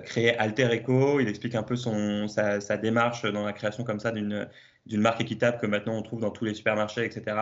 créé 0.06 0.38
Alter 0.38 0.70
Eco. 0.74 1.20
Il 1.20 1.28
explique 1.28 1.56
un 1.56 1.64
peu 1.64 1.76
son, 1.76 2.30
sa, 2.30 2.78
démarche 2.78 3.26
dans 3.26 3.44
la 3.46 3.52
création 3.52 3.84
comme 3.84 4.00
ça 4.00 4.12
d'une 4.12 4.48
d'une 4.86 5.02
marque 5.02 5.22
équitable 5.22 5.60
que 5.60 5.68
maintenant 5.68 5.96
on 5.96 6.02
trouve 6.02 6.20
dans 6.22 6.32
tous 6.32 6.46
les 6.46 6.54
supermarchés, 6.54 7.06
etc. 7.06 7.38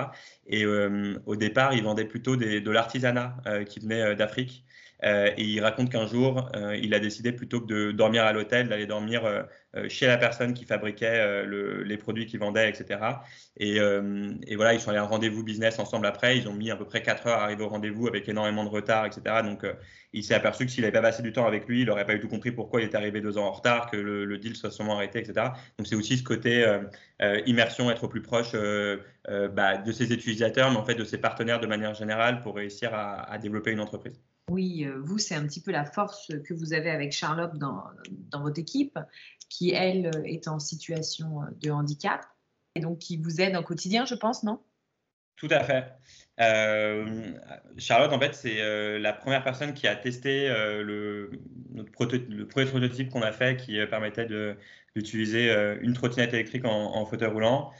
Et 0.47 0.65
euh, 0.65 1.17
au 1.25 1.35
départ, 1.35 1.73
il 1.73 1.83
vendait 1.83 2.05
plutôt 2.05 2.35
de 2.35 2.69
l'artisanat 2.71 3.37
euh, 3.47 3.63
qui 3.63 3.79
venait 3.79 4.15
euh, 5.03 5.31
et 5.37 5.43
il 5.43 5.59
raconte 5.61 5.91
qu'un 5.91 6.07
jour, 6.07 6.49
il 6.81 6.93
a 6.93 6.99
décidé 6.99 7.31
plutôt 7.31 7.61
que 7.61 7.67
de 7.67 7.91
dormir 7.91 8.23
à 8.23 8.33
l'hôtel, 8.33 8.69
d'aller 8.69 8.87
dormir 8.87 9.45
chez 9.89 10.07
la 10.07 10.17
personne 10.17 10.53
qui 10.53 10.65
fabriquait 10.65 11.45
les 11.45 11.97
produits 11.97 12.25
qu'ils 12.25 12.39
vendaient, 12.39 12.69
etc. 12.69 12.99
Et, 13.57 13.79
voilà, 14.55 14.73
ils 14.73 14.79
sont 14.79 14.89
allés 14.89 14.99
à 14.99 15.03
un 15.03 15.05
rendez-vous 15.05 15.43
business 15.43 15.79
ensemble 15.79 16.07
après. 16.07 16.37
Ils 16.37 16.47
ont 16.47 16.53
mis 16.53 16.71
à 16.71 16.75
peu 16.75 16.85
près 16.85 17.01
4 17.01 17.27
heures 17.27 17.39
à 17.39 17.43
arriver 17.43 17.63
au 17.63 17.69
rendez-vous 17.69 18.07
avec 18.07 18.27
énormément 18.27 18.63
de 18.63 18.69
retard, 18.69 19.05
etc. 19.05 19.43
Donc, 19.43 19.65
il 20.13 20.23
s'est 20.23 20.33
aperçu 20.33 20.65
que 20.65 20.71
s'il 20.71 20.81
n'avait 20.81 20.93
pas 20.93 21.01
passé 21.01 21.21
du 21.21 21.31
temps 21.31 21.45
avec 21.45 21.67
lui, 21.67 21.81
il 21.81 21.87
n'aurait 21.87 22.05
pas 22.05 22.13
du 22.13 22.19
tout 22.19 22.27
compris 22.27 22.51
pourquoi 22.51 22.81
il 22.81 22.85
était 22.85 22.97
arrivé 22.97 23.21
deux 23.21 23.37
ans 23.37 23.45
en 23.45 23.51
retard, 23.51 23.91
que 23.91 23.97
le, 23.97 24.37
deal 24.37 24.55
soit 24.55 24.71
sûrement 24.71 24.95
arrêté, 24.95 25.19
etc. 25.19 25.47
Donc, 25.77 25.87
c'est 25.87 25.95
aussi 25.95 26.17
ce 26.17 26.23
côté 26.23 26.65
immersion, 27.45 27.91
être 27.91 28.03
au 28.05 28.09
plus 28.09 28.21
proche 28.21 28.53
bah, 29.51 29.77
de 29.77 29.91
ses 29.91 30.11
utilisateurs, 30.11 30.71
mais 30.71 30.77
en 30.77 30.85
fait 30.85 30.95
de 30.95 31.03
ses 31.03 31.19
partenaires 31.19 31.59
de 31.59 31.67
manière 31.67 31.93
générale 31.93 32.41
pour 32.41 32.55
réussir 32.55 32.91
à 32.93 33.37
développer 33.37 33.71
une 33.71 33.81
entreprise. 33.81 34.19
Oui, 34.49 34.85
euh, 34.85 34.99
vous, 35.01 35.17
c'est 35.17 35.35
un 35.35 35.45
petit 35.45 35.61
peu 35.61 35.71
la 35.71 35.85
force 35.85 36.31
que 36.45 36.53
vous 36.53 36.73
avez 36.73 36.89
avec 36.89 37.11
Charlotte 37.11 37.57
dans, 37.57 37.83
votre 38.39 38.59
équipe, 38.59 38.97
qui, 39.49 39.71
elle, 39.71 40.11
est 40.25 40.47
en 40.47 40.59
situation 40.59 41.41
de 41.61 41.69
handicap 41.69 42.25
et 42.75 42.79
donc 42.79 42.99
qui 42.99 43.17
vous 43.17 43.41
aide 43.41 43.55
au 43.55 43.63
quotidien, 43.63 44.05
je 44.05 44.15
pense, 44.15 44.43
non? 44.43 44.61
Tout 45.35 45.49
à 45.51 45.63
fait. 45.63 45.93
Euh, 46.39 47.33
Charlotte, 47.77 48.11
en 48.11 48.19
fait, 48.19 48.33
c'est 48.33 48.61
euh, 48.61 48.97
la 48.97 49.13
première 49.13 49.43
personne 49.43 49.73
qui 49.73 49.87
a 49.87 49.95
testé 49.95 50.47
le, 50.49 51.29
le 51.73 51.83
premier 52.47 52.65
prototype 52.65 53.09
qu'on 53.09 53.21
a 53.21 53.31
fait 53.31 53.57
qui 53.57 53.77
permettait 53.85 54.27
d'utiliser 54.95 55.53
une 55.81 55.93
trottinette 55.93 56.33
électrique 56.33 56.65
en, 56.65 56.95
en 56.95 57.05
fauteuil 57.05 57.29
roulant 57.29 57.71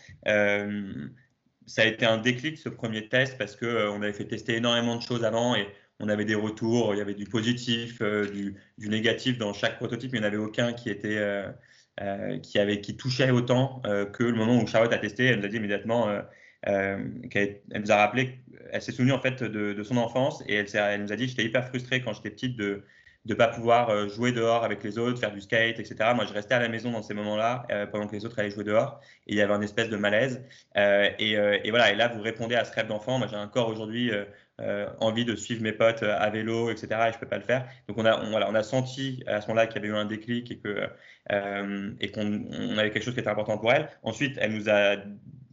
ça 1.68 1.82
a 1.82 1.86
été 1.86 2.06
un 2.06 2.18
déclic 2.18 2.58
ce 2.58 2.70
premier 2.70 3.10
test 3.10 3.38
parce 3.38 3.56
qu'on 3.56 4.02
avait 4.02 4.14
fait 4.14 4.26
tester 4.26 4.56
énormément 4.56 4.96
de 4.96 5.02
choses 5.02 5.24
avant 5.24 5.56
et 5.56 5.68
on 6.00 6.10
avait 6.10 6.26
des 6.26 6.36
retours, 6.36 6.94
il 6.94 6.98
y 6.98 7.02
avait 7.02 7.14
du 7.14 7.26
positif, 7.26 8.00
euh, 8.02 8.30
du, 8.78 8.90
négatif 8.90 9.38
dans 9.38 9.54
chaque 9.54 9.78
prototype, 9.78 10.12
mais 10.12 10.20
il 10.20 10.22
n'y 10.22 10.28
en 10.28 10.30
avait 10.30 10.38
aucun 10.38 10.74
qui 10.74 10.92
euh, 11.06 11.50
euh, 12.02 12.38
touchait 12.98 13.32
autant 13.32 13.82
que 14.14 14.24
le 14.24 14.36
moment 14.36 14.62
où 14.62 14.68
Charlotte 14.68 14.94
a 14.94 14.98
testé. 14.98 15.26
Elle 15.26 15.40
nous 15.40 15.46
a 15.46 15.50
dit 15.50 15.58
immédiatement 15.58 16.08
qu'elle 16.64 17.62
nous 17.74 17.92
a 17.92 17.96
rappelé, 17.96 18.40
elle 18.72 18.82
s'est 18.82 18.92
souvenue 18.92 19.14
en 19.14 19.22
fait 19.22 19.44
de, 19.44 19.84
son 19.84 19.98
enfance 19.98 20.44
et 20.48 20.56
elle, 20.56 20.68
elle 20.74 21.02
nous 21.02 21.12
a 21.12 21.16
dit 21.16 21.28
j'étais 21.28 21.46
hyper 21.46 21.68
frustrée 21.68 22.02
quand 22.02 22.14
j'étais 22.14 22.32
petite 22.32 22.56
de 22.56 22.84
de 23.26 23.34
pas 23.34 23.50
pouvoir 23.50 24.08
jouer 24.08 24.32
dehors 24.32 24.64
avec 24.64 24.82
les 24.86 24.98
autres, 24.98 25.20
faire 25.20 25.34
du 25.34 25.42
skate, 25.42 25.80
etc. 25.80 26.14
Moi, 26.16 26.24
je 26.26 26.32
restais 26.32 26.54
à 26.54 26.60
la 26.60 26.70
maison 26.70 26.92
dans 26.92 27.02
ces 27.02 27.14
moments-là 27.14 27.68
pendant 27.92 28.08
que 28.08 28.16
les 28.16 28.26
autres 28.26 28.40
allaient 28.40 28.52
jouer 28.52 28.64
dehors 28.64 29.02
et 29.26 29.34
il 29.34 29.38
y 29.38 29.42
avait 29.42 29.54
un 29.54 29.62
espèce 29.62 29.90
de 29.90 29.98
malaise. 29.98 30.42
et, 30.78 31.34
et, 31.34 31.70
voilà, 31.70 31.92
et 31.92 31.96
là, 31.96 32.08
vous 32.08 32.22
répondez 32.22 32.56
à 32.56 32.64
ce 32.64 32.74
rêve 32.74 32.88
d'enfant. 32.88 33.18
Moi, 33.18 33.28
j'ai 33.28 33.36
un 33.36 33.50
corps 33.50 33.68
aujourd'hui 33.68 34.14
euh, 34.60 34.88
envie 35.00 35.24
de 35.24 35.36
suivre 35.36 35.62
mes 35.62 35.72
potes 35.72 36.02
euh, 36.02 36.18
à 36.18 36.32
vélo, 36.32 36.72
etc. 36.72 36.88
Et 37.10 37.14
je 37.14 37.20
peux 37.20 37.28
pas 37.28 37.38
le 37.38 37.44
faire. 37.44 37.68
Donc 37.88 38.00
on 38.00 38.06
a, 38.06 38.28
voilà, 38.32 38.50
on 38.50 38.56
a 38.56 38.64
senti 38.64 39.24
à 39.28 39.40
ce 39.40 39.48
moment-là 39.50 39.68
qu'il 39.68 39.76
y 39.76 39.86
avait 39.86 39.94
eu 39.94 39.96
un 39.96 40.06
déclic 40.06 40.52
et 40.52 40.60
euh, 41.32 41.92
qu'on 42.12 42.48
on 42.50 42.78
avait 42.80 42.90
quelque 42.90 43.04
chose 43.04 43.14
qui 43.14 43.20
était 43.20 43.30
important 43.30 43.60
pour 43.60 43.72
elle. 43.72 43.88
Ensuite, 44.02 44.36
elle 44.42 44.54
nous 44.54 44.68
a 44.68 44.96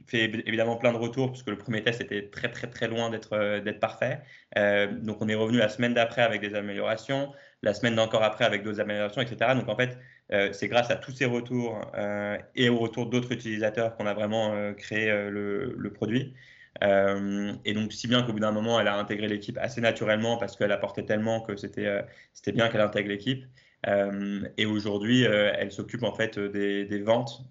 fait 0.06 0.24
évidemment 0.46 0.76
plein 0.76 0.92
de 0.92 0.96
retours 0.96 1.32
puisque 1.32 1.48
le 1.48 1.58
premier 1.58 1.82
test 1.82 2.00
était 2.00 2.30
très 2.30 2.50
très 2.50 2.66
très 2.66 2.88
loin 2.88 3.10
d'être 3.10 3.78
parfait. 3.78 4.20
donc 5.02 5.20
on 5.20 5.28
est 5.28 5.34
revenu 5.34 5.58
la 5.58 5.68
semaine 5.68 5.92
d'après 5.92 6.22
avec 6.22 6.40
des 6.40 6.54
améliorations, 6.54 7.30
la 7.62 7.74
semaine 7.74 7.96
d'encore 7.96 8.22
après 8.22 8.44
avec 8.46 8.62
d'autres 8.62 8.80
améliorations, 8.80 9.20
etc. 9.20 9.52
Donc 9.54 9.68
en 9.68 9.76
fait, 9.76 9.98
c'est 10.52 10.68
grâce 10.68 10.90
à 10.90 10.96
tous 10.96 11.12
ces 11.12 11.24
retours 11.26 11.90
et 12.54 12.68
au 12.70 12.78
retour 12.78 13.06
d'autres 13.06 13.32
utilisateurs 13.32 13.96
qu'on 13.96 14.06
a 14.06 14.14
vraiment 14.14 14.74
créé 14.74 15.06
le, 15.30 15.90
produit. 15.94 16.34
Euh, 16.82 17.52
et 17.64 17.74
donc, 17.74 17.92
si 17.92 18.08
bien 18.08 18.22
qu'au 18.22 18.32
bout 18.32 18.40
d'un 18.40 18.52
moment, 18.52 18.80
elle 18.80 18.88
a 18.88 18.96
intégré 18.96 19.28
l'équipe 19.28 19.58
assez 19.60 19.80
naturellement 19.80 20.36
parce 20.36 20.56
qu'elle 20.56 20.72
apportait 20.72 21.04
tellement 21.04 21.40
que 21.40 21.56
c'était 21.56 21.86
euh, 21.86 22.02
c'était 22.32 22.52
bien 22.52 22.68
qu'elle 22.68 22.80
intègre 22.80 23.08
l'équipe. 23.08 23.44
Euh, 23.86 24.42
et 24.56 24.64
aujourd'hui, 24.64 25.24
elle 25.24 25.70
s'occupe 25.70 26.04
en 26.04 26.14
fait 26.14 26.38
des, 26.38 27.02
ventes. 27.02 27.42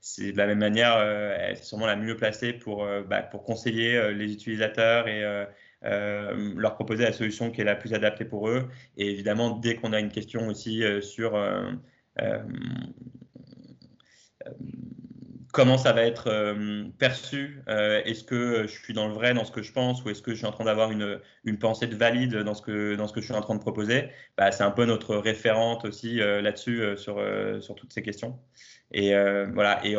c'est 0.00 0.32
de 0.32 0.36
la 0.36 0.46
même 0.46 0.58
manière, 0.58 0.98
elle 0.98 1.52
est 1.52 1.62
sûrement 1.62 1.86
la 1.86 1.94
mieux 1.94 2.16
placée 2.16 2.52
pour, 2.52 2.84
bah, 3.08 3.22
pour 3.22 3.44
conseiller 3.44 4.12
les 4.14 4.32
utilisateurs 4.32 5.06
et 5.06 5.46
leur 5.82 6.74
proposer 6.74 7.04
la 7.04 7.12
solution 7.12 7.52
qui 7.52 7.60
est 7.60 7.64
la 7.64 7.76
plus 7.76 7.94
adaptée 7.94 8.24
pour 8.24 8.48
eux. 8.48 8.68
Et 8.96 9.10
évidemment, 9.12 9.50
dès 9.50 9.76
qu'on 9.76 9.92
a 9.92 10.00
une 10.00 10.10
question 10.10 10.48
aussi 10.48 10.82
sur 11.02 11.36
comment 15.52 15.78
ça 15.78 15.92
va 15.92 16.02
être 16.02 16.28
euh, 16.28 16.84
perçu 16.98 17.62
euh, 17.68 18.02
Est-ce 18.04 18.24
que 18.24 18.66
je 18.66 18.72
suis 18.72 18.94
dans 18.94 19.08
le 19.08 19.14
vrai 19.14 19.34
dans 19.34 19.44
ce 19.44 19.52
que 19.52 19.62
je 19.62 19.72
pense 19.72 20.04
ou 20.04 20.10
est-ce 20.10 20.22
que 20.22 20.32
je 20.32 20.38
suis 20.38 20.46
en 20.46 20.52
train 20.52 20.64
d'avoir 20.64 20.90
une, 20.90 21.20
une, 21.44 21.58
pensée 21.58 21.86
de 21.86 21.96
valide 21.96 22.36
dans 22.36 22.54
ce, 22.54 22.62
que, 22.62 22.94
dans 22.96 23.06
ce 23.06 23.12
que 23.12 23.20
je 23.20 23.26
suis 23.26 23.34
en 23.34 23.40
train 23.40 23.54
de 23.54 23.60
proposer? 23.60 24.10
Bah, 24.36 24.52
C'est 24.52 24.64
un 24.64 24.70
peu 24.70 24.84
notre 24.84 25.16
référente 25.16 25.84
aussi 25.84 26.20
euh, 26.20 26.40
là-dessus 26.42 26.82
sur, 26.96 27.22
sur 27.60 27.74
toutes 27.74 27.92
ces 27.92 28.02
questions. 28.02 28.38
Et 28.92 29.12
voilà, 29.52 29.80
et, 29.84 29.96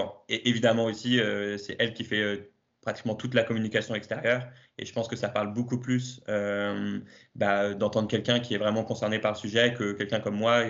évidemment 0.49 0.85
aussi, 0.85 1.19
c'est 1.57 1.75
elle 1.79 1.93
qui 1.93 2.03
fait 2.03 2.51
pratiquement 2.81 3.13
toute 3.13 3.35
la 3.35 3.43
communication 3.43 3.93
extérieure. 3.93 4.47
Et 4.79 4.85
je 4.85 4.93
pense 4.93 5.07
que 5.07 5.15
ça 5.15 5.29
parle 5.29 5.53
beaucoup 5.53 5.79
plus 5.79 6.21
bah, 7.35 7.73
d'entendre 7.75 8.07
quelqu'un 8.07 8.39
qui 8.39 8.55
est 8.55 8.57
vraiment 8.57 8.83
concerné 8.83 9.19
par 9.19 9.33
le 9.33 9.37
sujet 9.37 9.73
que 9.75 9.93
quelqu'un 9.93 10.19
comme 10.19 10.37
moi. 10.37 10.63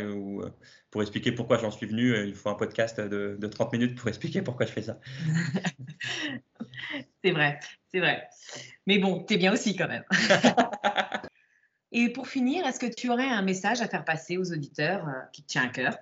Pour 0.91 1.01
expliquer 1.01 1.31
pourquoi 1.31 1.57
j'en 1.57 1.71
suis 1.71 1.85
venu, 1.85 2.17
il 2.25 2.33
faut 2.33 2.49
un 2.49 2.55
podcast 2.55 2.99
de, 2.99 3.37
de 3.39 3.47
30 3.47 3.73
minutes 3.73 3.97
pour 3.97 4.07
expliquer 4.07 4.41
pourquoi 4.41 4.65
je 4.65 4.71
fais 4.71 4.81
ça. 4.81 4.99
c'est 7.23 7.31
vrai, 7.31 7.59
c'est 7.91 7.99
vrai. 7.99 8.27
Mais 8.87 8.97
bon, 8.97 9.23
tu 9.23 9.35
es 9.35 9.37
bien 9.37 9.53
aussi 9.53 9.75
quand 9.75 9.87
même. 9.87 10.03
Et 11.91 12.09
pour 12.09 12.27
finir, 12.27 12.65
est-ce 12.67 12.79
que 12.79 12.85
tu 12.85 13.09
aurais 13.09 13.27
un 13.27 13.41
message 13.41 13.81
à 13.81 13.87
faire 13.87 14.05
passer 14.05 14.37
aux 14.37 14.51
auditeurs 14.51 15.07
qui 15.33 15.43
te 15.43 15.47
tient 15.47 15.63
à 15.63 15.69
cœur? 15.69 15.97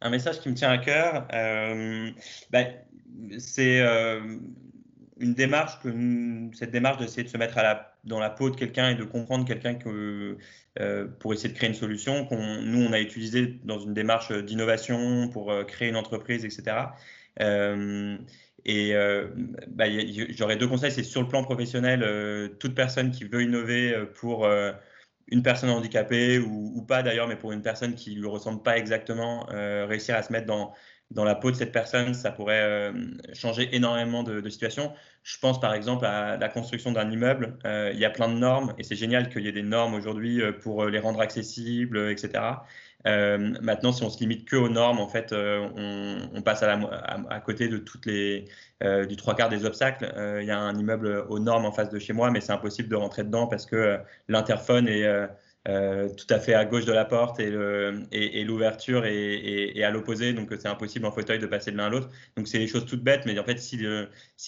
Un 0.00 0.10
message 0.10 0.40
qui 0.40 0.48
me 0.48 0.54
tient 0.54 0.70
à 0.70 0.78
cœur, 0.78 1.28
ben, 2.50 2.74
c'est 3.38 3.80
euh, 3.80 4.38
une 5.22 5.34
démarche 5.34 5.78
que 5.80 5.88
cette 6.52 6.72
démarche 6.72 6.98
d'essayer 6.98 7.22
de 7.22 7.28
se 7.28 7.38
mettre 7.38 7.56
à 7.56 7.62
la, 7.62 7.96
dans 8.04 8.18
la 8.18 8.28
peau 8.28 8.50
de 8.50 8.56
quelqu'un 8.56 8.90
et 8.90 8.94
de 8.96 9.04
comprendre 9.04 9.46
quelqu'un 9.46 9.74
que 9.74 10.36
euh, 10.80 11.06
pour 11.20 11.32
essayer 11.32 11.48
de 11.48 11.54
créer 11.54 11.68
une 11.68 11.76
solution 11.76 12.26
qu'on 12.26 12.60
nous 12.60 12.82
on 12.82 12.92
a 12.92 13.00
utilisé 13.00 13.60
dans 13.64 13.78
une 13.78 13.94
démarche 13.94 14.32
d'innovation 14.32 15.28
pour 15.28 15.52
euh, 15.52 15.64
créer 15.64 15.88
une 15.88 15.96
entreprise 15.96 16.44
etc 16.44 16.76
et 18.64 18.94
bah, 19.68 19.86
j'aurais 20.28 20.56
deux 20.56 20.68
conseils. 20.68 20.92
C'est 20.92 21.02
sur 21.02 21.20
le 21.20 21.26
plan 21.26 21.42
professionnel 21.42 22.52
toute 22.60 22.76
personne 22.76 23.10
qui 23.10 23.24
veut 23.24 23.42
innover 23.42 24.06
pour 24.14 24.46
une 24.46 25.42
personne 25.42 25.70
handicapée 25.70 26.38
ou, 26.38 26.72
ou 26.76 26.82
pas 26.82 27.02
d'ailleurs 27.02 27.26
mais 27.26 27.34
pour 27.34 27.50
une 27.50 27.62
personne 27.62 27.94
qui 27.96 28.14
lui 28.14 28.28
ressemble 28.28 28.62
pas 28.62 28.78
exactement 28.78 29.46
réussir 29.48 30.14
à 30.14 30.22
se 30.22 30.32
mettre 30.32 30.46
dans 30.46 30.74
dans 31.14 31.24
la 31.24 31.34
peau 31.34 31.50
de 31.50 31.56
cette 31.56 31.72
personne, 31.72 32.14
ça 32.14 32.30
pourrait 32.30 32.62
euh, 32.62 32.92
changer 33.34 33.74
énormément 33.74 34.22
de, 34.22 34.48
situations. 34.48 34.92
Je 35.22 35.38
pense 35.38 35.60
par 35.60 35.74
exemple 35.74 36.04
à 36.04 36.36
la 36.36 36.48
construction 36.48 36.92
d'un 36.92 37.10
immeuble. 37.10 37.58
Euh, 37.64 37.90
il 37.92 37.98
y 37.98 38.04
a 38.04 38.10
plein 38.10 38.28
de 38.28 38.34
normes 38.34 38.74
et 38.78 38.82
c'est 38.82 38.96
génial 38.96 39.28
qu'il 39.28 39.42
y 39.42 39.48
ait 39.48 39.52
des 39.52 39.62
normes 39.62 39.94
aujourd'hui 39.94 40.42
euh, 40.42 40.52
pour 40.52 40.86
les 40.86 40.98
rendre 40.98 41.20
accessibles, 41.20 42.10
etc. 42.10 42.42
maintenant, 43.04 43.92
si 43.92 44.04
on 44.04 44.10
se 44.10 44.20
limite 44.20 44.44
que 44.48 44.56
aux 44.56 44.68
normes, 44.68 45.00
en 45.00 45.08
fait, 45.08 45.34
on, 45.34 46.42
passe 46.44 46.62
à, 46.62 46.78
à, 47.30 47.40
côté 47.40 47.66
de 47.68 47.78
toutes 47.78 48.06
les 48.06 48.44
du 48.80 49.16
trois 49.16 49.34
quarts 49.34 49.48
des 49.48 49.64
obstacles. 49.64 50.12
Il 50.40 50.46
y 50.46 50.52
a 50.52 50.58
un 50.58 50.78
immeuble 50.78 51.24
aux 51.28 51.40
normes 51.40 51.64
en 51.64 51.72
face 51.72 51.90
de 51.90 51.98
chez 51.98 52.12
moi, 52.12 52.30
mais 52.30 52.40
c'est 52.40 52.52
impossible 52.52 52.88
de 52.88 52.94
rentrer 52.94 53.24
dedans 53.24 53.48
parce 53.48 53.66
que 53.66 53.98
l'interphone 54.28 54.86
est 54.86 55.04
euh, 55.68 56.08
tout 56.08 56.26
à 56.28 56.40
fait 56.40 56.54
à 56.54 56.64
gauche 56.64 56.84
de 56.84 56.92
la 56.92 57.04
porte 57.04 57.38
et, 57.38 58.44
l'ouverture 58.44 59.04
est, 59.06 59.82
à 59.82 59.90
l'opposé, 59.90 60.32
donc 60.32 60.52
c'est 60.58 60.66
impossible 60.66 61.06
en 61.06 61.12
fauteuil 61.12 61.38
de 61.38 61.46
passer 61.46 61.70
de 61.70 61.76
l'un 61.76 61.86
à 61.86 61.88
l'autre. 61.88 62.10
Donc 62.36 62.48
c'est 62.48 62.58
des 62.58 62.66
choses 62.66 62.84
toutes 62.84 63.04
bêtes, 63.04 63.26
mais 63.26 63.38
en 63.38 63.44
fait 63.44 63.58
si, 63.58 63.78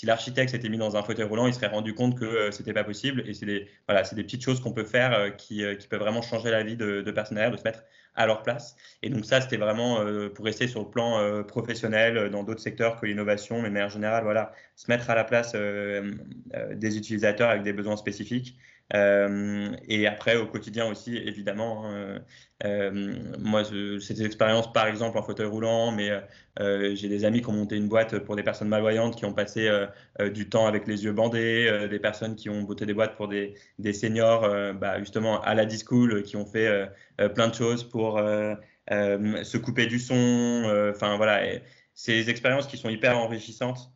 l'architecte 0.02 0.50
s'était 0.50 0.68
mis 0.68 0.78
dans 0.78 0.96
un 0.96 1.02
fauteuil 1.02 1.24
roulant, 1.26 1.46
il 1.46 1.54
serait 1.54 1.68
rendu 1.68 1.94
compte 1.94 2.18
que 2.18 2.24
euh, 2.24 2.50
c'était 2.50 2.72
pas 2.72 2.84
possible. 2.84 3.22
Et 3.28 3.34
c'est 3.34 3.46
des, 3.46 3.68
voilà, 3.86 4.02
des 4.02 4.24
petites 4.24 4.42
choses 4.42 4.60
qu'on 4.60 4.72
peut 4.72 4.84
faire 4.84 5.12
euh, 5.12 5.30
qui, 5.30 5.64
peuvent 5.88 6.00
vraiment 6.00 6.22
changer 6.22 6.50
la 6.50 6.64
vie 6.64 6.76
de, 6.76 7.00
de 7.02 7.10
personnes 7.12 7.38
de 7.50 7.56
se 7.56 7.62
mettre 7.62 7.84
à 8.16 8.26
leur 8.26 8.42
place. 8.42 8.76
Et 9.02 9.10
donc 9.10 9.24
ça, 9.24 9.40
c'était 9.40 9.56
vraiment 9.56 10.04
pour 10.34 10.44
rester 10.44 10.68
sur 10.68 10.80
le 10.80 10.88
plan 10.88 11.42
professionnel 11.44 12.30
dans 12.30 12.44
d'autres 12.44 12.60
secteurs 12.60 13.00
que 13.00 13.06
l'innovation, 13.06 13.60
mais 13.60 13.68
de 13.68 13.74
manière 13.74 13.90
générale, 13.90 14.22
voilà, 14.22 14.52
se 14.76 14.88
mettre 14.88 15.10
à 15.10 15.16
la 15.16 15.24
place 15.24 15.52
des 15.52 16.96
utilisateurs 16.96 17.50
avec 17.50 17.64
des 17.64 17.72
besoins 17.72 17.96
spécifiques. 17.96 18.56
Euh, 18.92 19.74
et 19.88 20.06
après, 20.06 20.36
au 20.36 20.46
quotidien 20.46 20.86
aussi, 20.86 21.16
évidemment, 21.16 21.86
hein, 21.86 21.94
euh, 21.94 22.18
euh, 22.64 23.34
moi, 23.38 23.62
c'est 23.64 24.14
des 24.14 24.24
expériences, 24.24 24.72
par 24.72 24.86
exemple, 24.86 25.16
en 25.18 25.22
fauteuil 25.22 25.46
roulant, 25.46 25.90
mais 25.90 26.10
j'ai 26.58 27.08
des 27.08 27.24
amis 27.24 27.40
qui 27.40 27.48
ont 27.48 27.52
monté 27.52 27.76
une 27.76 27.88
boîte 27.88 28.18
pour 28.20 28.36
des 28.36 28.42
personnes 28.42 28.68
malvoyantes 28.68 29.16
qui 29.16 29.24
ont 29.24 29.32
passé 29.32 29.68
du 30.32 30.48
temps 30.48 30.66
avec 30.66 30.86
les 30.86 31.04
yeux 31.04 31.12
bandés, 31.12 31.88
des 31.90 31.98
personnes 31.98 32.36
qui 32.36 32.48
ont 32.48 32.62
monté 32.62 32.86
des 32.86 32.94
boîtes 32.94 33.16
pour 33.16 33.28
des, 33.28 33.54
des 33.78 33.92
seniors, 33.92 34.48
bah, 34.74 34.98
justement, 34.98 35.40
à 35.42 35.54
la 35.54 35.66
discool, 35.66 36.22
qui 36.22 36.36
ont 36.36 36.46
fait 36.46 36.88
plein 37.34 37.48
de 37.48 37.54
choses 37.54 37.84
pour 37.84 38.18
se 38.18 39.56
couper 39.56 39.86
du 39.86 39.98
son. 39.98 40.90
Enfin, 40.94 41.16
voilà. 41.16 41.42
C'est 41.94 42.12
des 42.12 42.30
expériences 42.30 42.66
qui 42.66 42.76
sont 42.76 42.88
hyper 42.88 43.18
enrichissantes. 43.18 43.90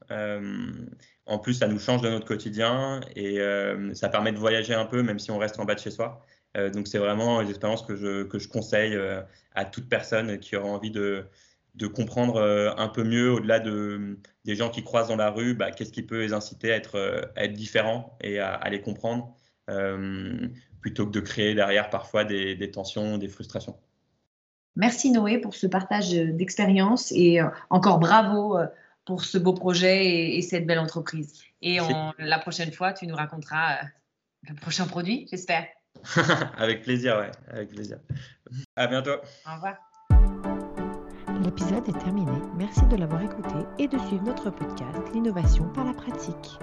En 1.28 1.38
plus, 1.38 1.54
ça 1.54 1.68
nous 1.68 1.78
change 1.78 2.00
de 2.00 2.08
notre 2.08 2.24
quotidien 2.24 3.00
et 3.14 3.38
euh, 3.38 3.92
ça 3.92 4.08
permet 4.08 4.32
de 4.32 4.38
voyager 4.38 4.72
un 4.72 4.86
peu, 4.86 5.02
même 5.02 5.18
si 5.18 5.30
on 5.30 5.36
reste 5.36 5.60
en 5.60 5.66
bas 5.66 5.74
de 5.74 5.80
chez 5.80 5.90
soi. 5.90 6.24
donc 6.72 6.88
c'est 6.88 6.98
vraiment 6.98 7.42
une 7.42 7.50
expérience 7.50 7.82
que 7.82 7.96
je, 7.96 8.22
que 8.22 8.38
je 8.38 8.48
conseille 8.48 8.98
à 9.54 9.64
toute 9.66 9.88
personne 9.88 10.38
qui 10.38 10.56
aura 10.56 10.68
envie 10.68 10.90
de, 10.90 11.26
de 11.74 11.86
comprendre 11.86 12.40
un 12.78 12.88
peu 12.88 13.04
mieux, 13.04 13.30
au-delà 13.30 13.60
de, 13.60 14.18
des 14.46 14.56
gens 14.56 14.70
qui 14.70 14.82
croisent 14.82 15.08
dans 15.08 15.16
la 15.16 15.30
rue, 15.30 15.54
bah, 15.54 15.70
qu'est-ce 15.70 15.92
qui 15.92 16.02
peut 16.02 16.20
les 16.20 16.32
inciter 16.32 16.72
à 16.72 16.76
être, 16.76 17.30
être 17.36 17.52
différents 17.52 18.16
et 18.22 18.38
à, 18.38 18.66
les 18.70 18.80
comprendre, 18.80 19.36
plutôt 20.80 21.06
que 21.06 21.12
de 21.12 21.20
créer 21.20 21.54
derrière 21.54 21.90
parfois 21.90 22.24
des 22.24 22.70
tensions, 22.70 23.18
des 23.18 23.28
frustrations. 23.28 23.78
Merci 24.76 25.10
Noé 25.10 25.38
pour 25.38 25.54
ce 25.54 25.66
partage 25.66 26.10
d'expérience 26.12 27.12
et 27.12 27.40
encore 27.70 27.98
bravo 27.98 28.58
pour 29.04 29.24
ce 29.24 29.38
beau 29.38 29.54
projet 29.54 30.36
et, 30.36 30.42
cette 30.42 30.66
belle 30.66 30.78
entreprise. 30.78 31.42
Et 31.62 31.78
la 32.18 32.38
prochaine 32.38 32.70
fois, 32.72 32.92
tu 32.92 33.06
nous 33.06 33.16
raconteras 33.16 33.78
le 34.48 34.54
prochain 34.54 34.86
produit, 34.86 35.26
j'espère. 35.30 35.66
avec 36.58 36.82
plaisir, 36.82 37.18
ouais, 37.18 37.30
avec 37.50 37.70
plaisir. 37.70 37.98
À 38.76 38.86
bientôt. 38.86 39.16
Au 39.46 39.54
revoir. 39.54 39.76
L'épisode 41.44 41.88
est 41.88 41.98
terminé. 41.98 42.32
Merci 42.56 42.84
de 42.86 42.96
l'avoir 42.96 43.22
écouté 43.22 43.54
et 43.78 43.88
de 43.88 43.98
suivre 43.98 44.24
notre 44.24 44.50
podcast 44.50 44.98
L'innovation 45.14 45.68
par 45.70 45.84
la 45.84 45.94
pratique. 45.94 46.58